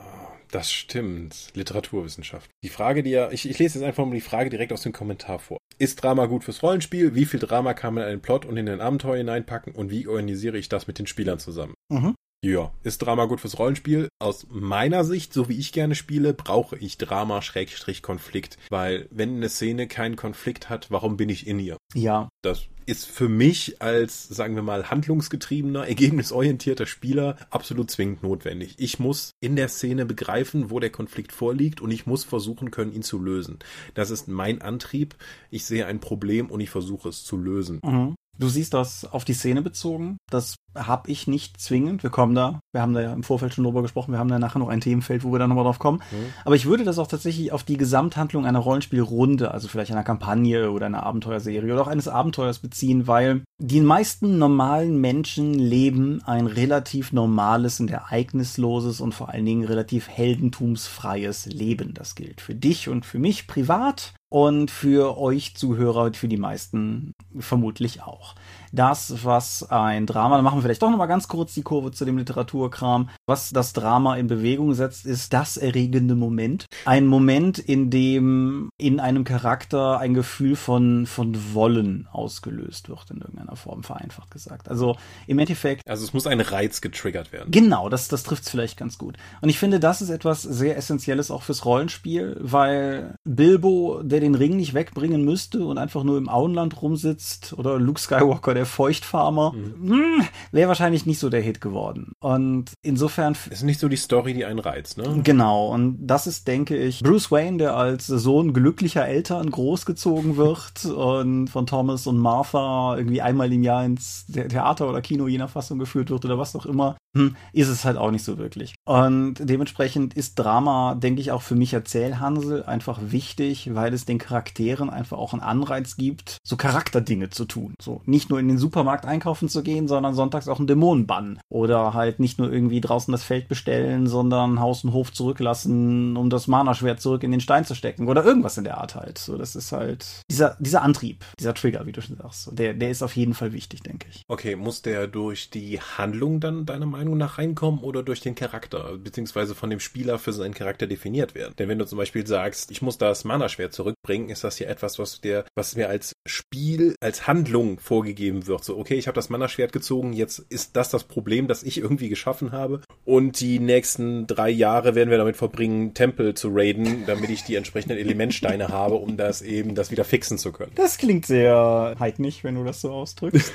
Das 0.52 0.70
stimmt. 0.70 1.48
Literaturwissenschaft. 1.54 2.50
Die 2.62 2.68
Frage, 2.68 3.02
die 3.02 3.10
ja, 3.10 3.30
ich, 3.30 3.48
ich 3.48 3.58
lese 3.58 3.78
jetzt 3.78 3.86
einfach 3.86 4.04
mal 4.04 4.14
die 4.14 4.20
Frage 4.20 4.50
direkt 4.50 4.72
aus 4.72 4.82
dem 4.82 4.92
Kommentar 4.92 5.38
vor. 5.38 5.56
Ist 5.78 6.02
Drama 6.02 6.26
gut 6.26 6.44
fürs 6.44 6.62
Rollenspiel? 6.62 7.14
Wie 7.14 7.24
viel 7.24 7.40
Drama 7.40 7.72
kann 7.72 7.94
man 7.94 8.04
in 8.04 8.10
einen 8.10 8.20
Plot 8.20 8.44
und 8.44 8.58
in 8.58 8.68
ein 8.68 8.82
Abenteuer 8.82 9.16
hineinpacken? 9.16 9.74
Und 9.74 9.90
wie 9.90 10.06
organisiere 10.06 10.58
ich 10.58 10.68
das 10.68 10.86
mit 10.86 10.98
den 10.98 11.06
Spielern 11.06 11.38
zusammen? 11.38 11.72
Mhm. 11.88 12.14
Ja, 12.44 12.72
ist 12.82 12.98
Drama 12.98 13.26
gut 13.26 13.40
fürs 13.40 13.56
Rollenspiel? 13.56 14.08
Aus 14.18 14.48
meiner 14.50 15.04
Sicht, 15.04 15.32
so 15.32 15.48
wie 15.48 15.58
ich 15.58 15.72
gerne 15.72 15.94
spiele, 15.94 16.34
brauche 16.34 16.76
ich 16.76 16.98
Drama 16.98 17.40
Schrägstrich 17.40 18.02
Konflikt, 18.02 18.58
weil 18.68 19.06
wenn 19.12 19.36
eine 19.36 19.48
Szene 19.48 19.86
keinen 19.86 20.16
Konflikt 20.16 20.68
hat, 20.68 20.90
warum 20.90 21.16
bin 21.16 21.28
ich 21.28 21.46
in 21.46 21.60
ihr? 21.60 21.76
Ja. 21.94 22.28
Das 22.42 22.66
ist 22.86 23.06
für 23.06 23.28
mich 23.28 23.80
als, 23.82 24.28
sagen 24.28 24.54
wir 24.54 24.62
mal, 24.62 24.90
handlungsgetriebener, 24.90 25.86
ergebnisorientierter 25.88 26.86
Spieler 26.86 27.36
absolut 27.50 27.90
zwingend 27.90 28.22
notwendig. 28.22 28.74
Ich 28.78 28.98
muss 28.98 29.32
in 29.40 29.56
der 29.56 29.68
Szene 29.68 30.06
begreifen, 30.06 30.70
wo 30.70 30.80
der 30.80 30.90
Konflikt 30.90 31.32
vorliegt 31.32 31.80
und 31.80 31.90
ich 31.90 32.06
muss 32.06 32.24
versuchen 32.24 32.70
können, 32.70 32.92
ihn 32.92 33.02
zu 33.02 33.18
lösen. 33.18 33.58
Das 33.94 34.10
ist 34.10 34.28
mein 34.28 34.62
Antrieb. 34.62 35.16
Ich 35.50 35.64
sehe 35.64 35.86
ein 35.86 36.00
Problem 36.00 36.50
und 36.50 36.60
ich 36.60 36.70
versuche 36.70 37.08
es 37.08 37.24
zu 37.24 37.36
lösen. 37.36 37.80
Mhm. 37.84 38.14
Du 38.38 38.48
siehst 38.48 38.72
das 38.72 39.04
auf 39.04 39.24
die 39.24 39.34
Szene 39.34 39.60
bezogen. 39.60 40.16
Das 40.30 40.56
habe 40.74 41.10
ich 41.10 41.26
nicht 41.26 41.60
zwingend. 41.60 42.02
Wir 42.02 42.08
kommen 42.08 42.34
da, 42.34 42.60
wir 42.72 42.80
haben 42.80 42.94
da 42.94 43.02
ja 43.02 43.12
im 43.12 43.22
Vorfeld 43.22 43.52
schon 43.52 43.64
drüber 43.64 43.82
gesprochen, 43.82 44.12
wir 44.12 44.18
haben 44.18 44.30
da 44.30 44.38
nachher 44.38 44.58
noch 44.58 44.68
ein 44.68 44.80
Themenfeld, 44.80 45.22
wo 45.22 45.32
wir 45.32 45.38
da 45.38 45.46
nochmal 45.46 45.64
drauf 45.64 45.78
kommen. 45.78 46.02
Mhm. 46.10 46.32
Aber 46.44 46.56
ich 46.56 46.64
würde 46.64 46.84
das 46.84 46.98
auch 46.98 47.06
tatsächlich 47.06 47.52
auf 47.52 47.62
die 47.62 47.76
Gesamthandlung 47.76 48.46
einer 48.46 48.58
Rollenspielrunde, 48.58 49.50
also 49.50 49.68
vielleicht 49.68 49.92
einer 49.92 50.02
Kampagne 50.02 50.70
oder 50.70 50.86
einer 50.86 51.02
Abenteuerserie 51.02 51.72
oder 51.72 51.82
auch 51.82 51.88
eines 51.88 52.08
Abenteuers 52.08 52.58
beziehen, 52.58 52.71
weil 53.06 53.42
die 53.58 53.80
meisten 53.80 54.38
normalen 54.38 55.00
Menschen 55.00 55.54
leben 55.54 56.22
ein 56.24 56.46
relativ 56.46 57.12
normales 57.12 57.80
und 57.80 57.90
ereignisloses 57.90 59.00
und 59.00 59.14
vor 59.14 59.28
allen 59.28 59.44
Dingen 59.44 59.64
relativ 59.64 60.08
heldentumsfreies 60.08 61.46
Leben. 61.46 61.94
Das 61.94 62.14
gilt 62.14 62.40
für 62.40 62.54
dich 62.54 62.88
und 62.88 63.04
für 63.04 63.18
mich 63.18 63.46
privat 63.46 64.14
und 64.28 64.70
für 64.70 65.18
euch 65.18 65.54
Zuhörer, 65.54 66.12
für 66.14 66.28
die 66.28 66.38
meisten 66.38 67.12
vermutlich 67.38 68.02
auch 68.02 68.34
das, 68.72 69.24
was 69.24 69.70
ein 69.70 70.06
Drama, 70.06 70.36
da 70.36 70.42
machen 70.42 70.58
wir 70.58 70.62
vielleicht 70.62 70.82
doch 70.82 70.90
nochmal 70.90 71.08
ganz 71.08 71.28
kurz 71.28 71.54
die 71.54 71.62
Kurve 71.62 71.92
zu 71.92 72.04
dem 72.04 72.18
Literaturkram, 72.18 73.10
was 73.26 73.50
das 73.50 73.72
Drama 73.72 74.16
in 74.16 74.26
Bewegung 74.26 74.74
setzt, 74.74 75.06
ist 75.06 75.32
das 75.32 75.56
erregende 75.56 76.14
Moment. 76.14 76.66
Ein 76.84 77.06
Moment, 77.06 77.58
in 77.58 77.90
dem 77.90 78.70
in 78.78 78.98
einem 79.00 79.24
Charakter 79.24 79.98
ein 79.98 80.14
Gefühl 80.14 80.56
von, 80.56 81.06
von 81.06 81.54
Wollen 81.54 82.08
ausgelöst 82.10 82.88
wird, 82.88 83.10
in 83.10 83.18
irgendeiner 83.18 83.56
Form, 83.56 83.82
vereinfacht 83.82 84.30
gesagt. 84.30 84.68
Also 84.68 84.96
im 85.26 85.38
Endeffekt. 85.38 85.86
Also 85.88 86.04
es 86.04 86.14
muss 86.14 86.26
ein 86.26 86.40
Reiz 86.40 86.80
getriggert 86.80 87.32
werden. 87.32 87.50
Genau, 87.50 87.88
das, 87.88 88.08
das 88.08 88.22
trifft 88.22 88.44
es 88.44 88.50
vielleicht 88.50 88.78
ganz 88.78 88.98
gut. 88.98 89.16
Und 89.40 89.48
ich 89.48 89.58
finde, 89.58 89.80
das 89.80 90.00
ist 90.00 90.10
etwas 90.10 90.42
sehr 90.42 90.76
Essentielles 90.76 91.30
auch 91.30 91.42
fürs 91.42 91.64
Rollenspiel, 91.64 92.36
weil 92.40 93.14
Bilbo, 93.24 94.02
der 94.02 94.20
den 94.20 94.34
Ring 94.34 94.56
nicht 94.56 94.74
wegbringen 94.74 95.24
müsste 95.24 95.64
und 95.64 95.78
einfach 95.78 96.04
nur 96.04 96.18
im 96.18 96.28
Auenland 96.28 96.80
rumsitzt, 96.80 97.54
oder 97.56 97.78
Luke 97.78 98.00
Skywalker, 98.00 98.54
der 98.54 98.61
der 98.62 98.66
Feuchtfarmer, 98.66 99.52
mhm. 99.52 99.90
Hm, 99.90 100.24
wäre 100.52 100.68
wahrscheinlich 100.68 101.04
nicht 101.04 101.18
so 101.18 101.28
der 101.28 101.40
Hit 101.40 101.60
geworden. 101.60 102.12
Und 102.20 102.72
insofern. 102.82 103.36
Es 103.50 103.58
ist 103.58 103.62
nicht 103.64 103.80
so 103.80 103.88
die 103.88 103.96
Story, 103.96 104.34
die 104.34 104.44
einen 104.44 104.60
reizt, 104.60 104.98
ne? 104.98 105.20
Genau. 105.24 105.66
Und 105.66 105.98
das 106.06 106.28
ist, 106.28 106.46
denke 106.46 106.76
ich, 106.76 107.00
Bruce 107.00 107.32
Wayne, 107.32 107.58
der 107.58 107.76
als 107.76 108.06
Sohn 108.06 108.52
glücklicher 108.52 109.06
Eltern 109.06 109.50
großgezogen 109.50 110.36
wird 110.36 110.84
und 110.84 111.48
von 111.48 111.66
Thomas 111.66 112.06
und 112.06 112.18
Martha 112.18 112.96
irgendwie 112.96 113.20
einmal 113.20 113.52
im 113.52 113.64
Jahr 113.64 113.84
ins 113.84 114.26
Theater 114.26 114.88
oder 114.88 115.02
Kino 115.02 115.26
je 115.26 115.38
nach 115.38 115.50
Fassung 115.50 115.80
geführt 115.80 116.10
wird 116.10 116.24
oder 116.24 116.38
was 116.38 116.54
auch 116.54 116.66
immer, 116.66 116.96
hm, 117.16 117.34
ist 117.52 117.68
es 117.68 117.84
halt 117.84 117.96
auch 117.96 118.12
nicht 118.12 118.24
so 118.24 118.38
wirklich. 118.38 118.74
Und 118.84 119.34
dementsprechend 119.40 120.14
ist 120.14 120.36
Drama, 120.36 120.94
denke 120.94 121.20
ich, 121.20 121.32
auch 121.32 121.42
für 121.42 121.56
mich 121.56 121.72
Erzählhansel 121.72 122.62
einfach 122.62 123.00
wichtig, 123.02 123.74
weil 123.74 123.92
es 123.92 124.04
den 124.04 124.18
Charakteren 124.18 124.88
einfach 124.88 125.18
auch 125.18 125.32
einen 125.32 125.42
Anreiz 125.42 125.96
gibt, 125.96 126.38
so 126.44 126.56
Charakterdinge 126.56 127.30
zu 127.30 127.44
tun. 127.44 127.74
So 127.82 128.02
nicht 128.06 128.30
nur 128.30 128.38
in 128.38 128.48
den 128.52 128.58
Supermarkt 128.58 129.06
einkaufen 129.06 129.48
zu 129.48 129.62
gehen, 129.62 129.88
sondern 129.88 130.14
sonntags 130.14 130.48
auch 130.48 130.58
einen 130.58 130.66
Dämonen 130.66 131.06
bannen. 131.06 131.40
Oder 131.48 131.94
halt 131.94 132.20
nicht 132.20 132.38
nur 132.38 132.52
irgendwie 132.52 132.80
draußen 132.80 133.12
das 133.12 133.24
Feld 133.24 133.48
bestellen, 133.48 134.06
sondern 134.06 134.60
Haus 134.60 134.84
und 134.84 134.92
Hof 134.92 135.12
zurücklassen, 135.12 136.16
um 136.16 136.30
das 136.30 136.46
Mana-Schwert 136.46 137.00
zurück 137.00 137.22
in 137.22 137.30
den 137.30 137.40
Stein 137.40 137.64
zu 137.64 137.74
stecken. 137.74 138.08
Oder 138.08 138.24
irgendwas 138.24 138.58
in 138.58 138.64
der 138.64 138.78
Art 138.78 138.94
halt. 138.94 139.18
So, 139.18 139.36
das 139.36 139.56
ist 139.56 139.72
halt 139.72 140.06
dieser, 140.30 140.56
dieser 140.60 140.82
Antrieb, 140.82 141.24
dieser 141.38 141.54
Trigger, 141.54 141.86
wie 141.86 141.92
du 141.92 142.02
schon 142.02 142.16
sagst. 142.16 142.50
Der, 142.52 142.74
der 142.74 142.90
ist 142.90 143.02
auf 143.02 143.16
jeden 143.16 143.34
Fall 143.34 143.52
wichtig, 143.52 143.82
denke 143.82 144.06
ich. 144.10 144.22
Okay, 144.28 144.56
muss 144.56 144.82
der 144.82 145.06
durch 145.06 145.50
die 145.50 145.80
Handlung 145.80 146.40
dann 146.40 146.66
deiner 146.66 146.86
Meinung 146.86 147.16
nach 147.16 147.38
reinkommen 147.38 147.80
oder 147.80 148.02
durch 148.02 148.20
den 148.20 148.34
Charakter, 148.34 148.98
beziehungsweise 148.98 149.54
von 149.54 149.70
dem 149.70 149.80
Spieler 149.80 150.18
für 150.18 150.32
seinen 150.32 150.54
Charakter 150.54 150.86
definiert 150.86 151.34
werden? 151.34 151.54
Denn 151.58 151.68
wenn 151.68 151.78
du 151.78 151.86
zum 151.86 151.98
Beispiel 151.98 152.26
sagst, 152.26 152.70
ich 152.70 152.82
muss 152.82 152.98
das 152.98 153.24
Mana-Schwert 153.24 153.72
zurückbringen, 153.72 154.28
ist 154.28 154.44
das 154.44 154.58
ja 154.58 154.68
etwas, 154.68 154.98
was 154.98 155.20
der, 155.20 155.44
was 155.54 155.76
mir 155.76 155.88
als 155.88 156.14
Spiel, 156.26 156.94
als 157.00 157.26
Handlung 157.26 157.78
vorgegeben 157.78 158.41
wird. 158.46 158.64
So, 158.64 158.78
okay, 158.78 158.94
ich 158.94 159.06
habe 159.06 159.14
das 159.14 159.30
Mana-Schwert 159.30 159.72
gezogen, 159.72 160.12
jetzt 160.12 160.38
ist 160.38 160.76
das 160.76 160.90
das 160.90 161.04
Problem, 161.04 161.48
das 161.48 161.62
ich 161.62 161.78
irgendwie 161.78 162.08
geschaffen 162.08 162.52
habe. 162.52 162.80
Und 163.04 163.40
die 163.40 163.58
nächsten 163.58 164.26
drei 164.26 164.50
Jahre 164.50 164.94
werden 164.94 165.10
wir 165.10 165.18
damit 165.18 165.36
verbringen, 165.36 165.94
Tempel 165.94 166.34
zu 166.34 166.50
raiden, 166.52 167.04
damit 167.06 167.30
ich 167.30 167.44
die 167.44 167.56
entsprechenden 167.56 167.98
Elementsteine 167.98 168.68
habe, 168.68 168.94
um 168.96 169.16
das 169.16 169.42
eben, 169.42 169.74
das 169.74 169.90
wieder 169.90 170.04
fixen 170.04 170.38
zu 170.38 170.52
können. 170.52 170.72
Das 170.74 170.98
klingt 170.98 171.26
sehr 171.26 171.96
heidnig, 171.98 172.44
wenn 172.44 172.54
du 172.54 172.64
das 172.64 172.80
so 172.80 172.90
ausdrückst. 172.90 173.52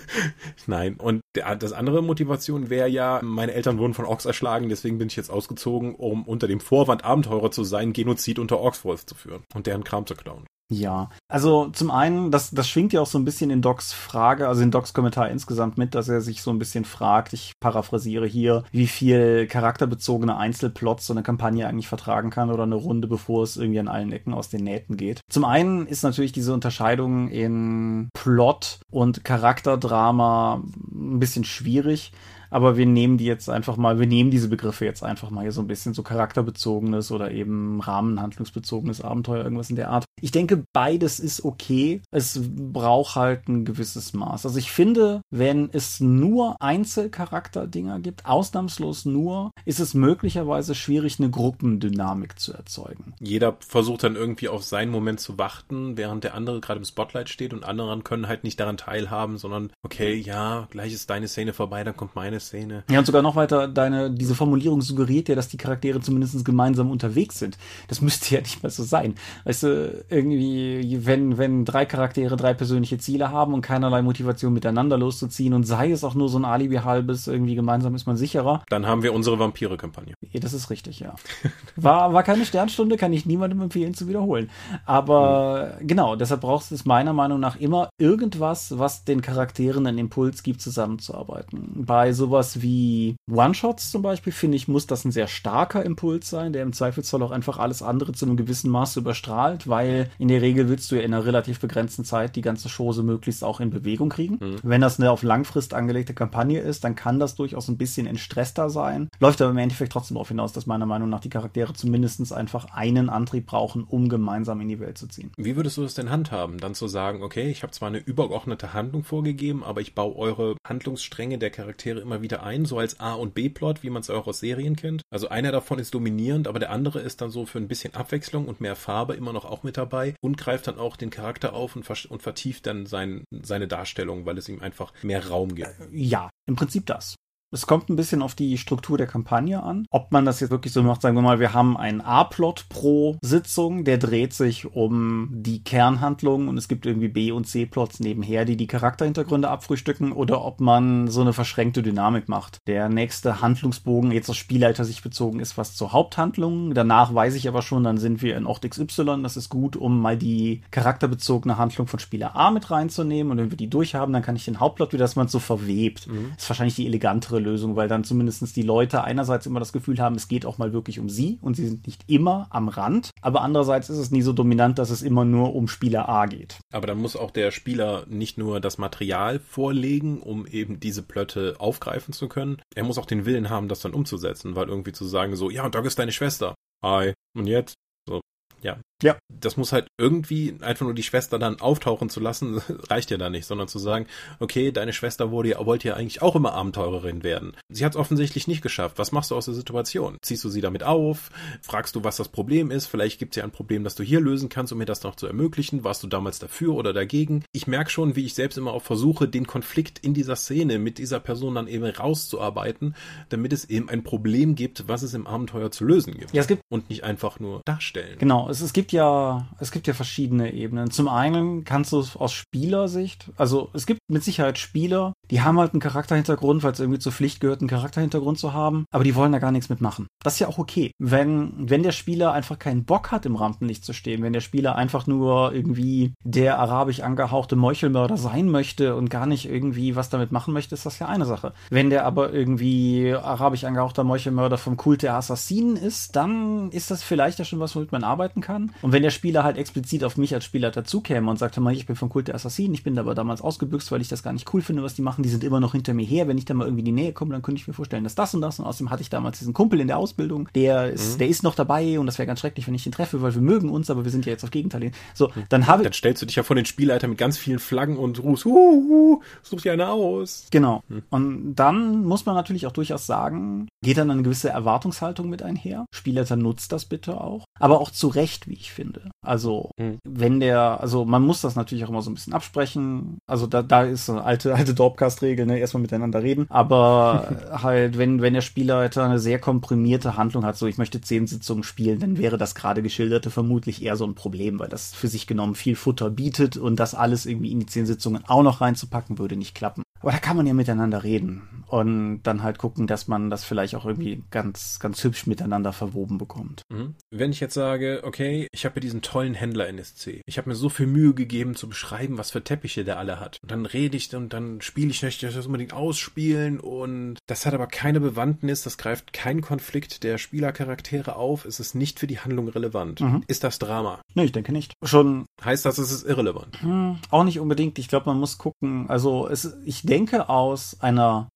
Nein, 0.66 0.96
und 0.96 1.22
das 1.32 1.72
andere 1.72 2.02
Motivation 2.02 2.70
wäre 2.70 2.88
ja, 2.88 3.20
meine 3.22 3.52
Eltern 3.52 3.78
wurden 3.78 3.94
von 3.94 4.04
Orks 4.04 4.24
erschlagen, 4.24 4.68
deswegen 4.68 4.98
bin 4.98 5.08
ich 5.08 5.16
jetzt 5.16 5.30
ausgezogen, 5.30 5.94
um 5.94 6.24
unter 6.24 6.46
dem 6.46 6.60
Vorwand 6.60 7.04
Abenteurer 7.04 7.50
zu 7.50 7.64
sein, 7.64 7.92
Genozid 7.92 8.38
unter 8.38 8.58
Orks 8.58 8.78
fortzuführen 8.78 9.42
und 9.54 9.66
deren 9.66 9.84
Kram 9.84 10.06
zu 10.06 10.14
klauen. 10.14 10.46
Ja, 10.72 11.10
also 11.28 11.68
zum 11.68 11.90
einen, 11.90 12.30
das, 12.30 12.50
das 12.50 12.66
schwingt 12.66 12.94
ja 12.94 13.02
auch 13.02 13.06
so 13.06 13.18
ein 13.18 13.26
bisschen 13.26 13.50
in 13.50 13.60
Docs 13.60 13.92
Frage, 13.92 14.48
also 14.48 14.62
in 14.62 14.70
Docs 14.70 14.94
Kommentar 14.94 15.28
insgesamt 15.28 15.76
mit, 15.76 15.94
dass 15.94 16.08
er 16.08 16.22
sich 16.22 16.40
so 16.40 16.50
ein 16.50 16.58
bisschen 16.58 16.86
fragt, 16.86 17.34
ich 17.34 17.52
paraphrasiere 17.60 18.26
hier, 18.26 18.64
wie 18.72 18.86
viel 18.86 19.46
charakterbezogene 19.46 20.38
Einzelplots 20.38 21.06
so 21.06 21.12
eine 21.12 21.22
Kampagne 21.22 21.66
eigentlich 21.66 21.88
vertragen 21.88 22.30
kann 22.30 22.50
oder 22.50 22.62
eine 22.62 22.74
Runde, 22.74 23.06
bevor 23.06 23.42
es 23.42 23.58
irgendwie 23.58 23.80
an 23.80 23.88
allen 23.88 24.12
Ecken 24.12 24.32
aus 24.32 24.48
den 24.48 24.64
Nähten 24.64 24.96
geht. 24.96 25.20
Zum 25.28 25.44
einen 25.44 25.86
ist 25.86 26.04
natürlich 26.04 26.32
diese 26.32 26.54
Unterscheidung 26.54 27.28
in 27.28 28.08
Plot 28.14 28.80
und 28.90 29.24
Charakterdrama 29.24 30.62
ein 30.90 31.18
bisschen 31.18 31.44
schwierig 31.44 32.12
aber 32.52 32.76
wir 32.76 32.86
nehmen 32.86 33.16
die 33.16 33.24
jetzt 33.24 33.48
einfach 33.48 33.76
mal, 33.76 33.98
wir 33.98 34.06
nehmen 34.06 34.30
diese 34.30 34.48
Begriffe 34.48 34.84
jetzt 34.84 35.02
einfach 35.02 35.30
mal 35.30 35.42
hier 35.42 35.52
so 35.52 35.62
ein 35.62 35.66
bisschen 35.66 35.94
so 35.94 36.02
charakterbezogenes 36.02 37.10
oder 37.10 37.30
eben 37.30 37.80
rahmenhandlungsbezogenes 37.80 39.00
Abenteuer, 39.00 39.42
irgendwas 39.42 39.70
in 39.70 39.76
der 39.76 39.88
Art. 39.88 40.04
Ich 40.20 40.32
denke, 40.32 40.64
beides 40.72 41.18
ist 41.18 41.44
okay. 41.44 42.02
Es 42.10 42.38
braucht 42.42 43.16
halt 43.16 43.48
ein 43.48 43.64
gewisses 43.64 44.12
Maß. 44.12 44.44
Also 44.44 44.58
ich 44.58 44.70
finde, 44.70 45.22
wenn 45.30 45.70
es 45.72 46.00
nur 46.00 46.56
Einzelcharakterdinger 46.60 48.00
gibt, 48.00 48.26
ausnahmslos 48.26 49.06
nur, 49.06 49.50
ist 49.64 49.80
es 49.80 49.94
möglicherweise 49.94 50.74
schwierig, 50.74 51.18
eine 51.18 51.30
Gruppendynamik 51.30 52.38
zu 52.38 52.52
erzeugen. 52.52 53.14
Jeder 53.18 53.56
versucht 53.66 54.04
dann 54.04 54.14
irgendwie 54.14 54.48
auf 54.48 54.62
seinen 54.62 54.90
Moment 54.90 55.20
zu 55.20 55.38
warten, 55.38 55.96
während 55.96 56.24
der 56.24 56.34
andere 56.34 56.60
gerade 56.60 56.78
im 56.78 56.84
Spotlight 56.84 57.30
steht 57.30 57.54
und 57.54 57.64
anderen 57.64 58.04
können 58.04 58.28
halt 58.28 58.44
nicht 58.44 58.60
daran 58.60 58.76
teilhaben, 58.76 59.38
sondern 59.38 59.72
okay, 59.82 60.14
ja, 60.14 60.68
gleich 60.70 60.92
ist 60.92 61.08
deine 61.08 61.28
Szene 61.28 61.54
vorbei, 61.54 61.82
dann 61.82 61.96
kommt 61.96 62.14
meine 62.14 62.41
Szene. 62.42 62.84
Ja, 62.90 62.98
und 62.98 63.06
sogar 63.06 63.22
noch 63.22 63.36
weiter, 63.36 63.68
deine, 63.68 64.10
diese 64.10 64.34
Formulierung 64.34 64.82
suggeriert 64.82 65.28
ja, 65.28 65.34
dass 65.34 65.48
die 65.48 65.56
Charaktere 65.56 66.00
zumindest 66.00 66.44
gemeinsam 66.44 66.90
unterwegs 66.90 67.38
sind. 67.38 67.56
Das 67.88 68.00
müsste 68.00 68.34
ja 68.34 68.40
nicht 68.40 68.62
mehr 68.62 68.70
so 68.70 68.82
sein. 68.82 69.14
Weißt 69.44 69.62
du, 69.62 70.04
irgendwie, 70.08 71.06
wenn, 71.06 71.38
wenn 71.38 71.64
drei 71.64 71.86
Charaktere 71.86 72.36
drei 72.36 72.54
persönliche 72.54 72.98
Ziele 72.98 73.30
haben 73.30 73.54
und 73.54 73.62
keinerlei 73.62 74.02
Motivation 74.02 74.52
miteinander 74.52 74.98
loszuziehen 74.98 75.54
und 75.54 75.64
sei 75.64 75.90
es 75.90 76.04
auch 76.04 76.14
nur 76.14 76.28
so 76.28 76.38
ein 76.38 76.44
Alibi 76.44 76.76
halbes, 76.76 77.26
irgendwie 77.26 77.54
gemeinsam 77.54 77.94
ist 77.94 78.06
man 78.06 78.16
sicherer. 78.16 78.62
Dann 78.68 78.86
haben 78.86 79.02
wir 79.02 79.14
unsere 79.14 79.38
Vampire-Kampagne. 79.38 80.14
Ja, 80.30 80.40
das 80.40 80.52
ist 80.52 80.70
richtig, 80.70 81.00
ja. 81.00 81.14
War, 81.76 82.12
war 82.12 82.22
keine 82.22 82.44
Sternstunde, 82.44 82.96
kann 82.96 83.12
ich 83.12 83.24
niemandem 83.24 83.62
empfehlen 83.62 83.94
zu 83.94 84.08
wiederholen. 84.08 84.50
Aber 84.84 85.76
mhm. 85.80 85.86
genau, 85.86 86.16
deshalb 86.16 86.42
brauchst 86.42 86.70
du 86.70 86.76
meiner 86.84 87.12
Meinung 87.12 87.40
nach 87.40 87.56
immer 87.56 87.90
irgendwas, 87.98 88.78
was 88.78 89.04
den 89.04 89.22
Charakteren 89.22 89.86
einen 89.86 89.98
Impuls 89.98 90.42
gibt, 90.42 90.60
zusammenzuarbeiten. 90.60 91.84
Bei 91.86 92.12
so 92.12 92.30
sowas 92.32 92.62
wie 92.62 93.16
One-Shots 93.30 93.90
zum 93.90 94.00
Beispiel, 94.00 94.32
finde 94.32 94.56
ich, 94.56 94.66
muss 94.66 94.86
das 94.86 95.04
ein 95.04 95.12
sehr 95.12 95.26
starker 95.26 95.84
Impuls 95.84 96.30
sein, 96.30 96.54
der 96.54 96.62
im 96.62 96.72
Zweifelsfall 96.72 97.22
auch 97.22 97.30
einfach 97.30 97.58
alles 97.58 97.82
andere 97.82 98.12
zu 98.12 98.24
einem 98.24 98.38
gewissen 98.38 98.70
Maße 98.70 99.00
überstrahlt, 99.00 99.68
weil 99.68 100.08
in 100.18 100.28
der 100.28 100.40
Regel 100.40 100.70
willst 100.70 100.90
du 100.90 100.96
ja 100.96 101.02
in 101.02 101.12
einer 101.12 101.26
relativ 101.26 101.60
begrenzten 101.60 102.06
Zeit 102.06 102.34
die 102.34 102.40
ganze 102.40 102.70
Chose 102.74 103.02
möglichst 103.02 103.44
auch 103.44 103.60
in 103.60 103.68
Bewegung 103.68 104.08
kriegen. 104.08 104.38
Mhm. 104.40 104.56
Wenn 104.62 104.80
das 104.80 104.98
eine 104.98 105.10
auf 105.10 105.22
Langfrist 105.22 105.74
angelegte 105.74 106.14
Kampagne 106.14 106.60
ist, 106.60 106.84
dann 106.84 106.94
kann 106.94 107.20
das 107.20 107.34
durchaus 107.34 107.68
ein 107.68 107.76
bisschen 107.76 108.06
entstresster 108.06 108.70
sein. 108.70 109.10
Läuft 109.20 109.42
aber 109.42 109.50
im 109.50 109.58
Endeffekt 109.58 109.92
trotzdem 109.92 110.14
darauf 110.14 110.28
hinaus, 110.28 110.54
dass 110.54 110.64
meiner 110.64 110.86
Meinung 110.86 111.10
nach 111.10 111.20
die 111.20 111.28
Charaktere 111.28 111.74
zumindest 111.74 112.32
einfach 112.32 112.66
einen 112.72 113.10
Antrieb 113.10 113.46
brauchen, 113.46 113.84
um 113.84 114.08
gemeinsam 114.08 114.60
in 114.60 114.68
die 114.68 114.80
Welt 114.80 114.96
zu 114.96 115.06
ziehen. 115.06 115.32
Wie 115.36 115.56
würdest 115.56 115.76
du 115.76 115.82
das 115.82 115.94
denn 115.94 116.08
handhaben? 116.08 116.58
Dann 116.58 116.74
zu 116.74 116.88
sagen, 116.88 117.22
okay, 117.22 117.50
ich 117.50 117.62
habe 117.62 117.72
zwar 117.72 117.88
eine 117.88 117.98
übergeordnete 117.98 118.72
Handlung 118.72 119.04
vorgegeben, 119.04 119.64
aber 119.64 119.80
ich 119.80 119.94
baue 119.94 120.16
eure 120.16 120.56
Handlungsstränge 120.66 121.38
der 121.38 121.50
Charaktere 121.50 122.00
immer 122.00 122.21
wieder 122.22 122.42
ein, 122.42 122.64
so 122.64 122.78
als 122.78 123.00
A- 123.00 123.14
und 123.14 123.34
B-Plot, 123.34 123.82
wie 123.82 123.90
man 123.90 124.02
es 124.02 124.10
auch 124.10 124.26
aus 124.26 124.40
Serien 124.40 124.76
kennt. 124.76 125.02
Also 125.10 125.28
einer 125.28 125.52
davon 125.52 125.78
ist 125.78 125.94
dominierend, 125.94 126.48
aber 126.48 126.58
der 126.58 126.70
andere 126.70 127.00
ist 127.00 127.20
dann 127.20 127.30
so 127.30 127.46
für 127.46 127.58
ein 127.58 127.68
bisschen 127.68 127.94
Abwechslung 127.94 128.46
und 128.46 128.60
mehr 128.60 128.76
Farbe 128.76 129.14
immer 129.14 129.32
noch 129.32 129.44
auch 129.44 129.62
mit 129.62 129.76
dabei 129.76 130.14
und 130.20 130.36
greift 130.36 130.66
dann 130.66 130.78
auch 130.78 130.96
den 130.96 131.10
Charakter 131.10 131.52
auf 131.52 131.76
und, 131.76 131.88
und 132.10 132.22
vertieft 132.22 132.66
dann 132.66 132.86
sein, 132.86 133.24
seine 133.42 133.68
Darstellung, 133.68 134.26
weil 134.26 134.38
es 134.38 134.48
ihm 134.48 134.60
einfach 134.60 134.92
mehr 135.02 135.28
Raum 135.28 135.54
gibt. 135.54 135.74
Ja, 135.92 136.30
im 136.46 136.56
Prinzip 136.56 136.86
das. 136.86 137.16
Es 137.52 137.66
kommt 137.66 137.90
ein 137.90 137.96
bisschen 137.96 138.22
auf 138.22 138.34
die 138.34 138.56
Struktur 138.56 138.96
der 138.96 139.06
Kampagne 139.06 139.62
an. 139.62 139.84
Ob 139.90 140.10
man 140.10 140.24
das 140.24 140.40
jetzt 140.40 140.50
wirklich 140.50 140.72
so 140.72 140.82
macht, 140.82 141.02
sagen 141.02 141.14
wir 141.16 141.20
mal, 141.20 141.38
wir 141.38 141.52
haben 141.52 141.76
einen 141.76 142.00
A-Plot 142.00 142.66
pro 142.70 143.18
Sitzung, 143.20 143.84
der 143.84 143.98
dreht 143.98 144.32
sich 144.32 144.74
um 144.74 145.28
die 145.30 145.62
Kernhandlung 145.62 146.48
und 146.48 146.56
es 146.56 146.66
gibt 146.66 146.86
irgendwie 146.86 147.08
B- 147.08 147.30
und 147.30 147.46
C-Plots 147.46 148.00
nebenher, 148.00 148.46
die 148.46 148.56
die 148.56 148.66
Charakterhintergründe 148.66 149.50
abfrühstücken 149.50 150.12
oder 150.12 150.42
ob 150.42 150.62
man 150.62 151.08
so 151.08 151.20
eine 151.20 151.34
verschränkte 151.34 151.82
Dynamik 151.82 152.26
macht. 152.26 152.56
Der 152.66 152.88
nächste 152.88 153.42
Handlungsbogen 153.42 154.12
jetzt 154.12 154.30
aus 154.30 154.38
Spielleiter 154.38 154.86
sich 154.86 155.02
bezogen 155.02 155.38
ist 155.38 155.58
was 155.58 155.74
zur 155.74 155.92
Haupthandlung. 155.92 156.72
Danach 156.72 157.14
weiß 157.14 157.34
ich 157.34 157.48
aber 157.48 157.60
schon, 157.60 157.84
dann 157.84 157.98
sind 157.98 158.22
wir 158.22 158.38
in 158.38 158.46
Ort 158.46 158.62
XY. 158.68 159.22
Das 159.22 159.36
ist 159.36 159.50
gut, 159.50 159.76
um 159.76 160.00
mal 160.00 160.16
die 160.16 160.62
charakterbezogene 160.70 161.58
Handlung 161.58 161.86
von 161.86 161.98
Spieler 161.98 162.34
A 162.34 162.50
mit 162.50 162.70
reinzunehmen 162.70 163.30
und 163.30 163.36
wenn 163.36 163.50
wir 163.50 163.58
die 163.58 163.68
durchhaben, 163.68 164.14
dann 164.14 164.22
kann 164.22 164.36
ich 164.36 164.46
den 164.46 164.58
Hauptplot 164.58 164.94
wieder, 164.94 165.04
dass 165.04 165.16
man 165.16 165.26
es 165.26 165.32
so 165.32 165.38
verwebt. 165.38 166.08
Mhm. 166.08 166.32
ist 166.38 166.48
wahrscheinlich 166.48 166.76
die 166.76 166.86
elegantere 166.86 167.41
Lösung, 167.42 167.76
weil 167.76 167.88
dann 167.88 168.04
zumindest 168.04 168.56
die 168.56 168.62
Leute 168.62 169.04
einerseits 169.04 169.46
immer 169.46 169.60
das 169.60 169.72
Gefühl 169.72 169.98
haben, 169.98 170.14
es 170.14 170.28
geht 170.28 170.46
auch 170.46 170.58
mal 170.58 170.72
wirklich 170.72 170.98
um 170.98 171.08
sie 171.08 171.38
und 171.42 171.54
sie 171.54 171.66
sind 171.66 171.86
nicht 171.86 172.04
immer 172.06 172.46
am 172.50 172.68
Rand, 172.68 173.10
aber 173.20 173.42
andererseits 173.42 173.90
ist 173.90 173.98
es 173.98 174.10
nie 174.10 174.22
so 174.22 174.32
dominant, 174.32 174.78
dass 174.78 174.90
es 174.90 175.02
immer 175.02 175.24
nur 175.24 175.54
um 175.54 175.68
Spieler 175.68 176.08
A 176.08 176.26
geht. 176.26 176.58
Aber 176.72 176.86
dann 176.86 176.98
muss 176.98 177.16
auch 177.16 177.30
der 177.30 177.50
Spieler 177.50 178.04
nicht 178.08 178.38
nur 178.38 178.60
das 178.60 178.78
Material 178.78 179.38
vorlegen, 179.38 180.20
um 180.20 180.46
eben 180.46 180.80
diese 180.80 181.02
Plötte 181.02 181.56
aufgreifen 181.58 182.12
zu 182.14 182.28
können, 182.28 182.60
er 182.74 182.84
muss 182.84 182.98
auch 182.98 183.06
den 183.06 183.26
Willen 183.26 183.50
haben, 183.50 183.68
das 183.68 183.80
dann 183.80 183.94
umzusetzen, 183.94 184.56
weil 184.56 184.68
irgendwie 184.68 184.92
zu 184.92 185.04
sagen 185.04 185.36
so, 185.36 185.50
ja, 185.50 185.64
und 185.64 185.74
Doc 185.74 185.84
ist 185.84 185.98
deine 185.98 186.12
Schwester. 186.12 186.54
Hi. 186.82 187.12
Und 187.36 187.46
jetzt? 187.46 187.74
So, 188.08 188.20
ja, 188.62 188.78
ja. 189.02 189.18
Das 189.28 189.56
muss 189.56 189.72
halt 189.72 189.88
irgendwie 189.98 190.56
einfach 190.60 190.84
nur 190.84 190.94
die 190.94 191.02
Schwester 191.02 191.38
dann 191.38 191.60
auftauchen 191.60 192.08
zu 192.08 192.20
lassen, 192.20 192.62
reicht 192.88 193.10
ja 193.10 193.16
da 193.16 193.28
nicht, 193.28 193.46
sondern 193.46 193.68
zu 193.68 193.78
sagen, 193.78 194.06
okay, 194.38 194.70
deine 194.70 194.92
Schwester 194.92 195.30
wurde 195.30 195.50
ja, 195.50 195.66
wollte 195.66 195.88
ja 195.88 195.94
eigentlich 195.94 196.22
auch 196.22 196.36
immer 196.36 196.52
Abenteurerin 196.52 197.24
werden. 197.24 197.56
Sie 197.68 197.84
hat 197.84 197.92
es 197.92 197.98
offensichtlich 197.98 198.46
nicht 198.46 198.62
geschafft. 198.62 198.98
Was 198.98 199.12
machst 199.12 199.30
du 199.30 199.36
aus 199.36 199.46
der 199.46 199.54
Situation? 199.54 200.16
Ziehst 200.22 200.44
du 200.44 200.48
sie 200.48 200.60
damit 200.60 200.84
auf? 200.84 201.30
Fragst 201.60 201.96
du, 201.96 202.04
was 202.04 202.16
das 202.16 202.28
Problem 202.28 202.70
ist? 202.70 202.86
Vielleicht 202.86 203.18
gibt 203.18 203.32
es 203.32 203.36
ja 203.36 203.44
ein 203.44 203.50
Problem, 203.50 203.84
das 203.84 203.96
du 203.96 204.04
hier 204.04 204.20
lösen 204.20 204.48
kannst, 204.48 204.72
um 204.72 204.78
mir 204.78 204.84
das 204.84 205.02
noch 205.02 205.16
zu 205.16 205.26
ermöglichen. 205.26 205.82
Warst 205.82 206.02
du 206.02 206.06
damals 206.06 206.38
dafür 206.38 206.74
oder 206.74 206.92
dagegen? 206.92 207.44
Ich 207.52 207.66
merke 207.66 207.90
schon, 207.90 208.14
wie 208.14 208.24
ich 208.24 208.34
selbst 208.34 208.58
immer 208.58 208.72
auch 208.72 208.82
versuche, 208.82 209.26
den 209.26 209.46
Konflikt 209.46 209.98
in 209.98 210.14
dieser 210.14 210.36
Szene 210.36 210.78
mit 210.78 210.98
dieser 210.98 211.18
Person 211.18 211.56
dann 211.56 211.66
eben 211.66 211.84
rauszuarbeiten, 211.84 212.94
damit 213.28 213.52
es 213.52 213.64
eben 213.64 213.88
ein 213.88 214.04
Problem 214.04 214.54
gibt, 214.54 214.86
was 214.86 215.02
es 215.02 215.14
im 215.14 215.26
Abenteuer 215.26 215.70
zu 215.70 215.84
lösen 215.84 216.16
gibt. 216.16 216.32
Ja, 216.32 216.42
es 216.42 216.46
gibt 216.46 216.62
und 216.70 216.88
nicht 216.90 217.02
einfach 217.02 217.40
nur 217.40 217.62
darstellen. 217.64 218.18
Genau, 218.18 218.51
es, 218.52 218.60
es 218.60 218.72
gibt 218.72 218.92
ja, 218.92 219.46
es 219.58 219.72
gibt 219.72 219.86
ja 219.86 219.94
verschiedene 219.94 220.52
Ebenen. 220.52 220.90
Zum 220.90 221.08
einen 221.08 221.64
kannst 221.64 221.92
du 221.92 221.98
es 221.98 222.16
aus 222.16 222.32
Spielersicht, 222.32 223.30
also 223.36 223.70
es 223.72 223.86
gibt 223.86 224.00
mit 224.08 224.22
Sicherheit 224.22 224.58
Spieler, 224.58 225.14
die 225.30 225.40
haben 225.40 225.58
halt 225.58 225.72
einen 225.72 225.80
Charakterhintergrund, 225.80 226.62
weil 226.62 226.72
es 226.72 226.80
irgendwie 226.80 226.98
zur 226.98 227.12
Pflicht 227.12 227.40
gehört, 227.40 227.60
einen 227.60 227.68
Charakterhintergrund 227.68 228.38
zu 228.38 228.52
haben, 228.52 228.84
aber 228.90 229.04
die 229.04 229.14
wollen 229.14 229.32
da 229.32 229.38
gar 229.38 229.50
nichts 229.50 229.70
mitmachen. 229.70 230.06
Das 230.22 230.34
ist 230.34 230.40
ja 230.40 230.48
auch 230.48 230.58
okay. 230.58 230.92
Wenn, 230.98 231.70
wenn 231.70 231.82
der 231.82 231.92
Spieler 231.92 232.32
einfach 232.32 232.58
keinen 232.58 232.84
Bock 232.84 233.10
hat, 233.10 233.26
im 233.26 233.36
Rampenlicht 233.36 233.84
zu 233.84 233.92
stehen, 233.92 234.22
wenn 234.22 234.32
der 234.32 234.40
Spieler 234.40 234.76
einfach 234.76 235.06
nur 235.06 235.52
irgendwie 235.52 236.12
der 236.22 236.58
arabisch 236.58 237.00
angehauchte 237.00 237.56
Meuchelmörder 237.56 238.16
sein 238.16 238.50
möchte 238.50 238.94
und 238.94 239.08
gar 239.08 239.26
nicht 239.26 239.48
irgendwie 239.48 239.96
was 239.96 240.10
damit 240.10 240.32
machen 240.32 240.52
möchte, 240.52 240.74
ist 240.74 240.86
das 240.86 240.98
ja 240.98 241.08
eine 241.08 241.24
Sache. 241.24 241.54
Wenn 241.70 241.90
der 241.90 242.04
aber 242.04 242.32
irgendwie 242.32 243.14
arabisch 243.14 243.64
angehauchter 243.64 244.04
Meuchelmörder 244.04 244.58
vom 244.58 244.76
Kult 244.76 245.02
der 245.02 245.14
Assassinen 245.14 245.76
ist, 245.76 246.14
dann 246.14 246.70
ist 246.70 246.90
das 246.90 247.02
vielleicht 247.02 247.38
ja 247.38 247.44
schon 247.44 247.60
was, 247.60 247.74
womit 247.74 247.92
man 247.92 248.04
arbeiten 248.04 248.41
kann. 248.42 248.72
Und 248.82 248.92
wenn 248.92 249.02
der 249.02 249.10
Spieler 249.10 249.42
halt 249.44 249.56
explizit 249.56 250.04
auf 250.04 250.18
mich 250.18 250.34
als 250.34 250.44
Spieler 250.44 250.70
dazukäme 250.70 251.30
und 251.30 251.38
sagte 251.38 251.62
mal, 251.62 251.72
ich 251.72 251.86
bin 251.86 251.96
vom 251.96 252.10
Kult 252.10 252.28
der 252.28 252.34
Assassinen, 252.34 252.74
ich 252.74 252.82
bin 252.82 252.94
da 252.94 253.00
aber 253.00 253.14
damals 253.14 253.40
ausgebüxt, 253.40 253.90
weil 253.90 254.02
ich 254.02 254.08
das 254.08 254.22
gar 254.22 254.34
nicht 254.34 254.52
cool 254.52 254.60
finde, 254.60 254.82
was 254.82 254.94
die 254.94 255.02
machen, 255.02 255.22
die 255.22 255.30
sind 255.30 255.44
immer 255.44 255.60
noch 255.60 255.72
hinter 255.72 255.94
mir 255.94 256.04
her. 256.04 256.28
Wenn 256.28 256.36
ich 256.36 256.44
da 256.44 256.52
mal 256.52 256.64
irgendwie 256.64 256.80
in 256.80 256.86
die 256.86 256.92
Nähe 256.92 257.14
komme, 257.14 257.32
dann 257.32 257.40
könnte 257.40 257.60
ich 257.60 257.66
mir 257.66 257.74
vorstellen, 257.74 258.04
dass 258.04 258.14
das 258.14 258.34
und 258.34 258.42
das 258.42 258.58
und 258.58 258.66
außerdem 258.66 258.90
hatte 258.90 259.02
ich 259.02 259.08
damals 259.08 259.38
diesen 259.38 259.54
Kumpel 259.54 259.80
in 259.80 259.86
der 259.86 259.96
Ausbildung, 259.96 260.48
der 260.54 260.92
ist, 260.92 261.14
mhm. 261.14 261.18
der 261.18 261.28
ist 261.28 261.42
noch 261.42 261.54
dabei 261.54 261.98
und 261.98 262.06
das 262.06 262.18
wäre 262.18 262.26
ganz 262.26 262.40
schrecklich, 262.40 262.66
wenn 262.66 262.74
ich 262.74 262.84
ihn 262.84 262.92
treffe, 262.92 263.22
weil 263.22 263.34
wir 263.34 263.42
mögen 263.42 263.70
uns, 263.70 263.88
aber 263.88 264.04
wir 264.04 264.10
sind 264.10 264.26
ja 264.26 264.32
jetzt 264.32 264.44
auf 264.44 264.50
Gegenteil. 264.50 264.90
So, 265.14 265.28
mhm. 265.28 265.44
dann 265.48 265.66
habe 265.66 265.84
Dann 265.84 265.92
stellst 265.92 266.22
du 266.22 266.26
dich 266.26 266.36
ja 266.36 266.42
vor 266.42 266.56
den 266.56 266.66
Spielleiter 266.66 267.06
mit 267.08 267.18
ganz 267.18 267.38
vielen 267.38 267.58
Flaggen 267.58 267.96
und 267.96 268.22
rufst, 268.22 268.46
uh, 268.46 268.50
uh, 268.50 269.22
such 269.42 269.62
dir 269.62 269.72
eine 269.72 269.88
aus. 269.88 270.46
Genau. 270.50 270.82
Mhm. 270.88 271.02
Und 271.10 271.54
dann 271.54 272.04
muss 272.04 272.26
man 272.26 272.34
natürlich 272.34 272.66
auch 272.66 272.72
durchaus 272.72 273.06
sagen, 273.06 273.68
geht 273.82 273.98
dann 273.98 274.10
eine 274.10 274.22
gewisse 274.22 274.48
Erwartungshaltung 274.48 275.28
mit 275.28 275.42
einher. 275.42 275.86
Spielleiter 275.94 276.36
nutzt 276.36 276.72
das 276.72 276.84
bitte 276.84 277.20
auch. 277.20 277.44
Aber 277.58 277.80
auch 277.80 277.90
zu 277.90 278.08
Recht, 278.08 278.31
wie 278.46 278.54
ich 278.54 278.72
finde. 278.72 279.10
Also, 279.22 279.70
mhm. 279.78 279.98
wenn 280.04 280.40
der, 280.40 280.80
also 280.80 281.04
man 281.04 281.22
muss 281.22 281.40
das 281.40 281.56
natürlich 281.56 281.84
auch 281.84 281.88
immer 281.88 282.02
so 282.02 282.10
ein 282.10 282.14
bisschen 282.14 282.32
absprechen. 282.32 283.18
Also 283.26 283.46
da, 283.46 283.62
da 283.62 283.82
ist 283.82 284.06
so 284.06 284.12
eine 284.12 284.24
alte, 284.24 284.54
alte 284.56 284.74
Dorpcast-Regel, 284.74 285.46
ne? 285.46 285.58
Erstmal 285.58 285.82
miteinander 285.82 286.22
reden. 286.22 286.46
Aber 286.48 287.36
halt, 287.62 287.98
wenn, 287.98 288.22
wenn 288.22 288.34
der 288.34 288.40
Spielleiter 288.40 289.04
eine 289.04 289.18
sehr 289.18 289.38
komprimierte 289.38 290.16
Handlung 290.16 290.44
hat, 290.44 290.56
so 290.56 290.66
ich 290.66 290.78
möchte 290.78 291.00
zehn 291.00 291.26
Sitzungen 291.26 291.64
spielen, 291.64 292.00
dann 292.00 292.18
wäre 292.18 292.38
das 292.38 292.54
gerade 292.54 292.82
geschilderte 292.82 293.30
vermutlich 293.30 293.82
eher 293.82 293.96
so 293.96 294.04
ein 294.04 294.14
Problem, 294.14 294.58
weil 294.58 294.68
das 294.68 294.92
für 294.92 295.08
sich 295.08 295.26
genommen 295.26 295.54
viel 295.54 295.76
Futter 295.76 296.10
bietet 296.10 296.56
und 296.56 296.76
das 296.76 296.94
alles 296.94 297.26
irgendwie 297.26 297.52
in 297.52 297.60
die 297.60 297.66
zehn 297.66 297.86
Sitzungen 297.86 298.24
auch 298.26 298.42
noch 298.42 298.60
reinzupacken, 298.60 299.18
würde 299.18 299.36
nicht 299.36 299.54
klappen. 299.54 299.82
Aber 300.00 300.10
da 300.10 300.18
kann 300.18 300.36
man 300.36 300.46
ja 300.46 300.54
miteinander 300.54 301.04
reden 301.04 301.42
und 301.72 302.22
dann 302.24 302.42
halt 302.42 302.58
gucken, 302.58 302.86
dass 302.86 303.08
man 303.08 303.30
das 303.30 303.44
vielleicht 303.44 303.74
auch 303.74 303.86
irgendwie 303.86 304.22
ganz, 304.30 304.78
ganz 304.78 305.02
hübsch 305.02 305.26
miteinander 305.26 305.72
verwoben 305.72 306.18
bekommt. 306.18 306.62
Mhm. 306.68 306.96
Wenn 307.10 307.30
ich 307.30 307.40
jetzt 307.40 307.54
sage, 307.54 308.02
okay, 308.04 308.46
ich 308.52 308.66
habe 308.66 308.78
diesen 308.78 309.00
tollen 309.00 309.32
Händler 309.32 309.68
NSC. 309.68 310.20
Ich 310.26 310.36
habe 310.36 310.50
mir 310.50 310.54
so 310.54 310.68
viel 310.68 310.86
Mühe 310.86 311.14
gegeben 311.14 311.56
zu 311.56 311.70
beschreiben, 311.70 312.18
was 312.18 312.30
für 312.30 312.44
Teppiche 312.44 312.84
der 312.84 312.98
alle 312.98 313.18
hat. 313.20 313.38
Und 313.42 313.50
dann 313.50 313.64
rede 313.64 313.96
ich 313.96 314.14
und 314.14 314.34
dann 314.34 314.60
spiele 314.60 314.90
ich, 314.90 315.02
möchte 315.02 315.26
das 315.26 315.46
unbedingt 315.46 315.72
ausspielen 315.72 316.60
und 316.60 317.16
das 317.26 317.46
hat 317.46 317.54
aber 317.54 317.68
keine 317.68 318.00
Bewandtnis, 318.00 318.62
das 318.62 318.76
greift 318.76 319.14
keinen 319.14 319.40
Konflikt 319.40 320.02
der 320.02 320.18
Spielercharaktere 320.18 321.16
auf, 321.16 321.46
es 321.46 321.58
ist 321.58 321.74
nicht 321.74 321.98
für 321.98 322.06
die 322.06 322.18
Handlung 322.18 322.48
relevant. 322.48 323.00
Mhm. 323.00 323.24
Ist 323.28 323.44
das 323.44 323.58
Drama? 323.58 324.02
Nee, 324.14 324.24
ich 324.24 324.32
denke 324.32 324.52
nicht. 324.52 324.74
Schon. 324.82 325.24
Heißt 325.42 325.64
das, 325.64 325.78
es 325.78 325.90
ist 325.90 326.04
irrelevant? 326.04 326.60
Hm, 326.60 326.98
auch 327.08 327.24
nicht 327.24 327.40
unbedingt. 327.40 327.78
Ich 327.78 327.88
glaube, 327.88 328.10
man 328.10 328.18
muss 328.18 328.36
gucken. 328.36 328.90
Also 328.90 329.26
es, 329.26 329.56
ich 329.64 329.82
denke, 329.82 330.28
aus 330.28 330.76
einer, 330.80 331.30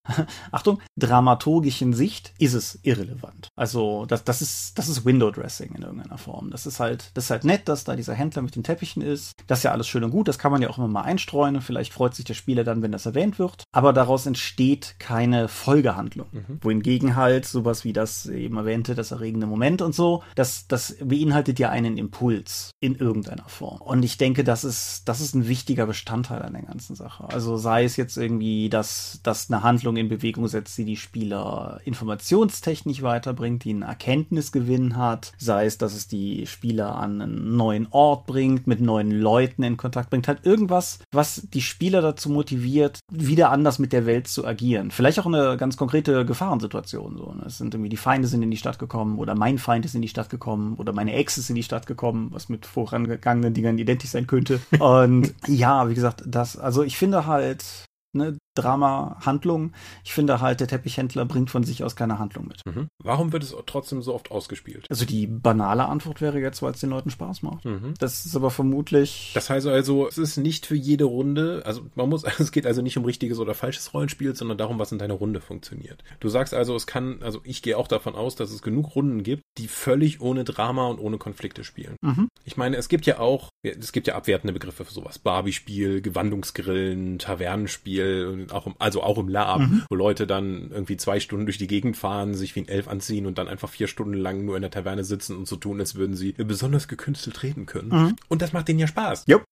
Achtung, 0.51 0.81
dramaturgischen 0.97 1.93
Sicht 1.93 2.33
ist 2.39 2.55
es 2.55 2.79
irrelevant. 2.83 3.49
Also 3.57 4.07
das, 4.07 4.25
das 4.25 4.43
ist, 4.43 4.79
das 4.79 4.89
ist 4.89 5.05
Window 5.05 5.31
Dressing 5.31 5.75
in 5.75 5.83
irgendeiner 5.83 6.19
Form. 6.19 6.51
Das 6.51 6.67
ist 6.67 6.81
halt, 6.81 7.11
das 7.15 7.25
ist 7.25 7.31
halt 7.31 7.45
nett, 7.45 7.69
dass 7.69 7.85
da 7.85 7.97
dieser 7.97 8.15
Händler 8.15 8.43
mit 8.43 8.57
den 8.57 8.65
Teppichen 8.65 9.03
ist. 9.03 9.33
Das 9.47 9.61
ist 9.61 9.63
ja 9.65 9.73
alles 9.73 9.87
schön 9.87 10.05
und 10.05 10.11
gut. 10.11 10.29
Das 10.29 10.39
kann 10.39 10.53
man 10.53 10.63
ja 10.63 10.71
auch 10.71 10.79
immer 10.79 10.89
mal 10.89 11.03
einstreuen. 11.03 11.61
Vielleicht 11.61 11.93
freut 11.93 12.15
sich 12.15 12.25
der 12.25 12.35
Spieler 12.35 12.65
dann, 12.65 12.83
wenn 12.83 12.93
das 12.93 13.07
erwähnt 13.07 13.39
wird. 13.39 13.65
Aber 13.73 13.93
daraus 13.93 14.27
entsteht 14.27 14.97
keine 14.99 15.49
Folgehandlung. 15.49 16.29
Mhm. 16.33 16.59
Wohingegen 16.63 17.17
halt 17.17 17.47
sowas 17.47 17.85
wie 17.85 17.93
das 17.93 18.27
eben 18.27 18.57
erwähnte, 18.57 18.95
das 18.95 19.11
erregende 19.11 19.47
Moment 19.47 19.83
und 19.83 19.95
so, 19.95 20.23
das, 20.35 20.67
das 20.69 20.97
beinhaltet 21.03 21.59
ja 21.59 21.71
einen 21.71 21.97
Impuls 21.99 22.71
in 22.81 22.95
irgendeiner 22.95 23.49
Form. 23.49 23.81
Und 23.81 24.05
ich 24.05 24.19
denke, 24.19 24.45
das 24.45 24.65
ist, 24.65 25.03
das 25.07 25.21
ist 25.21 25.35
ein 25.35 25.49
wichtiger 25.49 25.87
Bestandteil 25.87 26.43
an 26.43 26.55
der 26.55 26.63
ganzen 26.63 26.97
Sache. 26.97 27.29
Also 27.29 27.57
sei 27.57 27.85
es 27.85 27.97
jetzt 27.97 28.17
irgendwie, 28.17 28.69
dass 28.69 28.87
dass, 28.87 29.21
dass 29.23 29.51
eine 29.51 29.63
Handlung 29.63 29.97
in 29.97 30.09
Bewegung 30.17 30.49
setzt, 30.49 30.79
die 30.79 30.85
die 30.85 30.97
Spieler 30.97 31.81
informationstechnisch 31.85 33.03
weiterbringt, 33.03 33.65
die 33.65 33.71
einen 33.71 33.83
Erkenntnisgewinn 33.83 34.97
hat, 34.97 35.33
sei 35.39 35.67
es, 35.67 35.79
dass 35.79 35.95
es 35.95 36.09
die 36.09 36.47
Spieler 36.47 36.97
an 36.97 37.21
einen 37.21 37.57
neuen 37.57 37.87
Ort 37.91 38.27
bringt, 38.27 38.67
mit 38.67 38.81
neuen 38.81 39.11
Leuten 39.11 39.63
in 39.63 39.77
Kontakt 39.77 40.11
bringt, 40.11 40.29
halt 40.29 40.45
irgendwas, 40.45 41.01
was 41.13 41.49
die 41.53 41.61
Spieler 41.61 42.01
dazu 42.01 42.31
motiviert, 42.31 43.01
wieder 43.13 43.51
anders 43.51 43.79
mit 43.79 43.93
der 43.93 44.07
Welt 44.07 44.29
zu 44.29 44.47
agieren. 44.47 44.91
Vielleicht 44.91 45.19
auch 45.19 45.27
eine 45.27 45.57
ganz 45.57 45.77
konkrete 45.77 46.25
Gefahrensituation. 46.25 47.17
So. 47.19 47.33
Ne? 47.33 47.45
Es 47.47 47.59
sind 47.59 47.75
irgendwie 47.75 47.91
die 47.91 47.97
Feinde 47.97 48.29
sind 48.29 48.43
in 48.43 48.51
die 48.51 48.57
Stadt 48.57 48.79
gekommen 48.79 49.19
oder 49.19 49.35
mein 49.35 49.59
Feind 49.59 49.85
ist 49.85 49.95
in 49.95 50.03
die 50.03 50.09
Stadt 50.09 50.31
gekommen 50.31 50.77
oder 50.77 50.93
meine 50.93 51.13
Ex 51.15 51.39
ist 51.39 51.51
in 51.51 51.57
die 51.57 51.63
Stadt 51.63 51.87
gekommen, 51.87 52.29
was 52.33 52.49
mit 52.49 52.67
vorangegangenen 52.67 53.55
Dingern 53.55 53.79
identisch 53.79 54.11
sein 54.11 54.27
könnte. 54.27 54.61
Und 54.79 55.35
ja, 55.47 55.89
wie 55.89 55.95
gesagt, 55.95 56.23
das, 56.27 56.57
also 56.57 56.83
ich 56.83 56.97
finde 56.97 57.27
halt, 57.27 57.65
ne, 58.13 58.37
Drama, 58.57 59.19
Handlung. 59.25 59.73
Ich 60.05 60.13
finde 60.13 60.41
halt, 60.41 60.61
der 60.61 60.69
Teppichhändler 60.69 61.25
bringt 61.25 61.51
von 61.51 61.65
sich 61.65 61.85
aus 61.85 61.95
keine 61.95 62.19
Handlung 62.19 62.49
mit. 62.49 62.65
Mhm. 62.67 62.89
Warum 63.03 63.33
wird 63.33 63.43
es 63.43 63.55
trotzdem 63.67 64.03
so 64.03 64.15
oft 64.15 64.31
ausgespielt? 64.31 64.87
Also 64.91 65.05
die 65.05 65.27
banale 65.27 65.87
Antwort 65.87 66.21
wäre 66.21 66.41
jetzt, 66.41 66.63
weil 66.63 66.73
es 66.73 66.81
den 66.81 66.91
Leuten 66.91 67.11
Spaß 67.11 67.43
macht. 67.43 67.65
Mhm. 67.65 67.95
Das 67.99 68.25
ist 68.25 68.35
aber 68.35 68.51
vermutlich. 68.51 69.33
Das 69.35 69.51
heißt 69.51 69.67
also, 69.67 70.09
es 70.09 70.19
ist 70.19 70.37
nicht 70.37 70.67
für 70.67 70.75
jede 70.75 71.05
Runde, 71.05 71.63
also 71.65 71.83
man 71.95 72.09
muss, 72.09 72.25
es 72.39 72.51
geht 72.51 72.67
also 72.67 72.83
nicht 72.83 72.97
um 72.97 73.05
richtiges 73.05 73.39
oder 73.39 73.55
falsches 73.55 73.93
Rollenspiel, 73.93 74.35
sondern 74.35 74.59
darum, 74.59 74.79
was 74.79 74.93
in 74.93 74.99
deiner 74.99 75.15
Runde 75.15 75.41
funktioniert. 75.41 76.03
Du 76.21 76.29
sagst 76.29 76.55
also, 76.55 76.75
es 76.75 76.87
kann, 76.87 77.23
also 77.23 77.41
ich 77.45 77.63
gehe 77.63 77.77
auch 77.77 77.89
davon 77.89 78.15
aus, 78.15 78.35
dass 78.37 78.51
es 78.51 78.63
genug 78.63 78.97
Runden 78.97 79.23
gibt, 79.23 79.43
die 79.59 79.69
völlig 79.69 80.21
ohne 80.21 80.45
Drama 80.45 80.87
und 80.87 80.99
ohne 80.99 81.19
Konflikte 81.19 81.65
spielen. 81.65 81.97
Mhm. 82.03 82.29
Ich 82.45 82.57
meine, 82.57 82.77
es 82.77 82.89
gibt 82.89 83.07
ja 83.07 83.19
auch, 83.19 83.51
es 83.63 83.93
gibt 83.93 84.07
ja 84.07 84.15
abwertende 84.15 84.53
Begriffe 84.53 84.85
für 84.85 84.93
sowas. 84.93 85.19
Barbie-Spiel, 85.19 86.01
Gewandungsgrillen, 86.01 87.19
Tavernenspiel 87.19 88.46
auch 88.53 88.67
im, 88.67 88.75
also 88.79 89.03
auch 89.03 89.19
im 89.19 89.29
Lab, 89.29 89.61
mhm. 89.61 89.83
wo 89.89 89.95
Leute 89.95 90.27
dann 90.27 90.71
irgendwie 90.71 90.97
zwei 90.97 91.21
Stunden 91.21 91.47
durch 91.47 91.59
die 91.59 91.67
Gegend 91.67 91.97
fahren, 91.97 92.35
sich 92.35 92.55
wie 92.57 92.61
ein 92.61 92.69
Elf 92.69 92.89
anziehen 92.89 93.27
und 93.27 93.39
dann 93.39 93.49
einfach 93.49 93.69
vier 93.69 93.89
Stunden 93.89 94.15
lang 94.15 94.45
nur 94.45 94.57
in 94.57 94.63
der 94.63 94.71
Taverne 94.71 95.05
sitzen 95.05 95.37
und 95.37 95.49
so 95.49 95.57
tun, 95.57 95.81
als 95.81 95.95
würden 95.95 96.17
sie 96.17 96.33
besonders 96.33 96.89
gekünstelt 96.89 97.43
reden 97.43 97.67
können. 97.67 97.89
Mhm. 97.89 98.17
Und 98.29 98.43
das 98.43 98.53
macht 98.53 98.69
denen 98.69 98.79
ja 98.79 98.87
Spaß. 98.87 99.25
Jupp. 99.27 99.45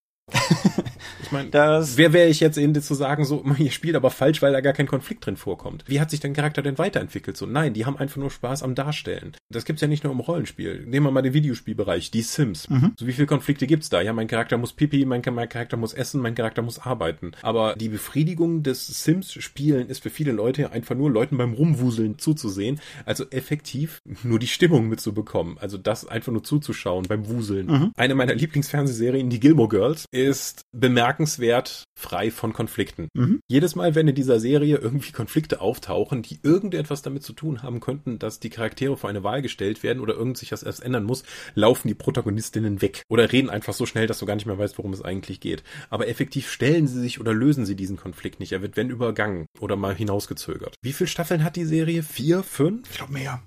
Ich 1.22 1.32
meine, 1.32 1.50
wer 1.52 2.12
wäre 2.12 2.28
ich 2.28 2.40
jetzt 2.40 2.58
eben 2.58 2.74
zu 2.80 2.94
sagen, 2.94 3.24
so, 3.24 3.44
ihr 3.58 3.70
spielt 3.70 3.96
aber 3.96 4.10
falsch, 4.10 4.42
weil 4.42 4.52
da 4.52 4.60
gar 4.60 4.72
kein 4.72 4.86
Konflikt 4.86 5.26
drin 5.26 5.36
vorkommt. 5.36 5.84
Wie 5.86 6.00
hat 6.00 6.10
sich 6.10 6.20
dein 6.20 6.34
Charakter 6.34 6.62
denn 6.62 6.78
weiterentwickelt? 6.78 7.36
So, 7.36 7.46
nein, 7.46 7.74
die 7.74 7.86
haben 7.86 7.96
einfach 7.96 8.16
nur 8.16 8.30
Spaß 8.30 8.62
am 8.62 8.74
Darstellen. 8.74 9.36
Das 9.50 9.64
gibt's 9.64 9.82
ja 9.82 9.88
nicht 9.88 10.04
nur 10.04 10.12
im 10.12 10.20
Rollenspiel. 10.20 10.84
Nehmen 10.86 11.06
wir 11.06 11.10
mal 11.10 11.22
den 11.22 11.34
Videospielbereich, 11.34 12.10
die 12.10 12.22
Sims. 12.22 12.68
Mhm. 12.68 12.92
So, 12.98 13.06
wie 13.06 13.12
viele 13.12 13.26
Konflikte 13.26 13.66
gibt's 13.66 13.88
da? 13.88 14.00
Ja, 14.00 14.12
mein 14.12 14.28
Charakter 14.28 14.56
muss 14.58 14.72
pipi, 14.72 15.04
mein, 15.04 15.22
mein 15.32 15.48
Charakter 15.48 15.76
muss 15.76 15.92
essen, 15.94 16.20
mein 16.20 16.34
Charakter 16.34 16.62
muss 16.62 16.78
arbeiten. 16.78 17.32
Aber 17.42 17.74
die 17.76 17.88
Befriedigung 17.88 18.62
des 18.62 18.86
Sims-Spielen 19.04 19.88
ist 19.88 20.02
für 20.02 20.10
viele 20.10 20.32
Leute 20.32 20.72
einfach 20.72 20.94
nur 20.94 21.10
Leuten 21.10 21.36
beim 21.36 21.52
Rumwuseln 21.52 22.18
zuzusehen. 22.18 22.80
Also 23.04 23.24
effektiv 23.30 24.00
nur 24.22 24.38
die 24.38 24.46
Stimmung 24.46 24.88
mitzubekommen. 24.88 25.58
Also 25.58 25.78
das 25.78 26.06
einfach 26.06 26.32
nur 26.32 26.44
zuzuschauen 26.44 27.06
beim 27.08 27.28
Wuseln. 27.28 27.66
Mhm. 27.66 27.92
Eine 27.96 28.14
meiner 28.14 28.34
Lieblingsfernsehserien, 28.34 29.30
die 29.30 29.40
Gilmore 29.40 29.68
Girls, 29.68 30.06
ist 30.14 30.62
bemerkenswert 30.72 31.84
frei 31.98 32.30
von 32.30 32.52
Konflikten. 32.52 33.08
Mhm. 33.14 33.40
Jedes 33.48 33.74
Mal, 33.74 33.94
wenn 33.94 34.06
in 34.06 34.14
dieser 34.14 34.38
Serie 34.38 34.76
irgendwie 34.76 35.10
Konflikte 35.10 35.60
auftauchen, 35.60 36.22
die 36.22 36.38
irgendetwas 36.42 37.02
damit 37.02 37.24
zu 37.24 37.32
tun 37.32 37.62
haben 37.62 37.80
könnten, 37.80 38.18
dass 38.20 38.38
die 38.38 38.50
Charaktere 38.50 38.96
vor 38.96 39.10
eine 39.10 39.24
Wahl 39.24 39.42
gestellt 39.42 39.82
werden 39.82 40.00
oder 40.00 40.14
irgend 40.14 40.38
sich 40.38 40.50
das 40.50 40.62
erst 40.62 40.82
ändern 40.84 41.04
muss, 41.04 41.24
laufen 41.54 41.88
die 41.88 41.94
Protagonistinnen 41.94 42.80
weg 42.80 43.02
oder 43.08 43.32
reden 43.32 43.50
einfach 43.50 43.74
so 43.74 43.86
schnell, 43.86 44.06
dass 44.06 44.20
du 44.20 44.26
gar 44.26 44.36
nicht 44.36 44.46
mehr 44.46 44.58
weißt, 44.58 44.78
worum 44.78 44.92
es 44.92 45.02
eigentlich 45.02 45.40
geht. 45.40 45.64
Aber 45.90 46.06
effektiv 46.06 46.48
stellen 46.48 46.86
sie 46.86 47.00
sich 47.00 47.20
oder 47.20 47.34
lösen 47.34 47.66
sie 47.66 47.74
diesen 47.74 47.96
Konflikt 47.96 48.38
nicht. 48.38 48.52
Er 48.52 48.62
wird 48.62 48.76
wenn 48.76 48.90
übergangen 48.90 49.46
oder 49.58 49.74
mal 49.74 49.94
hinausgezögert. 49.94 50.76
Wie 50.82 50.92
viele 50.92 51.08
Staffeln 51.08 51.42
hat 51.42 51.56
die 51.56 51.64
Serie? 51.64 52.04
Vier, 52.04 52.44
fünf? 52.44 52.88
Ich 52.88 52.96
glaube 52.98 53.12
mehr 53.12 53.42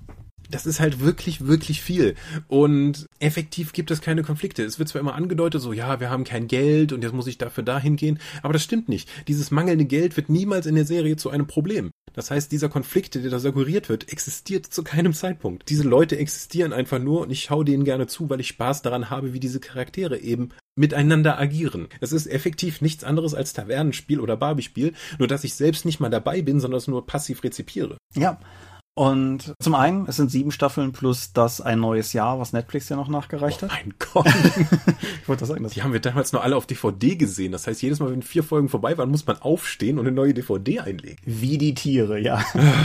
das 0.49 0.65
ist 0.65 0.79
halt 0.79 0.99
wirklich, 0.99 1.47
wirklich 1.47 1.81
viel. 1.81 2.15
Und 2.47 3.05
effektiv 3.19 3.73
gibt 3.73 3.91
es 3.91 4.01
keine 4.01 4.23
Konflikte. 4.23 4.63
Es 4.63 4.79
wird 4.79 4.89
zwar 4.89 5.01
immer 5.01 5.15
angedeutet, 5.15 5.61
so, 5.61 5.73
ja, 5.73 5.99
wir 5.99 6.09
haben 6.09 6.23
kein 6.23 6.47
Geld 6.47 6.93
und 6.93 7.03
jetzt 7.03 7.13
muss 7.13 7.27
ich 7.27 7.37
dafür 7.37 7.63
dahin 7.63 7.95
gehen, 7.95 8.19
aber 8.43 8.53
das 8.53 8.63
stimmt 8.63 8.89
nicht. 8.89 9.09
Dieses 9.27 9.51
mangelnde 9.51 9.85
Geld 9.85 10.17
wird 10.17 10.29
niemals 10.29 10.65
in 10.65 10.75
der 10.75 10.85
Serie 10.85 11.17
zu 11.17 11.29
einem 11.29 11.47
Problem. 11.47 11.91
Das 12.13 12.31
heißt, 12.31 12.51
dieser 12.51 12.69
Konflikt, 12.69 13.15
der 13.15 13.29
da 13.29 13.39
suggeriert 13.39 13.89
wird, 13.89 14.11
existiert 14.11 14.65
zu 14.65 14.83
keinem 14.83 15.13
Zeitpunkt. 15.13 15.69
Diese 15.69 15.83
Leute 15.83 16.17
existieren 16.17 16.73
einfach 16.73 16.99
nur 16.99 17.21
und 17.21 17.29
ich 17.29 17.43
schaue 17.43 17.63
denen 17.65 17.83
gerne 17.83 18.07
zu, 18.07 18.29
weil 18.29 18.39
ich 18.39 18.47
Spaß 18.47 18.81
daran 18.81 19.09
habe, 19.11 19.33
wie 19.33 19.39
diese 19.39 19.59
Charaktere 19.59 20.17
eben 20.17 20.49
miteinander 20.75 21.39
agieren. 21.39 21.89
Es 21.99 22.11
ist 22.11 22.27
effektiv 22.27 22.81
nichts 22.81 23.03
anderes 23.03 23.33
als 23.33 23.53
Tavernenspiel 23.53 24.19
oder 24.19 24.37
Barbie-Spiel, 24.37 24.93
nur 25.19 25.27
dass 25.27 25.43
ich 25.43 25.55
selbst 25.55 25.85
nicht 25.85 25.99
mal 25.99 26.09
dabei 26.09 26.41
bin, 26.41 26.59
sondern 26.59 26.77
es 26.77 26.87
nur 26.87 27.05
passiv 27.05 27.43
rezipiere. 27.43 27.97
Ja, 28.15 28.39
und 28.97 29.53
zum 29.59 29.75
einen, 29.75 30.07
es 30.07 30.15
sind 30.15 30.31
sieben 30.31 30.49
Staffeln 30.49 30.91
plus 30.91 31.31
das 31.31 31.61
ein 31.61 31.79
neues 31.79 32.13
Jahr, 32.13 32.39
was 32.39 32.51
Netflix 32.51 32.89
ja 32.89 32.95
noch 32.95 33.09
nachgereicht 33.09 33.61
hat. 33.61 33.69
Oh 33.71 33.75
mein 33.75 33.93
Gott. 33.99 34.25
ich 35.21 35.27
wollte 35.29 35.41
das 35.41 35.49
sagen. 35.49 35.61
Das 35.61 35.73
die 35.73 35.83
haben 35.83 35.93
wir 35.93 35.99
damals 35.99 36.33
nur 36.33 36.43
alle 36.43 36.55
auf 36.55 36.65
DVD 36.65 37.15
gesehen. 37.15 37.51
Das 37.51 37.67
heißt, 37.67 37.79
jedes 37.83 37.99
Mal, 37.99 38.09
wenn 38.09 38.23
vier 38.23 38.41
Folgen 38.41 38.69
vorbei 38.69 38.97
waren, 38.97 39.11
muss 39.11 39.27
man 39.27 39.39
aufstehen 39.39 39.99
und 39.99 40.07
eine 40.07 40.15
neue 40.15 40.33
DVD 40.33 40.79
einlegen. 40.79 41.19
Wie 41.25 41.59
die 41.59 41.75
Tiere, 41.75 42.19
ja. 42.19 42.43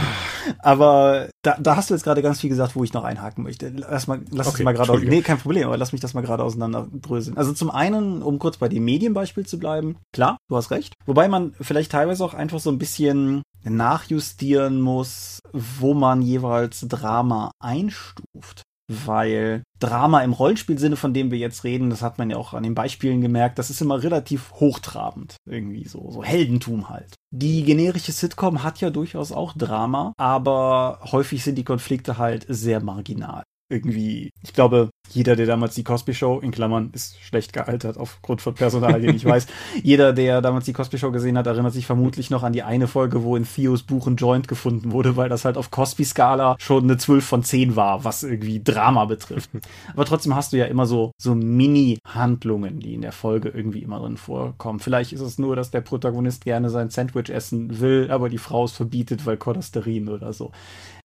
aber 0.59 1.31
da, 1.41 1.57
da 1.59 1.77
hast 1.77 1.89
du 1.89 1.95
jetzt 1.95 2.05
gerade 2.05 2.21
ganz 2.21 2.43
viel 2.43 2.51
gesagt, 2.51 2.77
wo 2.77 2.85
ich 2.85 2.93
noch 2.93 3.05
einhaken 3.05 3.43
möchte. 3.43 3.73
Lass 3.75 4.07
mal, 4.07 4.21
lass 4.31 4.49
okay, 4.49 4.65
mal 4.65 4.75
gerade, 4.75 4.99
nee, 4.99 5.23
kein 5.23 5.39
Problem, 5.39 5.69
aber 5.69 5.79
lass 5.79 5.93
mich 5.93 6.03
das 6.03 6.13
mal 6.13 6.21
gerade 6.21 6.45
auseinanderdröseln. 6.45 7.39
Also 7.39 7.55
zum 7.55 7.71
einen, 7.71 8.21
um 8.21 8.39
kurz 8.39 8.59
bei 8.59 8.69
dem 8.69 8.85
Medienbeispiel 8.85 9.47
zu 9.47 9.59
bleiben, 9.59 9.97
klar, 10.13 10.37
du 10.51 10.57
hast 10.57 10.71
recht. 10.73 10.93
Wobei 11.07 11.29
man 11.29 11.55
vielleicht 11.59 11.91
teilweise 11.91 12.23
auch 12.23 12.35
einfach 12.35 12.61
so 12.61 12.69
ein 12.69 12.77
bisschen 12.77 13.41
nachjustieren 13.65 14.81
muss, 14.81 15.39
wo 15.53 15.95
man 15.95 16.23
jeweils 16.23 16.81
Drama 16.89 17.53
einstuft. 17.61 18.63
weil 18.89 19.63
Drama 19.79 20.23
im 20.23 20.33
Rollenspielsinne, 20.33 20.97
von 20.97 21.15
dem 21.15 21.31
wir 21.31 21.39
jetzt 21.39 21.65
reden, 21.65 21.89
das 21.89 22.03
hat 22.03 22.19
man 22.19 22.31
ja 22.31 22.37
auch 22.37 22.53
an 22.53 22.63
den 22.63 22.75
Beispielen 22.75 23.21
gemerkt, 23.21 23.59
das 23.59 23.71
ist 23.71 23.81
immer 23.81 24.03
relativ 24.03 24.53
hochtrabend. 24.55 25.37
Irgendwie 25.49 25.87
so, 25.87 26.11
so 26.11 26.23
Heldentum 26.23 26.89
halt. 26.89 27.15
Die 27.31 27.63
generische 27.65 28.13
Sitcom 28.13 28.63
hat 28.63 28.81
ja 28.81 28.91
durchaus 28.91 29.33
auch 29.33 29.55
Drama, 29.55 30.13
aber 30.19 31.01
häufig 31.11 31.43
sind 31.43 31.57
die 31.57 31.65
Konflikte 31.65 32.19
halt 32.19 32.45
sehr 32.49 32.83
marginal 32.83 33.45
irgendwie, 33.73 34.31
ich 34.43 34.53
glaube, 34.53 34.91
jeder, 35.11 35.37
der 35.37 35.47
damals 35.47 35.75
die 35.75 35.85
Cosby 35.85 36.15
Show, 36.15 36.39
in 36.41 36.53
Klammern, 36.53 36.91
ist 36.93 37.19
schlecht 37.21 37.53
gealtert 37.53 37.99
aufgrund 37.99 38.41
von 38.41 38.55
Personal, 38.55 39.01
den 39.01 39.17
ich 39.17 39.25
weiß. 39.25 39.47
Jeder, 39.83 40.13
der 40.13 40.41
damals 40.41 40.65
die 40.65 40.73
Cosby 40.73 40.99
Show 40.99 41.11
gesehen 41.11 41.37
hat, 41.37 41.47
erinnert 41.47 41.73
sich 41.73 41.87
vermutlich 41.87 42.31
noch 42.31 42.43
an 42.43 42.53
die 42.53 42.63
eine 42.63 42.87
Folge, 42.87 43.23
wo 43.23 43.37
in 43.37 43.45
Theos 43.45 43.83
Buch 43.83 44.07
ein 44.07 44.17
Joint 44.17 44.49
gefunden 44.49 44.93
wurde, 44.93 45.17
weil 45.17 45.29
das 45.29 45.45
halt 45.45 45.57
auf 45.57 45.71
Cosby-Skala 45.71 46.57
schon 46.59 46.85
eine 46.85 46.97
12 46.97 47.25
von 47.25 47.43
10 47.43 47.77
war, 47.77 48.05
was 48.05 48.23
irgendwie 48.23 48.63
Drama 48.63 49.05
betrifft. 49.07 49.51
Aber 49.93 50.05
trotzdem 50.05 50.35
hast 50.35 50.53
du 50.53 50.59
ja 50.59 50.67
immer 50.67 50.87
so, 50.87 51.13
so 51.21 51.35
Mini-Handlungen, 51.35 52.81
die 52.81 52.95
in 52.95 53.03
der 53.03 53.13
Folge 53.13 53.49
irgendwie 53.49 53.83
immer 53.83 54.01
drin 54.01 54.17
vorkommen. 54.17 54.81
Vielleicht 54.81 55.13
ist 55.13 55.21
es 55.21 55.39
nur, 55.39 55.57
dass 55.57 55.71
der 55.71 55.81
Protagonist 55.81 56.45
gerne 56.45 56.71
sein 56.71 56.91
Sandwich 56.91 57.31
essen 57.31 57.81
will, 57.81 58.11
aber 58.11 58.29
die 58.29 58.39
Frau 58.39 58.65
es 58.65 58.73
verbietet, 58.73 59.27
weil 59.27 59.37
Cholesterin 59.37 60.09
oder 60.09 60.33
so 60.33 60.53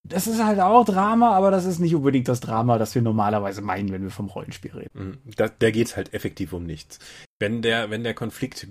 das 0.09 0.27
ist 0.27 0.43
halt 0.43 0.59
auch 0.59 0.85
Drama, 0.85 1.31
aber 1.31 1.51
das 1.51 1.65
ist 1.65 1.79
nicht 1.79 1.95
unbedingt 1.95 2.27
das 2.27 2.39
Drama, 2.39 2.77
das 2.77 2.95
wir 2.95 3.01
normalerweise 3.01 3.61
meinen, 3.61 3.91
wenn 3.91 4.03
wir 4.03 4.11
vom 4.11 4.27
Rollenspiel 4.27 4.71
reden. 4.71 4.89
Mhm. 4.93 5.17
Da, 5.35 5.47
da 5.47 5.71
geht 5.71 5.87
es 5.87 5.97
halt 5.97 6.13
effektiv 6.13 6.53
um 6.53 6.63
nichts 6.63 6.99
wenn 7.39 7.61
der, 7.61 7.89
wenn 7.89 8.03
der 8.03 8.13
Konflikt 8.13 8.67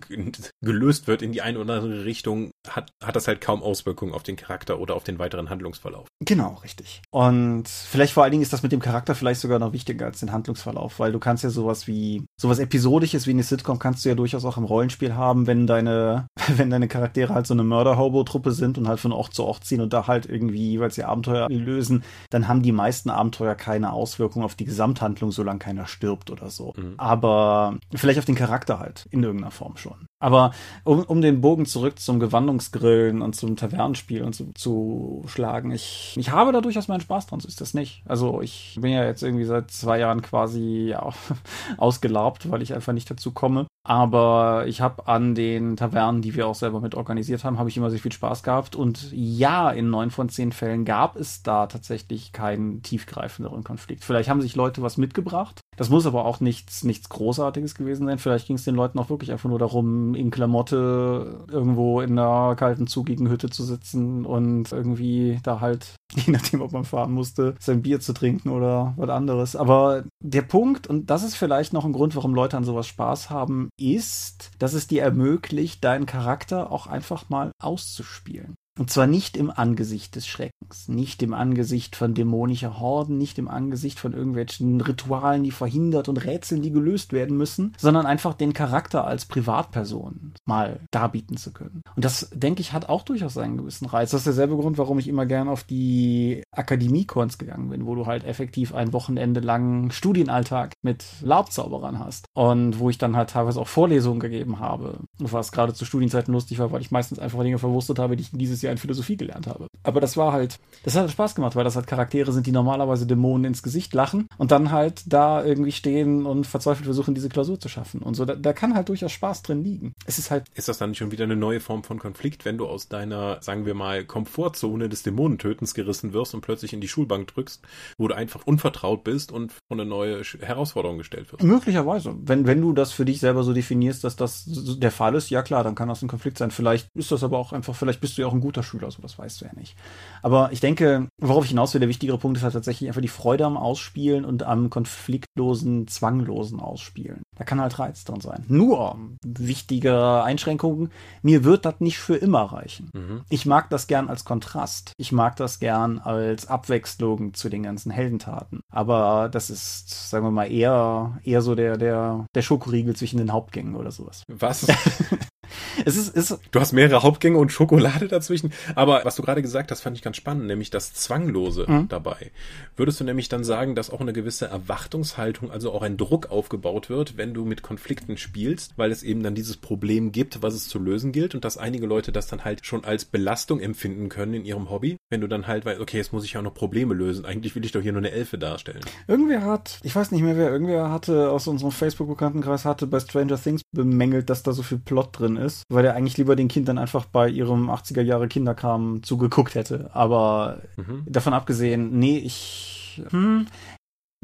gelöst 0.61 1.07
wird 1.07 1.23
in 1.23 1.33
die 1.33 1.43
eine 1.43 1.59
oder 1.59 1.75
andere 1.75 2.05
Richtung, 2.05 2.51
hat, 2.69 2.91
hat 3.03 3.17
das 3.17 3.29
halt 3.29 3.41
kaum 3.41 3.63
Auswirkungen 3.63 4.13
auf 4.13 4.23
den 4.23 4.37
Charakter 4.37 4.81
oder 4.81 4.95
auf 4.95 5.05
den 5.05 5.19
weiteren 5.19 5.51
Handlungsverlauf. 5.51 6.09
Genau, 6.21 6.55
richtig. 6.63 7.03
Und 7.11 7.69
vielleicht 7.69 8.13
vor 8.13 8.23
allen 8.23 8.33
Dingen 8.33 8.43
ist 8.43 8.53
das 8.53 8.63
mit 8.63 8.73
dem 8.73 8.81
Charakter 8.81 9.15
vielleicht 9.15 9.41
sogar 9.41 9.59
noch 9.59 9.73
wichtiger 9.73 10.07
als 10.07 10.21
den 10.21 10.33
Handlungsverlauf, 10.33 10.99
weil 10.99 11.13
du 11.13 11.19
kannst 11.19 11.45
ja 11.45 11.51
sowas 11.51 11.87
wie, 11.87 12.25
sowas 12.41 12.59
Episodisches 12.59 13.27
wie 13.27 13.31
eine 13.31 13.43
Sitcom 13.43 13.79
kannst 13.79 14.05
du 14.05 14.09
ja 14.09 14.15
durchaus 14.15 14.45
auch 14.45 14.57
im 14.57 14.65
Rollenspiel 14.65 15.15
haben, 15.15 15.47
wenn 15.47 15.67
deine, 15.67 16.27
wenn 16.57 16.71
deine 16.71 16.89
Charaktere 16.89 17.35
halt 17.35 17.47
so 17.47 17.55
eine 17.55 17.65
Mörder-Hobo-Truppe 17.65 18.53
sind 18.53 18.79
und 18.79 18.89
halt 18.89 19.01
von 19.01 19.13
Ort 19.13 19.35
zu 19.35 19.45
Ort 19.45 19.65
ziehen 19.65 19.81
und 19.81 19.93
da 19.93 20.07
halt 20.07 20.27
irgendwie 20.27 20.71
jeweils 20.71 20.99
ihr 20.99 21.09
Abenteuer 21.09 21.49
lösen, 21.49 22.05
dann 22.31 22.49
haben 22.49 22.63
die 22.63 22.73
meisten 22.73 23.11
Abenteuer 23.11 23.55
keine 23.55 23.93
Auswirkungen 23.93 24.45
auf 24.45 24.55
die 24.55 24.65
Gesamthandlung, 24.65 25.31
solange 25.31 25.59
keiner 25.59 25.87
stirbt 25.87 26.31
oder 26.31 26.51
so. 26.51 26.73
Mhm. 26.77 26.95
Aber 26.97 27.79
vielleicht 27.95 28.19
auf 28.19 28.25
den 28.25 28.35
Charakter 28.35 28.56
Charakter 28.57 28.79
halt, 28.79 29.07
in 29.11 29.23
irgendeiner 29.23 29.51
Form 29.51 29.77
schon. 29.77 30.07
Aber 30.19 30.53
um, 30.85 31.03
um 31.03 31.21
den 31.21 31.43
Bogen 31.43 31.67
zurück 31.67 31.99
zum 31.99 32.21
Gewandungsgrillen 32.21 33.21
und 33.21 33.37
zum 33.37 33.57
Tavernenspiel 33.57 34.23
und 34.23 34.35
so, 34.35 34.47
zu 34.55 35.25
schlagen, 35.27 35.71
ich, 35.73 36.15
ich 36.17 36.31
habe 36.31 36.53
da 36.53 36.63
durchaus 36.63 36.89
meinen 36.89 37.01
Spaß 37.01 37.27
dran, 37.27 37.41
so 37.41 37.49
ist 37.49 37.61
das 37.61 37.75
nicht. 37.75 38.03
Also 38.07 38.41
ich 38.41 38.79
bin 38.81 38.93
ja 38.93 39.05
jetzt 39.05 39.23
irgendwie 39.23 39.45
seit 39.45 39.71
zwei 39.71 39.99
Jahren 39.99 40.23
quasi 40.23 40.89
ja, 40.91 41.11
ausgelaubt, 41.77 42.51
weil 42.51 42.63
ich 42.63 42.73
einfach 42.73 42.95
nicht 42.95 43.11
dazu 43.11 43.33
komme. 43.33 43.67
Aber 43.85 44.65
ich 44.67 44.81
habe 44.81 45.07
an 45.07 45.37
den 45.37 45.77
Tavernen, 45.77 46.21
die 46.21 46.35
wir 46.35 46.49
auch 46.49 46.57
selber 46.57 46.81
mit 46.81 46.97
organisiert 46.97 47.45
haben, 47.45 47.59
habe 47.59 47.69
ich 47.69 47.77
immer 47.77 47.91
sehr 47.91 48.01
viel 48.01 48.11
Spaß 48.11 48.43
gehabt. 48.43 48.75
Und 48.75 49.13
ja, 49.13 49.71
in 49.71 49.91
neun 49.91 50.11
von 50.11 50.29
zehn 50.29 50.51
Fällen 50.51 50.85
gab 50.85 51.15
es 51.15 51.45
da 51.45 51.69
tatsächlich 51.69 52.33
keinen 52.33 52.83
tiefgreifenderen 52.83 53.63
Konflikt. 53.63 54.03
Vielleicht 54.03 54.29
haben 54.29 54.41
sich 54.41 54.57
Leute 54.57 54.83
was 54.83 54.97
mitgebracht. 54.97 55.61
Das 55.77 55.91
muss 55.91 56.07
aber 56.07 56.25
auch 56.25 56.41
nichts, 56.41 56.83
nichts 56.83 57.09
Großartiges 57.11 57.77
gewesen 57.77 58.07
sein. 58.07 58.19
Vielleicht 58.19 58.49
ging 58.49 58.57
es 58.57 58.65
den 58.65 58.75
Leuten 58.75 58.99
auch 58.99 59.11
wirklich 59.11 59.31
einfach 59.31 59.49
nur 59.49 59.59
darum, 59.59 60.06
in 60.15 60.31
Klamotte 60.31 61.45
irgendwo 61.51 62.01
in 62.01 62.19
einer 62.19 62.55
kalten, 62.57 62.87
zugigen 62.87 63.29
Hütte 63.29 63.51
zu 63.51 63.65
sitzen 63.65 64.25
und 64.25 64.73
irgendwie 64.73 65.39
da 65.43 65.61
halt, 65.61 65.95
je 66.15 66.33
nachdem, 66.33 66.61
ob 66.61 66.73
man 66.73 66.85
fahren 66.85 67.13
musste, 67.13 67.55
sein 67.59 67.83
Bier 67.83 68.01
zu 68.01 68.13
trinken 68.13 68.51
oder 68.51 68.95
was 68.97 69.11
anderes. 69.11 69.57
Aber 69.57 70.05
der 70.23 70.43
Punkt, 70.43 70.87
und 70.87 71.11
das 71.11 71.23
ist 71.23 71.37
vielleicht 71.37 71.73
noch 71.73 71.85
ein 71.85 71.93
Grund, 71.93 72.17
warum 72.17 72.35
Leute 72.35 72.57
an 72.57 72.65
sowas 72.65 72.87
Spaß 72.87 73.31
haben, 73.31 73.69
ist, 73.79 74.51
dass 74.59 74.75
es 74.75 74.87
dir 74.87 75.03
ermöglicht, 75.03 75.85
deinen 75.85 76.07
Charakter 76.07 76.71
auch 76.71 76.87
einfach 76.87 77.29
mal 77.29 77.53
auszuspielen. 77.61 78.55
Und 78.79 78.91
zwar 78.91 79.07
nicht 79.07 79.37
im 79.37 79.51
Angesicht 79.51 80.17
des 80.17 80.27
Schreckens, 80.27 80.89
nicht 80.89 81.23
im 81.23 81.33
Angesicht 81.33 81.97
von 81.97 82.15
dämonischer 82.15 82.79
Horden, 82.79 83.17
nicht 83.17 83.39
im 83.39 83.49
Angesicht 83.49 83.99
von 83.99 84.13
irgendwelchen 84.13 84.81
Ritualen, 84.81 85.45
die 85.45 85.51
verhindert 85.51 86.09
und 86.09 86.19
Rätseln, 86.25 86.61
die 86.61 86.71
gelöst 86.71 87.13
werden 87.13 87.37
müssen, 87.37 87.75
sondern 87.79 88.05
einfach 88.05 88.35
den 88.35 88.53
Charakter 88.53 89.07
als 89.07 89.25
Privatperson 89.25 90.35
mal 90.45 90.81
darbieten 90.91 91.37
zu 91.37 91.53
können. 91.53 91.81
Und 91.95 92.05
das, 92.05 92.29
denke 92.35 92.61
ich, 92.61 92.73
hat 92.73 92.89
auch 92.89 93.03
durchaus 93.03 93.39
einen 93.39 93.57
gewissen 93.57 93.87
Reiz. 93.87 94.11
Das 94.11 94.21
ist 94.21 94.27
derselbe 94.27 94.57
Grund, 94.57 94.77
warum 94.77 94.99
ich 94.99 95.09
immer 95.09 95.25
gern 95.25 95.49
auf 95.49 95.65
die 95.65 96.43
Akademie-Cons 96.53 97.39
gegangen 97.39 97.71
bin, 97.71 97.87
wo 97.87 97.95
du 97.95 98.07
halt 98.07 98.25
effektiv 98.25 98.75
ein 98.75 98.93
Wochenende 98.93 99.41
lang 99.41 99.91
Studienalltag 99.91 100.75
mit 100.83 101.05
Laubzauberern 101.23 101.99
hast. 101.99 102.27
Und 102.35 102.79
wo 102.79 102.91
ich 102.91 102.99
dann 102.99 103.17
halt 103.17 103.31
teilweise 103.31 103.61
auch 103.61 103.69
Vorlesungen 103.69 104.21
gegeben 104.21 104.61
habe. 104.61 104.99
Was 105.19 105.53
gerade 105.53 105.73
zu 105.73 105.85
Studienzeiten 105.85 106.35
lustig 106.35 106.59
war, 106.59 106.73
weil 106.73 106.83
ich 106.83 106.91
meistens 106.91 107.19
einfach 107.19 107.43
Dinge 107.43 107.59
verwurstet 107.59 107.99
habe, 107.99 108.17
die 108.17 108.23
ich 108.23 108.31
dieses 108.33 108.63
Jahr 108.63 108.66
Jahr 108.67 108.73
in 108.73 108.79
Philosophie 108.79 109.17
gelernt 109.17 109.47
habe. 109.47 109.69
Aber 109.83 110.01
das 110.01 110.17
war 110.17 110.33
halt, 110.33 110.59
das 110.85 110.97
hat 110.97 111.11
Spaß 111.11 111.35
gemacht, 111.35 111.57
weil 111.57 111.65
das 111.65 111.77
halt 111.77 111.87
Charaktere 111.87 112.33
sind, 112.33 112.47
die 112.47 112.53
normalerweise 112.53 113.07
Dämonen 113.07 113.47
ins 113.47 113.63
Gesicht 113.63 113.95
lachen 113.95 114.29
und 114.39 114.51
dann 114.51 114.71
halt 114.71 115.03
da 115.07 115.45
irgendwie 115.45 115.73
stehen 115.73 116.27
und 116.27 116.47
verzweifelt 116.47 116.85
versuchen, 116.85 117.15
diese 117.15 117.29
Klausur 117.29 117.59
zu 117.59 117.69
schaffen. 117.69 118.03
Und 118.03 118.15
so, 118.15 118.25
da, 118.25 118.35
da 118.35 118.53
kann 118.53 118.75
halt 118.75 118.89
durchaus 118.89 119.13
Spaß 119.13 119.43
drin 119.43 119.63
liegen. 119.63 119.93
Es 120.05 120.19
ist 120.19 120.31
halt. 120.31 120.45
Ist 120.55 120.69
das 120.69 120.79
dann 120.79 120.95
schon 120.95 121.11
wieder 121.11 121.25
eine 121.25 121.37
neue 121.37 121.61
Form 121.61 121.85
von 121.85 121.99
Konflikt, 121.99 122.45
wenn 122.45 122.59
du 122.59 122.67
aus 122.67 122.89
deiner, 122.89 123.39
sagen 123.41 123.67
wir 123.67 123.75
mal, 123.75 124.05
Komfortzone 124.05 124.89
des 124.89 125.03
Dämonentötens 125.03 125.75
gerissen 125.75 126.13
wirst 126.13 126.35
und 126.35 126.41
plötzlich 126.41 126.73
in 126.73 126.81
die 126.81 126.89
Schulbank 126.89 127.29
drückst, 127.29 127.63
wo 127.99 128.09
du 128.09 128.15
einfach 128.15 128.47
unvertraut 128.47 129.05
bist 129.05 129.33
und 129.33 129.53
von 129.53 129.81
eine 129.81 129.89
neue 129.89 130.23
Herausforderung 130.23 130.99
gestellt 130.99 131.33
wirst? 131.33 131.43
Möglicherweise. 131.43 132.15
Wenn, 132.23 132.47
wenn 132.47 132.61
du 132.61 132.73
das 132.73 132.93
für 132.93 133.05
dich 133.05 133.21
selber 133.21 133.43
so 133.43 133.53
definierst, 133.53 134.05
dass 134.05 134.17
das 134.17 134.45
der 134.47 134.91
Fall 134.91 135.15
ist, 135.15 135.31
ja 135.31 135.43
klar, 135.43 135.65
dann 135.65 135.75
kann 135.75 135.89
das 135.89 136.03
ein 136.03 136.09
Konflikt 136.09 136.39
sein. 136.39 136.51
Vielleicht 136.51 136.89
ist 136.95 137.13
das 137.13 137.23
aber 137.23 137.39
auch 137.39 137.53
einfach, 137.53 137.75
vielleicht 137.75 138.01
bist 138.01 138.17
du 138.17 138.23
ja 138.23 138.29
auch 138.29 138.33
ein 138.33 138.41
guter 138.41 138.56
Schüler, 138.63 138.91
so 138.91 139.03
das 139.03 139.19
weißt 139.19 139.41
du 139.41 139.45
ja 139.47 139.53
nicht. 139.55 139.77
Aber 140.23 140.51
ich 140.53 140.61
denke, 140.61 141.09
worauf 141.21 141.45
ich 141.45 141.51
hinaus 141.51 141.75
will, 141.75 141.81
der 141.81 141.89
wichtigere 141.89 142.19
Punkt 142.19 142.39
ist 142.39 142.45
halt 142.45 142.55
tatsächlich 142.55 142.89
einfach 142.89 143.01
die 143.01 143.09
Freude 143.09 143.45
am 143.45 143.57
Ausspielen 143.57 144.25
und 144.25 144.43
am 144.43 144.71
konfliktlosen, 144.71 145.89
zwanglosen 145.89 146.61
Ausspielen. 146.61 147.23
Da 147.37 147.45
kann 147.45 147.61
halt 147.61 147.79
Reiz 147.79 148.05
drin 148.05 148.21
sein. 148.21 148.45
Nur, 148.49 148.99
wichtige 149.25 150.23
Einschränkungen, 150.23 150.91
mir 151.23 151.45
wird 151.45 151.65
das 151.65 151.81
nicht 151.81 151.99
für 151.99 152.17
immer 152.17 152.43
reichen. 152.43 152.91
Mhm. 152.95 153.23
Ich 153.29 153.47
mag 153.47 153.71
das 153.71 153.87
gern 153.87 154.09
als 154.09 154.25
Kontrast. 154.25 154.93
Ich 154.97 155.13
mag 155.13 155.37
das 155.37 155.59
gern 155.59 155.99
als 155.99 156.49
Abwechslung 156.49 157.35
zu 157.35 157.49
den 157.49 157.63
ganzen 157.63 157.91
Heldentaten. 157.91 158.61
Aber 158.73 159.29
das 159.31 159.51
ist, 159.51 160.11
sagen 160.11 160.25
wir 160.25 160.31
mal, 160.31 160.51
eher, 160.51 161.19
eher 161.25 161.43
so 161.43 161.55
der, 161.55 161.77
der, 161.77 162.27
der 162.35 162.43
Schokoriegel 162.43 162.97
zwischen 162.97 163.19
den 163.19 163.33
Hauptgängen 163.33 163.77
oder 163.77 163.91
sowas. 163.91 164.23
Was? 164.29 164.67
Es 165.85 165.97
ist, 165.97 166.15
ist, 166.15 166.39
du 166.51 166.61
hast 166.61 166.73
mehrere 166.73 167.03
Hauptgänge 167.03 167.39
und 167.39 167.53
Schokolade 167.53 168.09
dazwischen. 168.09 168.53
Aber 168.75 169.05
was 169.05 169.17
du 169.17 169.23
gerade 169.23 169.43
gesagt 169.43 169.71
hast, 169.71 169.81
fand 169.81 169.97
ich 169.97 170.03
ganz 170.03 170.17
spannend, 170.17 170.47
nämlich 170.47 170.71
das 170.71 170.93
Zwanglose 170.95 171.67
mhm. 171.69 171.89
dabei. 171.89 172.31
Würdest 172.77 173.01
du 173.01 173.05
nämlich 173.05 173.29
dann 173.29 173.45
sagen, 173.45 173.75
dass 173.75 173.91
auch 173.91 174.01
eine 174.01 174.13
gewisse 174.13 174.47
Erwartungshaltung, 174.47 175.51
also 175.51 175.73
auch 175.73 175.83
ein 175.83 175.97
Druck 175.97 176.31
aufgebaut 176.31 176.89
wird, 176.89 177.17
wenn 177.17 177.35
du 177.35 177.45
mit 177.45 177.63
Konflikten 177.63 178.17
spielst, 178.17 178.73
weil 178.77 178.91
es 178.91 179.03
eben 179.03 179.23
dann 179.23 179.35
dieses 179.35 179.57
Problem 179.57 180.13
gibt, 180.13 180.43
was 180.43 180.55
es 180.55 180.69
zu 180.69 180.79
lösen 180.79 181.13
gilt 181.13 181.35
und 181.35 181.45
dass 181.45 181.59
einige 181.59 181.87
Leute 181.87 182.13
das 182.13 182.27
dann 182.27 182.45
halt 182.45 182.65
schon 182.67 182.85
als 182.85 183.05
Belastung 183.05 183.61
empfinden 183.61 184.09
können 184.09 184.35
in 184.35 184.45
ihrem 184.45 184.71
Hobby, 184.71 184.97
wenn 185.11 185.21
du 185.21 185.29
dann 185.29 185.47
halt 185.47 185.65
weißt, 185.65 185.81
okay, 185.81 185.97
jetzt 185.97 186.13
muss 186.13 186.25
ich 186.25 186.37
auch 186.37 186.43
noch 186.43 186.55
Probleme 186.55 186.95
lösen. 186.95 187.25
Eigentlich 187.25 187.55
will 187.55 187.65
ich 187.65 187.73
doch 187.73 187.83
hier 187.83 187.93
nur 187.93 188.01
eine 188.01 188.11
Elfe 188.11 188.39
darstellen. 188.39 188.81
Irgendwer 189.07 189.43
hat, 189.43 189.81
ich 189.83 189.95
weiß 189.95 190.11
nicht 190.11 190.23
mehr 190.23 190.37
wer, 190.37 190.51
irgendwer 190.51 190.91
hatte 190.91 191.31
aus 191.31 191.47
unserem 191.47 191.73
Facebook-Bekanntenkreis 191.73 192.65
hatte 192.65 192.87
bei 192.87 193.01
Stranger 193.01 193.41
Things 193.41 193.63
bemängelt, 193.73 194.31
dass 194.31 194.43
da 194.43 194.53
so 194.53 194.63
viel 194.63 194.79
Plot 194.79 195.19
drin 195.19 195.36
ist, 195.37 195.65
weil 195.69 195.85
er 195.85 195.95
eigentlich 195.95 196.17
lieber 196.17 196.37
den 196.37 196.49
Kindern 196.49 196.79
einfach 196.79 197.07
bei 197.07 197.29
ihrem 197.29 197.71
80er 197.71 198.03
Jahre 198.03 198.29
Kinderkram 198.29 199.03
zugeguckt 199.03 199.55
hätte. 199.55 199.91
Aber 199.93 200.63
mhm. 200.77 201.05
davon 201.07 201.33
abgesehen, 201.33 201.99
nee, 201.99 202.19
ich. 202.19 203.03
Hm, 203.11 203.47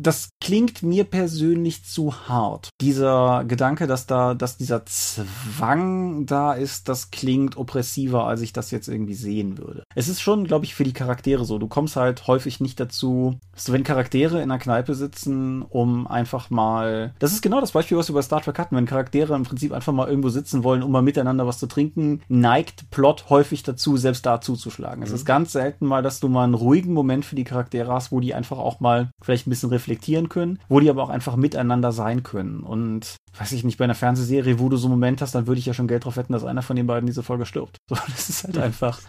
das 0.02 0.30
klingt 0.40 0.82
mir 0.82 1.04
persönlich 1.04 1.84
zu 1.84 2.28
hart. 2.28 2.68
Dieser 2.80 3.44
Gedanke, 3.46 3.86
dass 3.86 4.06
da, 4.06 4.34
dass 4.34 4.56
dieser 4.56 4.84
Zwang 4.86 6.26
da 6.26 6.52
ist, 6.52 6.88
das 6.88 7.10
klingt 7.10 7.56
oppressiver, 7.56 8.26
als 8.26 8.40
ich 8.40 8.52
das 8.52 8.70
jetzt 8.70 8.88
irgendwie 8.88 9.14
sehen 9.14 9.58
würde. 9.58 9.84
Es 9.94 10.08
ist 10.08 10.20
schon, 10.20 10.44
glaube 10.44 10.64
ich, 10.64 10.74
für 10.74 10.84
die 10.84 10.92
Charaktere 10.92 11.44
so. 11.44 11.58
Du 11.58 11.68
kommst 11.68 11.96
halt 11.96 12.26
häufig 12.26 12.60
nicht 12.60 12.80
dazu, 12.80 13.38
wenn 13.66 13.84
Charaktere 13.84 14.38
in 14.42 14.50
einer 14.50 14.58
Kneipe 14.58 14.94
sitzen, 14.94 15.62
um 15.62 16.06
einfach 16.06 16.50
mal. 16.50 17.14
Das 17.18 17.32
ist 17.32 17.42
genau 17.42 17.60
das 17.60 17.72
Beispiel, 17.72 17.96
was 17.96 18.08
wir 18.08 18.14
bei 18.14 18.22
Star 18.22 18.42
Trek 18.42 18.58
hatten. 18.58 18.76
Wenn 18.76 18.86
Charaktere 18.86 19.34
im 19.34 19.44
Prinzip 19.44 19.72
einfach 19.72 19.92
mal 19.92 20.08
irgendwo 20.08 20.28
sitzen 20.28 20.64
wollen, 20.64 20.82
um 20.82 20.90
mal 20.90 21.02
miteinander 21.02 21.46
was 21.46 21.58
zu 21.58 21.66
trinken, 21.66 22.22
neigt 22.28 22.90
Plot 22.90 23.30
häufig 23.30 23.62
dazu, 23.62 23.96
selbst 23.96 24.26
da 24.26 24.40
zuzuschlagen. 24.40 25.00
Mhm. 25.00 25.06
Es 25.06 25.12
ist 25.12 25.24
ganz 25.24 25.52
selten 25.52 25.86
mal, 25.86 26.02
dass 26.02 26.20
du 26.20 26.28
mal 26.28 26.44
einen 26.44 26.54
ruhigen 26.54 26.92
Moment 26.92 27.24
für 27.24 27.36
die 27.36 27.44
Charaktere 27.44 27.92
hast, 27.92 28.12
wo 28.12 28.20
die 28.20 28.34
einfach 28.34 28.58
auch 28.58 28.80
mal 28.80 29.10
vielleicht 29.20 29.46
ein 29.46 29.50
bisschen 29.50 29.70
reflektieren 29.70 29.91
reflektieren 29.92 30.28
können, 30.28 30.58
wo 30.68 30.80
die 30.80 30.88
aber 30.88 31.02
auch 31.02 31.10
einfach 31.10 31.36
miteinander 31.36 31.92
sein 31.92 32.22
können. 32.22 32.60
Und 32.60 33.16
weiß 33.38 33.52
ich 33.52 33.64
nicht, 33.64 33.78
bei 33.78 33.84
einer 33.84 33.94
Fernsehserie, 33.94 34.58
wo 34.58 34.68
du 34.68 34.76
so 34.76 34.86
einen 34.86 34.94
Moment 34.94 35.20
hast, 35.20 35.34
dann 35.34 35.46
würde 35.46 35.58
ich 35.58 35.66
ja 35.66 35.74
schon 35.74 35.88
Geld 35.88 36.04
drauf 36.04 36.16
wetten, 36.16 36.32
dass 36.32 36.44
einer 36.44 36.62
von 36.62 36.76
den 36.76 36.86
beiden 36.86 37.06
diese 37.06 37.22
Folge 37.22 37.46
stirbt. 37.46 37.78
So, 37.92 37.96
das 38.08 38.30
ist 38.30 38.44
halt 38.44 38.56
einfach. 38.56 39.00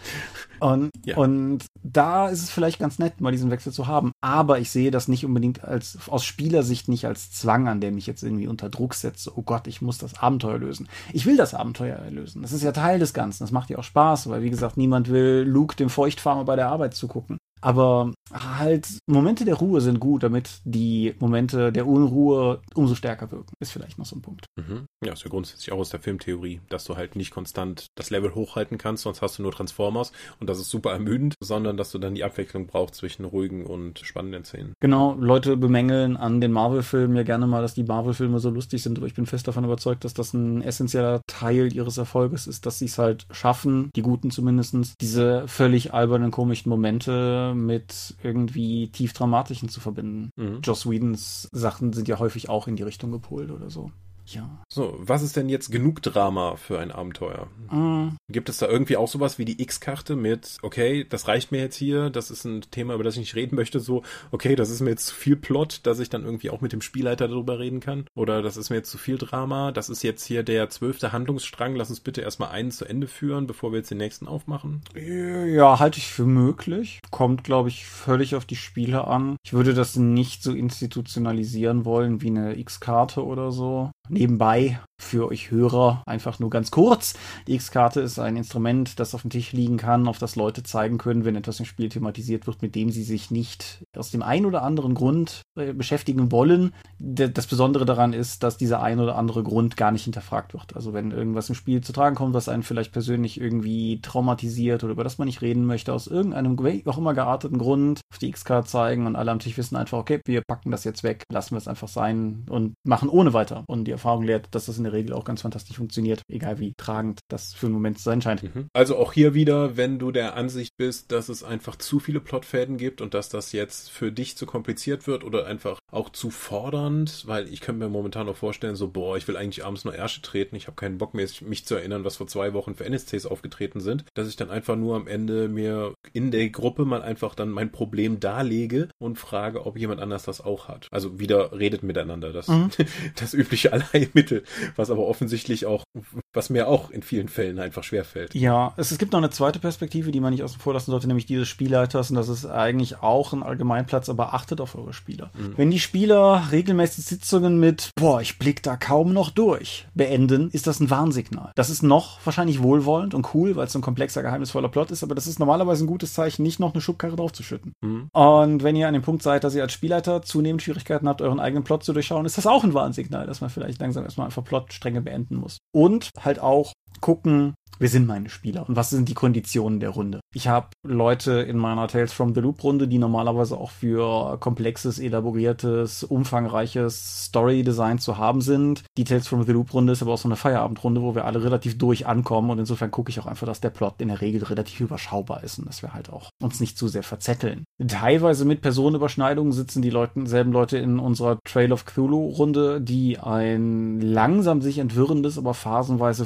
Und, 0.60 0.90
ja. 1.06 1.16
und 1.16 1.64
da 1.82 2.28
ist 2.28 2.42
es 2.42 2.50
vielleicht 2.50 2.78
ganz 2.78 2.98
nett, 2.98 3.20
mal 3.20 3.32
diesen 3.32 3.50
Wechsel 3.50 3.72
zu 3.72 3.86
haben. 3.86 4.12
Aber 4.20 4.58
ich 4.58 4.70
sehe 4.70 4.90
das 4.90 5.08
nicht 5.08 5.24
unbedingt 5.24 5.64
als, 5.64 5.98
aus 6.08 6.24
Spielersicht 6.24 6.88
nicht 6.88 7.06
als 7.06 7.30
Zwang, 7.30 7.66
an 7.66 7.80
der 7.80 7.92
mich 7.92 8.06
jetzt 8.06 8.22
irgendwie 8.22 8.46
unter 8.46 8.68
Druck 8.68 8.94
setze. 8.94 9.32
Oh 9.36 9.42
Gott, 9.42 9.66
ich 9.66 9.80
muss 9.80 9.96
das 9.96 10.18
Abenteuer 10.20 10.58
lösen. 10.58 10.88
Ich 11.14 11.24
will 11.24 11.38
das 11.38 11.54
Abenteuer 11.54 11.98
lösen. 12.10 12.42
Das 12.42 12.52
ist 12.52 12.62
ja 12.62 12.72
Teil 12.72 12.98
des 12.98 13.14
Ganzen. 13.14 13.42
Das 13.42 13.52
macht 13.52 13.70
ja 13.70 13.78
auch 13.78 13.84
Spaß, 13.84 14.28
weil 14.28 14.42
wie 14.42 14.50
gesagt, 14.50 14.76
niemand 14.76 15.08
will 15.08 15.44
Luke 15.46 15.76
dem 15.76 15.88
Feuchtfarmer 15.88 16.44
bei 16.44 16.56
der 16.56 16.68
Arbeit 16.68 16.94
zugucken. 16.94 17.38
Aber 17.64 18.12
halt, 18.30 18.86
Momente 19.06 19.46
der 19.46 19.54
Ruhe 19.54 19.80
sind 19.80 19.98
gut, 19.98 20.22
damit 20.22 20.60
die 20.64 21.14
Momente 21.18 21.72
der 21.72 21.86
Unruhe 21.86 22.60
umso 22.74 22.94
stärker 22.94 23.32
wirken. 23.32 23.54
Ist 23.58 23.72
vielleicht 23.72 23.96
noch 23.96 24.04
so 24.04 24.16
ein 24.16 24.22
Punkt. 24.22 24.44
Mhm. 24.56 24.84
Ja, 25.02 25.14
ist 25.14 25.24
ja 25.24 25.30
grundsätzlich 25.30 25.72
auch 25.72 25.78
aus 25.78 25.88
der 25.88 26.00
Filmtheorie, 26.00 26.60
dass 26.68 26.84
du 26.84 26.96
halt 26.96 27.16
nicht 27.16 27.30
konstant 27.30 27.86
das 27.94 28.10
Level 28.10 28.34
hochhalten 28.34 28.76
kannst, 28.76 29.04
sonst 29.04 29.22
hast 29.22 29.38
du 29.38 29.42
nur 29.42 29.52
Transformers 29.52 30.12
und 30.40 30.50
das 30.50 30.58
ist 30.58 30.68
super 30.68 30.92
ermüdend, 30.92 31.36
sondern 31.40 31.78
dass 31.78 31.90
du 31.90 31.98
dann 31.98 32.14
die 32.14 32.22
Abwechslung 32.22 32.66
brauchst 32.66 32.96
zwischen 32.96 33.24
ruhigen 33.24 33.64
und 33.64 34.00
spannenden 34.00 34.44
Szenen. 34.44 34.74
Genau, 34.80 35.14
Leute 35.14 35.56
bemängeln 35.56 36.18
an 36.18 36.42
den 36.42 36.52
Marvel-Filmen 36.52 37.16
ja 37.16 37.22
gerne 37.22 37.46
mal, 37.46 37.62
dass 37.62 37.72
die 37.72 37.84
Marvel-Filme 37.84 38.40
so 38.40 38.50
lustig 38.50 38.82
sind, 38.82 38.98
aber 38.98 39.06
ich 39.06 39.14
bin 39.14 39.24
fest 39.24 39.48
davon 39.48 39.64
überzeugt, 39.64 40.04
dass 40.04 40.12
das 40.12 40.34
ein 40.34 40.60
essentieller 40.60 41.22
Teil 41.26 41.72
ihres 41.72 41.96
Erfolges 41.96 42.46
ist, 42.46 42.66
dass 42.66 42.78
sie 42.78 42.86
es 42.86 42.98
halt 42.98 43.26
schaffen, 43.30 43.88
die 43.96 44.02
Guten 44.02 44.30
zumindestens 44.30 44.96
diese 45.00 45.48
völlig 45.48 45.94
albernen, 45.94 46.30
komischen 46.30 46.68
Momente 46.68 47.53
mit 47.54 48.16
irgendwie 48.22 48.88
tief 48.88 49.12
dramatischen 49.12 49.68
zu 49.68 49.80
verbinden. 49.80 50.30
Mhm. 50.36 50.60
Joss 50.62 50.88
Whedons 50.88 51.48
Sachen 51.52 51.92
sind 51.92 52.08
ja 52.08 52.18
häufig 52.18 52.48
auch 52.48 52.68
in 52.68 52.76
die 52.76 52.82
Richtung 52.82 53.10
gepolt 53.10 53.50
oder 53.50 53.70
so. 53.70 53.90
Ja. 54.26 54.62
So, 54.68 54.94
was 54.98 55.22
ist 55.22 55.36
denn 55.36 55.48
jetzt 55.48 55.70
genug 55.70 56.02
Drama 56.02 56.56
für 56.56 56.78
ein 56.80 56.90
Abenteuer? 56.90 57.48
Mm. 57.70 58.16
Gibt 58.28 58.48
es 58.48 58.58
da 58.58 58.66
irgendwie 58.66 58.96
auch 58.96 59.08
sowas 59.08 59.38
wie 59.38 59.44
die 59.44 59.60
X-Karte 59.62 60.16
mit, 60.16 60.56
okay, 60.62 61.04
das 61.08 61.28
reicht 61.28 61.52
mir 61.52 61.60
jetzt 61.60 61.76
hier, 61.76 62.10
das 62.10 62.30
ist 62.30 62.44
ein 62.44 62.62
Thema, 62.70 62.94
über 62.94 63.04
das 63.04 63.14
ich 63.14 63.20
nicht 63.20 63.34
reden 63.34 63.56
möchte, 63.56 63.80
so, 63.80 64.02
okay, 64.30 64.56
das 64.56 64.70
ist 64.70 64.80
mir 64.80 64.90
jetzt 64.90 65.06
zu 65.06 65.14
viel 65.14 65.36
Plot, 65.36 65.80
dass 65.84 65.98
ich 65.98 66.08
dann 66.08 66.24
irgendwie 66.24 66.50
auch 66.50 66.60
mit 66.60 66.72
dem 66.72 66.80
Spielleiter 66.80 67.28
darüber 67.28 67.58
reden 67.58 67.80
kann? 67.80 68.06
Oder 68.14 68.42
das 68.42 68.56
ist 68.56 68.70
mir 68.70 68.76
jetzt 68.76 68.90
zu 68.90 68.98
viel 68.98 69.18
Drama, 69.18 69.72
das 69.72 69.88
ist 69.88 70.02
jetzt 70.02 70.24
hier 70.24 70.42
der 70.42 70.70
zwölfte 70.70 71.12
Handlungsstrang, 71.12 71.76
lass 71.76 71.90
uns 71.90 72.00
bitte 72.00 72.22
erstmal 72.22 72.50
einen 72.50 72.70
zu 72.70 72.84
Ende 72.84 73.06
führen, 73.06 73.46
bevor 73.46 73.72
wir 73.72 73.78
jetzt 73.78 73.90
den 73.90 73.98
nächsten 73.98 74.26
aufmachen? 74.26 74.82
Ja, 74.94 75.78
halte 75.78 75.98
ich 75.98 76.06
für 76.06 76.26
möglich. 76.26 77.00
Kommt, 77.10 77.44
glaube 77.44 77.68
ich, 77.68 77.86
völlig 77.86 78.34
auf 78.34 78.44
die 78.44 78.56
Spiele 78.56 79.06
an. 79.06 79.36
Ich 79.44 79.52
würde 79.52 79.74
das 79.74 79.96
nicht 79.96 80.42
so 80.42 80.52
institutionalisieren 80.52 81.84
wollen 81.84 82.22
wie 82.22 82.28
eine 82.28 82.58
X-Karte 82.58 83.24
oder 83.24 83.52
so. 83.52 83.90
Nebenbei 84.08 84.80
für 85.00 85.28
euch 85.28 85.50
Hörer 85.50 86.02
einfach 86.06 86.38
nur 86.38 86.50
ganz 86.50 86.70
kurz. 86.70 87.14
Die 87.46 87.54
X-Karte 87.54 88.00
ist 88.00 88.18
ein 88.18 88.36
Instrument, 88.36 88.98
das 89.00 89.14
auf 89.14 89.22
dem 89.22 89.30
Tisch 89.30 89.52
liegen 89.52 89.76
kann, 89.76 90.08
auf 90.08 90.18
das 90.18 90.36
Leute 90.36 90.62
zeigen 90.62 90.98
können, 90.98 91.24
wenn 91.24 91.36
etwas 91.36 91.60
im 91.60 91.66
Spiel 91.66 91.88
thematisiert 91.88 92.46
wird, 92.46 92.62
mit 92.62 92.74
dem 92.74 92.90
sie 92.90 93.02
sich 93.02 93.30
nicht 93.30 93.84
aus 93.96 94.10
dem 94.10 94.22
einen 94.22 94.46
oder 94.46 94.62
anderen 94.62 94.94
Grund 94.94 95.42
äh, 95.58 95.72
beschäftigen 95.72 96.30
wollen. 96.32 96.72
Das 96.98 97.46
Besondere 97.46 97.84
daran 97.84 98.12
ist, 98.12 98.42
dass 98.42 98.56
dieser 98.56 98.82
ein 98.82 99.00
oder 99.00 99.16
andere 99.16 99.42
Grund 99.42 99.76
gar 99.76 99.90
nicht 99.90 100.04
hinterfragt 100.04 100.54
wird. 100.54 100.74
Also 100.76 100.92
wenn 100.92 101.10
irgendwas 101.10 101.48
im 101.48 101.54
Spiel 101.54 101.80
zu 101.80 101.92
tragen 101.92 102.16
kommt, 102.16 102.34
was 102.34 102.48
einen 102.48 102.62
vielleicht 102.62 102.92
persönlich 102.92 103.40
irgendwie 103.40 104.00
traumatisiert 104.00 104.84
oder 104.84 104.92
über 104.92 105.04
das 105.04 105.18
man 105.18 105.26
nicht 105.26 105.42
reden 105.42 105.66
möchte, 105.66 105.92
aus 105.92 106.06
irgendeinem 106.06 106.54
auch 106.86 106.98
immer 106.98 107.14
gearteten 107.14 107.58
Grund 107.58 108.00
auf 108.10 108.18
die 108.18 108.28
X-Karte 108.28 108.68
zeigen 108.68 109.06
und 109.06 109.16
alle 109.16 109.30
am 109.30 109.38
Tisch 109.38 109.56
wissen 109.58 109.76
einfach, 109.76 109.98
okay, 109.98 110.20
wir 110.24 110.42
packen 110.46 110.70
das 110.70 110.84
jetzt 110.84 111.02
weg, 111.02 111.24
lassen 111.30 111.54
wir 111.54 111.58
es 111.58 111.68
einfach 111.68 111.88
sein 111.88 112.46
und 112.48 112.74
machen 112.84 113.08
ohne 113.08 113.32
weiter. 113.32 113.64
Und 113.66 113.84
die 113.84 113.90
Erfahrung 113.90 114.22
lehrt, 114.22 114.48
dass 114.52 114.66
das 114.66 114.78
in 114.78 114.83
der 114.84 114.92
Regel 114.92 115.12
auch 115.12 115.24
ganz 115.24 115.42
fantastisch 115.42 115.76
funktioniert, 115.76 116.22
egal 116.28 116.58
wie 116.58 116.74
tragend 116.76 117.20
das 117.28 117.54
für 117.54 117.66
einen 117.66 117.74
Moment 117.74 117.98
zu 117.98 118.04
sein 118.04 118.22
scheint. 118.22 118.42
Mhm. 118.42 118.68
Also 118.72 118.96
auch 118.96 119.12
hier 119.12 119.34
wieder, 119.34 119.76
wenn 119.76 119.98
du 119.98 120.10
der 120.10 120.36
Ansicht 120.36 120.76
bist, 120.76 121.12
dass 121.12 121.28
es 121.28 121.44
einfach 121.44 121.76
zu 121.76 121.98
viele 121.98 122.20
Plotfäden 122.20 122.76
gibt 122.76 123.00
und 123.00 123.14
dass 123.14 123.28
das 123.28 123.52
jetzt 123.52 123.90
für 123.90 124.12
dich 124.12 124.36
zu 124.36 124.46
kompliziert 124.46 125.06
wird 125.06 125.24
oder 125.24 125.46
einfach 125.46 125.78
auch 125.90 126.10
zu 126.10 126.30
fordernd, 126.30 127.24
weil 127.26 127.48
ich 127.48 127.60
könnte 127.60 127.84
mir 127.84 127.90
momentan 127.90 128.26
noch 128.26 128.36
vorstellen, 128.36 128.76
so, 128.76 128.88
boah, 128.88 129.16
ich 129.16 129.26
will 129.28 129.36
eigentlich 129.36 129.64
abends 129.64 129.84
nur 129.84 129.94
Ärsche 129.94 130.22
treten, 130.22 130.56
ich 130.56 130.66
habe 130.66 130.76
keinen 130.76 130.98
Bock 130.98 131.14
mehr, 131.14 131.28
mich 131.40 131.64
zu 131.64 131.74
erinnern, 131.74 132.04
was 132.04 132.16
vor 132.16 132.26
zwei 132.26 132.52
Wochen 132.52 132.74
für 132.74 132.84
NSCs 132.84 133.26
aufgetreten 133.26 133.80
sind, 133.80 134.04
dass 134.14 134.28
ich 134.28 134.36
dann 134.36 134.50
einfach 134.50 134.76
nur 134.76 134.96
am 134.96 135.06
Ende 135.06 135.48
mir 135.48 135.94
in 136.12 136.30
der 136.30 136.48
Gruppe 136.50 136.84
mal 136.84 137.02
einfach 137.02 137.34
dann 137.34 137.50
mein 137.50 137.72
Problem 137.72 138.20
darlege 138.20 138.88
und 138.98 139.18
frage, 139.18 139.66
ob 139.66 139.78
jemand 139.78 140.00
anders 140.00 140.24
das 140.24 140.40
auch 140.40 140.68
hat. 140.68 140.88
Also 140.90 141.18
wieder 141.18 141.52
redet 141.58 141.82
miteinander, 141.82 142.32
das, 142.32 142.48
mhm. 142.48 142.70
das 143.16 143.34
übliche 143.34 143.72
Allheilmittel, 143.72 144.44
was 144.76 144.90
aber 144.90 145.06
offensichtlich 145.06 145.66
auch, 145.66 145.84
was 146.32 146.50
mir 146.50 146.68
auch 146.68 146.90
in 146.90 147.02
vielen 147.02 147.28
Fällen 147.28 147.58
einfach 147.58 147.84
schwerfällt. 147.84 148.34
Ja, 148.34 148.72
es, 148.76 148.90
es 148.90 148.98
gibt 148.98 149.12
noch 149.12 149.18
eine 149.18 149.30
zweite 149.30 149.58
Perspektive, 149.58 150.10
die 150.10 150.20
man 150.20 150.32
nicht 150.32 150.42
außen 150.42 150.60
vor 150.60 150.74
lassen 150.74 150.90
sollte, 150.90 151.06
nämlich 151.06 151.26
die 151.26 151.36
des 151.36 151.48
Spielleiters 151.48 152.10
und 152.10 152.16
das 152.16 152.28
ist 152.28 152.46
eigentlich 152.46 153.02
auch 153.02 153.32
ein 153.32 153.42
Allgemeinplatz, 153.42 154.08
aber 154.08 154.34
achtet 154.34 154.60
auf 154.60 154.74
eure 154.74 154.92
Spieler. 154.92 155.30
Mhm. 155.34 155.54
Wenn 155.56 155.70
die 155.70 155.80
Spieler 155.80 156.48
regelmäßig 156.50 157.04
Sitzungen 157.04 157.58
mit, 157.58 157.90
boah, 157.96 158.20
ich 158.20 158.38
blick 158.38 158.62
da 158.62 158.76
kaum 158.76 159.12
noch 159.12 159.30
durch, 159.30 159.86
beenden, 159.94 160.50
ist 160.50 160.66
das 160.66 160.80
ein 160.80 160.90
Warnsignal. 160.90 161.52
Das 161.54 161.70
ist 161.70 161.82
noch 161.82 162.18
wahrscheinlich 162.24 162.62
wohlwollend 162.62 163.14
und 163.14 163.34
cool, 163.34 163.56
weil 163.56 163.66
es 163.66 163.72
so 163.72 163.78
ein 163.78 163.82
komplexer, 163.82 164.22
geheimnisvoller 164.22 164.68
Plot 164.68 164.90
ist, 164.90 165.02
aber 165.02 165.14
das 165.14 165.26
ist 165.26 165.38
normalerweise 165.38 165.84
ein 165.84 165.88
gutes 165.88 166.14
Zeichen, 166.14 166.42
nicht 166.42 166.60
noch 166.60 166.72
eine 166.72 166.80
Schubkarre 166.80 167.16
draufzuschütten. 167.16 167.74
Mhm. 167.80 168.08
Und 168.12 168.62
wenn 168.62 168.76
ihr 168.76 168.88
an 168.88 168.94
dem 168.94 169.02
Punkt 169.02 169.22
seid, 169.22 169.44
dass 169.44 169.54
ihr 169.54 169.62
als 169.62 169.72
Spielleiter 169.72 170.22
zunehmend 170.22 170.62
Schwierigkeiten 170.62 171.08
habt, 171.08 171.22
euren 171.22 171.40
eigenen 171.40 171.64
Plot 171.64 171.84
zu 171.84 171.92
durchschauen, 171.92 172.26
ist 172.26 172.38
das 172.38 172.46
auch 172.46 172.64
ein 172.64 172.74
Warnsignal, 172.74 173.26
dass 173.26 173.40
man 173.40 173.50
vielleicht 173.50 173.80
langsam 173.80 174.04
erstmal 174.04 174.26
einfach 174.26 174.44
Plotstränge 174.64 175.02
beenden 175.02 175.36
muss. 175.36 175.58
Und 175.72 176.10
halt 176.18 176.38
auch 176.38 176.72
gucken, 177.00 177.54
wer 177.78 177.88
sind 177.88 178.06
meine 178.06 178.28
Spieler 178.28 178.68
und 178.68 178.76
was 178.76 178.90
sind 178.90 179.08
die 179.08 179.14
Konditionen 179.14 179.80
der 179.80 179.90
Runde. 179.90 180.20
Ich 180.34 180.48
habe 180.48 180.68
Leute 180.82 181.32
in 181.32 181.58
meiner 181.58 181.88
Tales 181.88 182.12
from 182.12 182.34
the 182.34 182.40
Loop 182.40 182.62
Runde, 182.62 182.88
die 182.88 182.98
normalerweise 182.98 183.56
auch 183.56 183.70
für 183.70 184.38
komplexes, 184.38 184.98
elaboriertes, 184.98 186.04
umfangreiches 186.04 187.26
Story-Design 187.26 187.98
zu 187.98 188.18
haben 188.18 188.40
sind. 188.40 188.84
Die 188.96 189.04
Tales 189.04 189.28
from 189.28 189.44
the 189.44 189.52
Loop 189.52 189.72
Runde 189.74 189.92
ist 189.92 190.02
aber 190.02 190.12
auch 190.12 190.18
so 190.18 190.28
eine 190.28 190.36
Feierabendrunde, 190.36 191.02
wo 191.02 191.14
wir 191.14 191.24
alle 191.24 191.42
relativ 191.42 191.78
durch 191.78 192.06
ankommen 192.06 192.50
und 192.50 192.58
insofern 192.58 192.90
gucke 192.90 193.10
ich 193.10 193.20
auch 193.20 193.26
einfach, 193.26 193.46
dass 193.46 193.60
der 193.60 193.70
Plot 193.70 193.94
in 193.98 194.08
der 194.08 194.20
Regel 194.20 194.44
relativ 194.44 194.80
überschaubar 194.80 195.44
ist 195.44 195.58
und 195.58 195.66
dass 195.66 195.82
wir 195.82 195.94
halt 195.94 196.10
auch 196.10 196.30
uns 196.42 196.60
nicht 196.60 196.78
zu 196.78 196.88
sehr 196.88 197.02
verzetteln. 197.02 197.64
Teilweise 197.86 198.44
mit 198.44 198.60
Personenüberschneidungen 198.60 199.52
sitzen 199.52 199.82
die 199.82 199.90
Leute, 199.90 200.26
selben 200.26 200.52
Leute 200.52 200.78
in 200.78 200.98
unserer 200.98 201.38
Trail 201.44 201.72
of 201.72 201.84
Cthulhu 201.84 202.28
Runde, 202.30 202.80
die 202.80 203.18
ein 203.18 204.00
langsam 204.00 204.62
sich 204.62 204.78
entwirrendes, 204.78 205.38
aber 205.38 205.54
phasenweise 205.54 206.24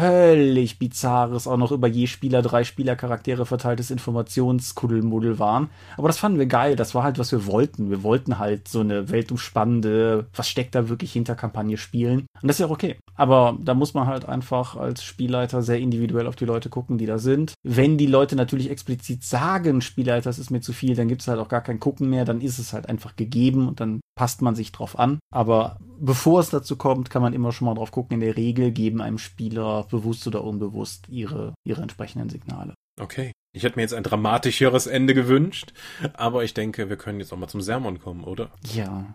völlig 0.00 0.78
bizarres, 0.78 1.46
auch 1.46 1.56
noch 1.56 1.72
über 1.72 1.86
je 1.86 2.06
Spieler 2.06 2.42
drei 2.42 2.64
Spielercharaktere 2.64 3.44
verteiltes 3.44 3.90
Informationskuddelmuddel 3.90 5.38
waren. 5.38 5.68
Aber 5.96 6.08
das 6.08 6.18
fanden 6.18 6.38
wir 6.38 6.46
geil. 6.46 6.76
Das 6.76 6.94
war 6.94 7.02
halt, 7.02 7.18
was 7.18 7.32
wir 7.32 7.46
wollten. 7.46 7.90
Wir 7.90 8.02
wollten 8.02 8.38
halt 8.38 8.68
so 8.68 8.80
eine 8.80 9.10
weltumspannende, 9.10 10.26
was 10.34 10.48
steckt 10.48 10.74
da 10.74 10.88
wirklich 10.88 11.12
hinter 11.12 11.34
Kampagne 11.34 11.76
spielen. 11.76 12.26
Und 12.40 12.48
das 12.48 12.56
ist 12.56 12.60
ja 12.60 12.66
auch 12.66 12.70
okay. 12.70 12.96
Aber 13.14 13.56
da 13.60 13.74
muss 13.74 13.94
man 13.94 14.06
halt 14.06 14.26
einfach 14.26 14.76
als 14.76 15.02
Spielleiter 15.02 15.62
sehr 15.62 15.78
individuell 15.78 16.26
auf 16.26 16.36
die 16.36 16.46
Leute 16.46 16.70
gucken, 16.70 16.98
die 16.98 17.06
da 17.06 17.18
sind. 17.18 17.52
Wenn 17.62 17.98
die 17.98 18.06
Leute 18.06 18.36
natürlich 18.36 18.70
explizit 18.70 19.24
sagen, 19.24 19.80
Spielleiter, 19.80 20.30
das 20.30 20.38
ist 20.38 20.50
mir 20.50 20.60
zu 20.60 20.72
viel, 20.72 20.94
dann 20.94 21.08
gibt 21.08 21.22
es 21.22 21.28
halt 21.28 21.38
auch 21.38 21.48
gar 21.48 21.60
kein 21.60 21.80
Gucken 21.80 22.08
mehr. 22.08 22.24
Dann 22.24 22.40
ist 22.40 22.58
es 22.58 22.72
halt 22.72 22.88
einfach 22.88 23.16
gegeben 23.16 23.68
und 23.68 23.80
dann 23.80 24.00
passt 24.14 24.40
man 24.40 24.54
sich 24.54 24.72
drauf 24.72 24.98
an. 24.98 25.18
Aber 25.32 25.78
bevor 26.00 26.40
es 26.40 26.50
dazu 26.50 26.76
kommt, 26.76 27.10
kann 27.10 27.22
man 27.22 27.32
immer 27.32 27.52
schon 27.52 27.66
mal 27.66 27.74
drauf 27.74 27.92
gucken. 27.92 28.14
In 28.14 28.20
der 28.20 28.36
Regel 28.36 28.72
geben 28.72 29.00
einem 29.00 29.18
Spieler 29.18 29.86
bewusst 29.90 30.26
oder 30.26 30.42
unbewusst 30.42 31.08
ihre, 31.08 31.54
ihre 31.64 31.82
entsprechenden 31.82 32.28
Signale. 32.28 32.74
Okay. 33.00 33.32
Ich 33.52 33.64
hätte 33.64 33.76
mir 33.76 33.82
jetzt 33.82 33.94
ein 33.94 34.04
dramatischeres 34.04 34.86
Ende 34.86 35.12
gewünscht, 35.12 35.72
aber 36.14 36.44
ich 36.44 36.54
denke, 36.54 36.88
wir 36.88 36.96
können 36.96 37.18
jetzt 37.18 37.32
auch 37.32 37.36
mal 37.36 37.48
zum 37.48 37.60
Sermon 37.60 37.98
kommen, 37.98 38.22
oder? 38.22 38.50
Ja. 38.72 39.12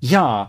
Ja. 0.00 0.48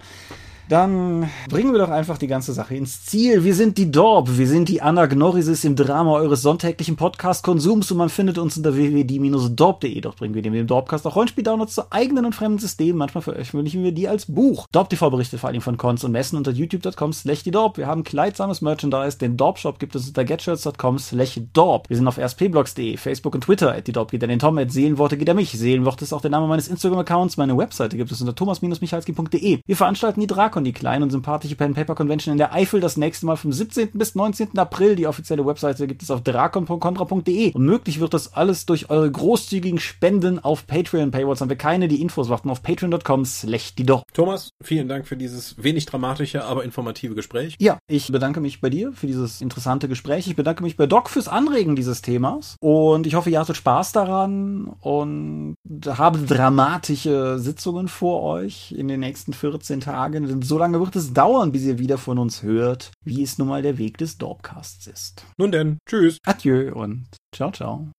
Dann 0.70 1.28
bringen 1.50 1.72
wir 1.72 1.80
doch 1.80 1.90
einfach 1.90 2.20
die 2.20 2.28
ganze 2.28 2.54
Sache 2.54 2.76
ins 2.76 3.04
Ziel. 3.04 3.44
Wir 3.44 3.56
sind 3.56 3.80
die 3.80 3.90
Dorp, 3.92 4.38
wir 4.38 4.48
sind 4.48 4.70
die 4.70 4.84
Anagnorisis 4.84 5.64
im 5.64 5.76
Drama 5.76 6.12
eures 6.12 6.44
sonntäglichen 6.44 6.96
Podcast-Konsums 6.96 7.90
und 7.90 7.98
man 7.98 8.10
findet 8.10 8.38
uns 8.38 8.56
unter 8.56 8.76
www.die-dorp.de. 8.76 10.02
Dort 10.02 10.18
bringen 10.18 10.36
wir 10.36 10.44
dem 10.44 10.68
Dorpcast 10.68 11.08
auch 11.08 11.16
Rollenspiel-Downloads 11.16 11.74
zu 11.74 11.92
eigenen 11.92 12.24
und 12.24 12.36
fremden 12.36 12.60
Systemen. 12.60 13.00
Manchmal 13.00 13.24
veröffentlichen 13.24 13.84
wir 13.84 13.94
die 13.94 14.08
als 14.08 14.28
Buch. 14.28 14.68
Dorp 14.72 14.92
TV 14.92 15.10
berichtet 15.10 15.40
vor 15.40 15.50
allem 15.50 15.62
von 15.62 15.76
Cons 15.78 16.04
und 16.04 16.12
Messen 16.12 16.38
unter 16.38 16.52
youtube.com 16.52 17.14
slash 17.14 17.42
die 17.42 17.50
Dorp. 17.50 17.80
Wir 17.80 17.88
haben 17.88 18.04
kleidsames 18.04 18.62
Merchandise. 18.62 19.18
Den 19.18 19.38
Dorp-Shop 19.38 19.80
gibt 19.80 19.96
es 19.96 20.08
unter 20.08 20.24
getshirts.com 20.24 21.00
slash 21.00 21.40
Dorp. 21.52 21.90
Wir 21.90 21.98
sind 21.98 22.08
auf 22.08 22.20
rspblogs.de, 22.20 22.98
Facebook 22.98 23.34
und 23.34 23.42
Twitter. 23.42 23.74
At 23.74 23.88
die 23.88 23.92
Dorp 23.92 24.12
geht 24.12 24.22
an 24.22 24.30
den 24.30 24.38
Tom, 24.38 24.60
at 24.60 24.72
Seelenworte 24.72 25.18
geht 25.18 25.30
er 25.30 25.34
mich. 25.34 25.50
Seelenworte 25.50 26.04
ist 26.04 26.14
auch 26.14 26.22
der 26.22 26.30
Name 26.30 26.46
meines 26.46 26.68
Instagram-Accounts. 26.68 27.38
Meine 27.38 27.58
Webseite 27.58 27.98
gibt 27.98 28.12
es 28.12 28.22
unter 28.22 28.36
thomas-michalski.de. 28.36 29.62
Wir 29.66 29.76
veranstalten 29.76 30.22
die 30.22 30.28
Drakon 30.28 30.59
PaperCon, 30.60 30.64
die 30.64 30.74
kleine 30.74 31.04
und 31.06 31.12
sympathische 31.12 31.56
Pen 31.56 31.74
Paper 31.74 31.96
Convention 31.96 32.34
in 32.34 32.38
der 32.38 32.54
Eifel, 32.54 32.80
das 32.80 32.98
nächste 32.98 33.26
Mal 33.26 33.36
vom 33.36 33.52
17. 33.52 33.92
bis 33.94 34.16
19. 34.16 34.58
April. 34.58 34.96
Die 34.96 35.08
offizielle 35.08 35.46
Webseite 35.46 35.88
gibt 35.88 36.04
es 36.04 36.12
auf 36.12 36.22
drakon.contra.de. 36.22 37.54
Und 37.54 37.66
möglich 37.66 38.00
wird 38.00 38.14
das 38.14 38.34
alles 38.34 38.66
durch 38.66 38.90
eure 38.90 39.10
großzügigen 39.10 39.80
Spenden 39.80 40.40
auf 40.40 40.68
Patreon. 40.68 41.12
Paywalls 41.12 41.42
haben 41.42 41.50
wir 41.50 41.58
keine, 41.58 41.88
die 41.88 42.02
Infos 42.02 42.30
warten 42.30 42.50
auf 42.50 42.62
patreon.com 42.62 43.26
slash 43.26 43.76
die 43.76 43.86
doch. 43.86 44.04
Thomas, 44.14 44.52
vielen 44.62 44.88
Dank 44.88 45.08
für 45.08 45.18
dieses 45.18 45.62
wenig 45.62 45.86
dramatische, 45.86 46.44
aber 46.44 46.64
informative 46.64 47.16
Gespräch. 47.16 47.56
Ja, 47.60 47.80
ich 47.88 48.12
bedanke 48.12 48.42
mich 48.42 48.62
bei 48.62 48.70
dir 48.70 48.94
für 48.94 49.08
dieses 49.08 49.42
interessante 49.42 49.88
Gespräch. 49.88 50.28
Ich 50.28 50.36
bedanke 50.36 50.64
mich 50.64 50.78
bei 50.78 50.88
Doc 50.88 51.10
fürs 51.10 51.28
Anregen 51.28 51.76
dieses 51.76 52.02
Themas. 52.02 52.56
Und 52.60 53.08
ich 53.08 53.16
hoffe, 53.16 53.30
ihr 53.30 53.40
hattet 53.40 53.58
Spaß 53.58 53.92
daran 53.92 54.72
und 54.82 55.56
habt 55.86 56.30
dramatische 56.30 57.40
Sitzungen 57.40 57.88
vor 57.88 58.24
euch 58.24 58.72
in 58.72 58.88
den 58.88 59.00
nächsten 59.00 59.34
14 59.34 59.82
Tagen. 59.82 60.28
So 60.50 60.58
lange 60.58 60.80
wird 60.80 60.96
es 60.96 61.14
dauern, 61.14 61.52
bis 61.52 61.64
ihr 61.66 61.78
wieder 61.78 62.00
von 62.00 62.18
uns 62.18 62.42
hört, 62.42 62.90
wie 63.06 63.22
es 63.22 63.38
nun 63.38 63.50
mal 63.50 63.62
der 63.62 63.78
Weg 63.78 64.00
des 64.00 64.18
Dorpcasts 64.18 64.88
ist. 64.88 65.24
Nun 65.38 65.52
denn, 65.52 65.78
tschüss. 65.88 66.18
Adieu 66.26 66.74
und 66.74 67.06
ciao, 67.32 67.52
ciao. 67.52 67.92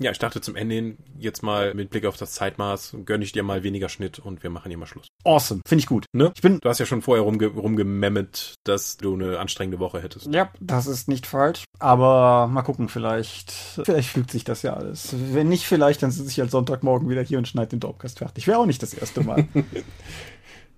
Ja, 0.00 0.10
ich 0.10 0.18
dachte 0.18 0.40
zum 0.40 0.56
Ende 0.56 0.74
hin 0.74 0.98
jetzt 1.18 1.42
mal 1.42 1.74
mit 1.74 1.90
Blick 1.90 2.06
auf 2.06 2.16
das 2.16 2.32
Zeitmaß 2.32 2.96
gönne 3.04 3.24
ich 3.24 3.32
dir 3.32 3.42
mal 3.42 3.62
weniger 3.62 3.88
Schnitt 3.88 4.18
und 4.18 4.42
wir 4.42 4.50
machen 4.50 4.68
hier 4.68 4.78
mal 4.78 4.86
Schluss. 4.86 5.06
Awesome, 5.24 5.60
finde 5.66 5.80
ich 5.80 5.86
gut. 5.86 6.06
Ne? 6.12 6.32
Ich 6.34 6.42
bin 6.42 6.58
Du 6.60 6.68
hast 6.68 6.78
ja 6.78 6.86
schon 6.86 7.02
vorher 7.02 7.22
rumge 7.22 7.46
rumgememmet, 7.46 8.54
dass 8.64 8.96
du 8.96 9.14
eine 9.14 9.38
anstrengende 9.38 9.78
Woche 9.78 10.02
hättest. 10.02 10.32
Ja, 10.32 10.50
das 10.60 10.86
ist 10.86 11.08
nicht 11.08 11.26
falsch. 11.26 11.64
Aber 11.78 12.48
mal 12.48 12.62
gucken, 12.62 12.88
vielleicht, 12.88 13.52
vielleicht 13.52 14.10
fügt 14.10 14.30
sich 14.30 14.44
das 14.44 14.62
ja 14.62 14.74
alles. 14.74 15.14
Wenn 15.32 15.48
nicht, 15.48 15.66
vielleicht, 15.66 16.02
dann 16.02 16.10
sitze 16.10 16.30
ich 16.30 16.40
halt 16.40 16.50
Sonntagmorgen 16.50 17.08
wieder 17.08 17.22
hier 17.22 17.38
und 17.38 17.46
schneide 17.46 17.68
den 17.68 17.80
Dorpcast 17.80 18.18
fertig. 18.18 18.46
Wäre 18.46 18.58
auch 18.58 18.66
nicht 18.66 18.82
das 18.82 18.94
erste 18.94 19.22
Mal. 19.22 19.46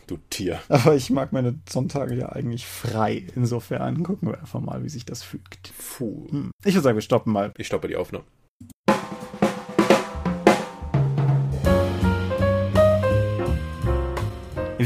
Du 0.06 0.18
Tier. 0.28 0.60
Aber 0.68 0.94
ich 0.94 1.08
mag 1.08 1.32
meine 1.32 1.58
Sonntage 1.66 2.14
ja 2.14 2.28
eigentlich 2.28 2.66
frei. 2.66 3.26
Insofern 3.34 4.02
gucken 4.02 4.28
wir 4.28 4.38
einfach 4.38 4.60
mal, 4.60 4.84
wie 4.84 4.90
sich 4.90 5.06
das 5.06 5.22
fügt. 5.22 5.72
Puh. 5.78 6.26
Hm. 6.30 6.50
Ich 6.62 6.74
würde 6.74 6.82
sagen, 6.82 6.96
wir 6.96 7.02
stoppen 7.02 7.32
mal. 7.32 7.52
Ich 7.56 7.66
stoppe 7.66 7.88
die 7.88 7.96
Aufnahme. 7.96 8.24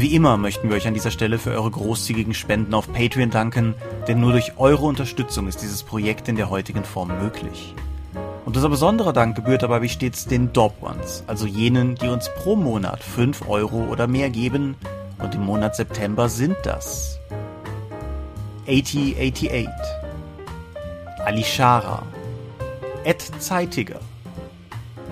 Wie 0.01 0.15
immer 0.15 0.37
möchten 0.37 0.69
wir 0.69 0.77
euch 0.77 0.87
an 0.87 0.93
dieser 0.93 1.11
Stelle 1.11 1.37
für 1.37 1.51
eure 1.51 1.71
großzügigen 1.71 2.33
Spenden 2.33 2.73
auf 2.73 2.89
Patreon 2.93 3.31
danken, 3.31 3.75
denn 4.07 4.21
nur 4.21 4.31
durch 4.31 4.53
eure 4.57 4.85
Unterstützung 4.85 5.49
ist 5.49 5.61
dieses 5.61 5.83
Projekt 5.83 6.29
in 6.29 6.37
der 6.37 6.49
heutigen 6.49 6.85
Form 6.85 7.09
möglich. 7.21 7.75
Und 8.45 8.55
unser 8.55 8.69
besonderer 8.69 9.11
Dank 9.11 9.35
gebührt 9.35 9.61
dabei 9.61 9.81
wie 9.81 9.89
stets 9.89 10.25
den 10.25 10.53
Dob 10.53 10.81
Ones, 10.81 11.25
also 11.27 11.45
jenen, 11.45 11.95
die 11.95 12.07
uns 12.07 12.31
pro 12.33 12.55
Monat 12.55 13.03
5 13.03 13.49
Euro 13.49 13.89
oder 13.91 14.07
mehr 14.07 14.29
geben, 14.29 14.75
und 15.21 15.35
im 15.35 15.41
Monat 15.41 15.75
September 15.75 16.29
sind 16.29 16.55
das 16.63 17.19
8088, 18.69 19.67
Alishara, 21.25 22.03
Ed 23.03 23.21
Zeitiger, 23.39 23.99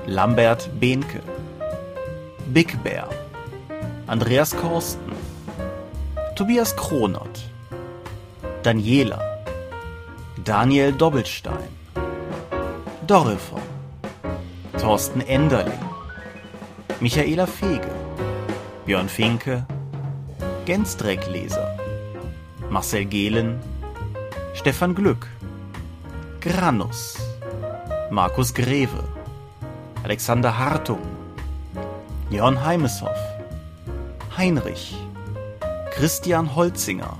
Lambert 0.06 0.70
Behnke, 0.80 1.22
Big 2.54 2.82
Bear, 2.86 3.10
Andreas 4.08 4.56
Korsten, 4.56 5.12
Tobias 6.38 6.74
Kronert, 6.78 7.42
Daniela, 8.64 9.20
Daniel 10.46 10.94
Doppelstein, 10.94 11.68
Dorifer, 13.06 13.62
Thorsten 14.80 15.20
Enderling, 15.28 15.84
Michaela 17.02 17.46
Fege, 17.46 17.92
Björn 18.86 19.10
Finke, 19.10 19.66
Gensdreckleser, 20.66 21.78
Marcel 22.70 23.04
Gehlen, 23.04 23.60
Stefan 24.54 24.96
Glück, 24.96 25.28
Granus, 26.40 27.18
Markus 28.10 28.54
Greve, 28.54 29.04
Alexander 30.04 30.58
Hartung, 30.58 31.02
Jörn 32.30 32.64
Heimeshoff, 32.64 33.37
Heinrich, 34.38 34.96
Christian 35.90 36.56
Holzinger, 36.56 37.18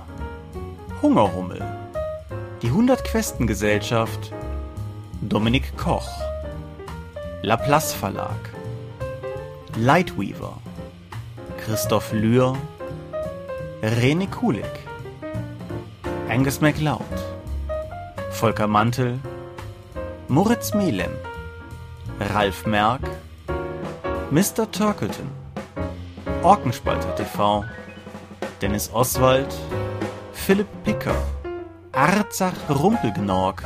Hungerhummel, 1.02 1.66
die 2.62 2.68
100 2.68 3.04
Questen 3.06 3.48
Gesellschaft, 3.48 4.32
Dominik 5.22 5.76
Koch, 5.78 6.08
Laplace 7.42 7.94
Verlag, 7.94 8.38
Lightweaver, 9.76 10.60
Christoph 11.66 12.14
Lühr, 12.14 12.56
René 13.82 14.28
Kulik, 14.28 14.66
Angus 16.30 16.62
MacLeod, 16.62 17.02
Volker 18.30 18.68
Mantel, 18.68 19.18
Moritz 20.28 20.76
Melem, 20.76 21.14
Ralf 22.20 22.68
Merck, 22.68 23.02
Mr. 24.30 24.72
Turkleton, 24.72 25.32
Orkenspalter 26.48 27.14
TV, 27.18 27.66
Dennis 28.62 28.90
Oswald, 28.94 29.54
Philipp 30.32 30.70
Picker, 30.86 31.22
Arzach 31.92 32.54
Rumpelgnorg, 32.70 33.62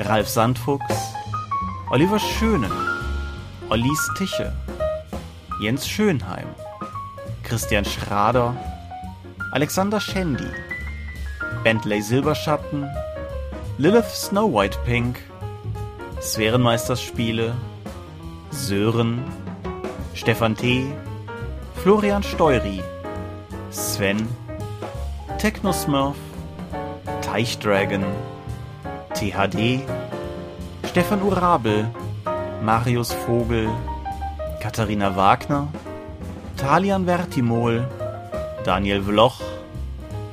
Ralf 0.00 0.28
Sandfuchs, 0.28 1.14
Oliver 1.88 2.18
Schöne, 2.18 2.68
Ollis 3.70 4.10
Tische, 4.18 4.52
Jens 5.58 5.88
Schönheim, 5.88 6.48
Christian 7.44 7.86
Schrader, 7.86 8.54
Alexander 9.52 10.00
Schendi, 10.00 10.50
Bentley 11.62 12.02
Silberschatten, 12.02 12.90
Lilith 13.78 14.14
Snow 14.14 14.52
White 14.52 14.78
Pink, 14.84 15.16
Sphärenmeisterspiele, 16.20 17.54
Sören, 18.50 19.24
Stefan 20.12 20.54
T., 20.54 20.92
Florian 21.84 22.22
Steury, 22.22 22.82
Sven, 23.70 24.26
Technosmurf, 25.36 26.16
Teichdragon, 27.20 28.02
THD, 29.12 29.82
Stefan 30.88 31.20
Urabel, 31.20 31.90
Marius 32.62 33.12
Vogel, 33.12 33.68
Katharina 34.62 35.14
Wagner, 35.14 35.68
Talian 36.56 37.04
Vertimol, 37.04 37.86
Daniel 38.64 39.02
Vloch, 39.02 39.42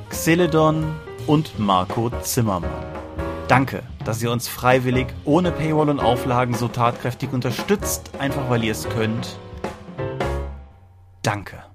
Xeledon 0.08 0.94
und 1.26 1.58
Marco 1.58 2.08
Zimmermann. 2.22 2.70
Danke, 3.48 3.82
dass 4.06 4.22
ihr 4.22 4.30
uns 4.30 4.48
freiwillig, 4.48 5.08
ohne 5.26 5.52
Paywall 5.52 5.90
und 5.90 6.00
Auflagen 6.00 6.54
so 6.54 6.68
tatkräftig 6.68 7.30
unterstützt, 7.34 8.12
einfach 8.18 8.48
weil 8.48 8.64
ihr 8.64 8.72
es 8.72 8.88
könnt. 8.88 9.36
Danke. 11.22 11.71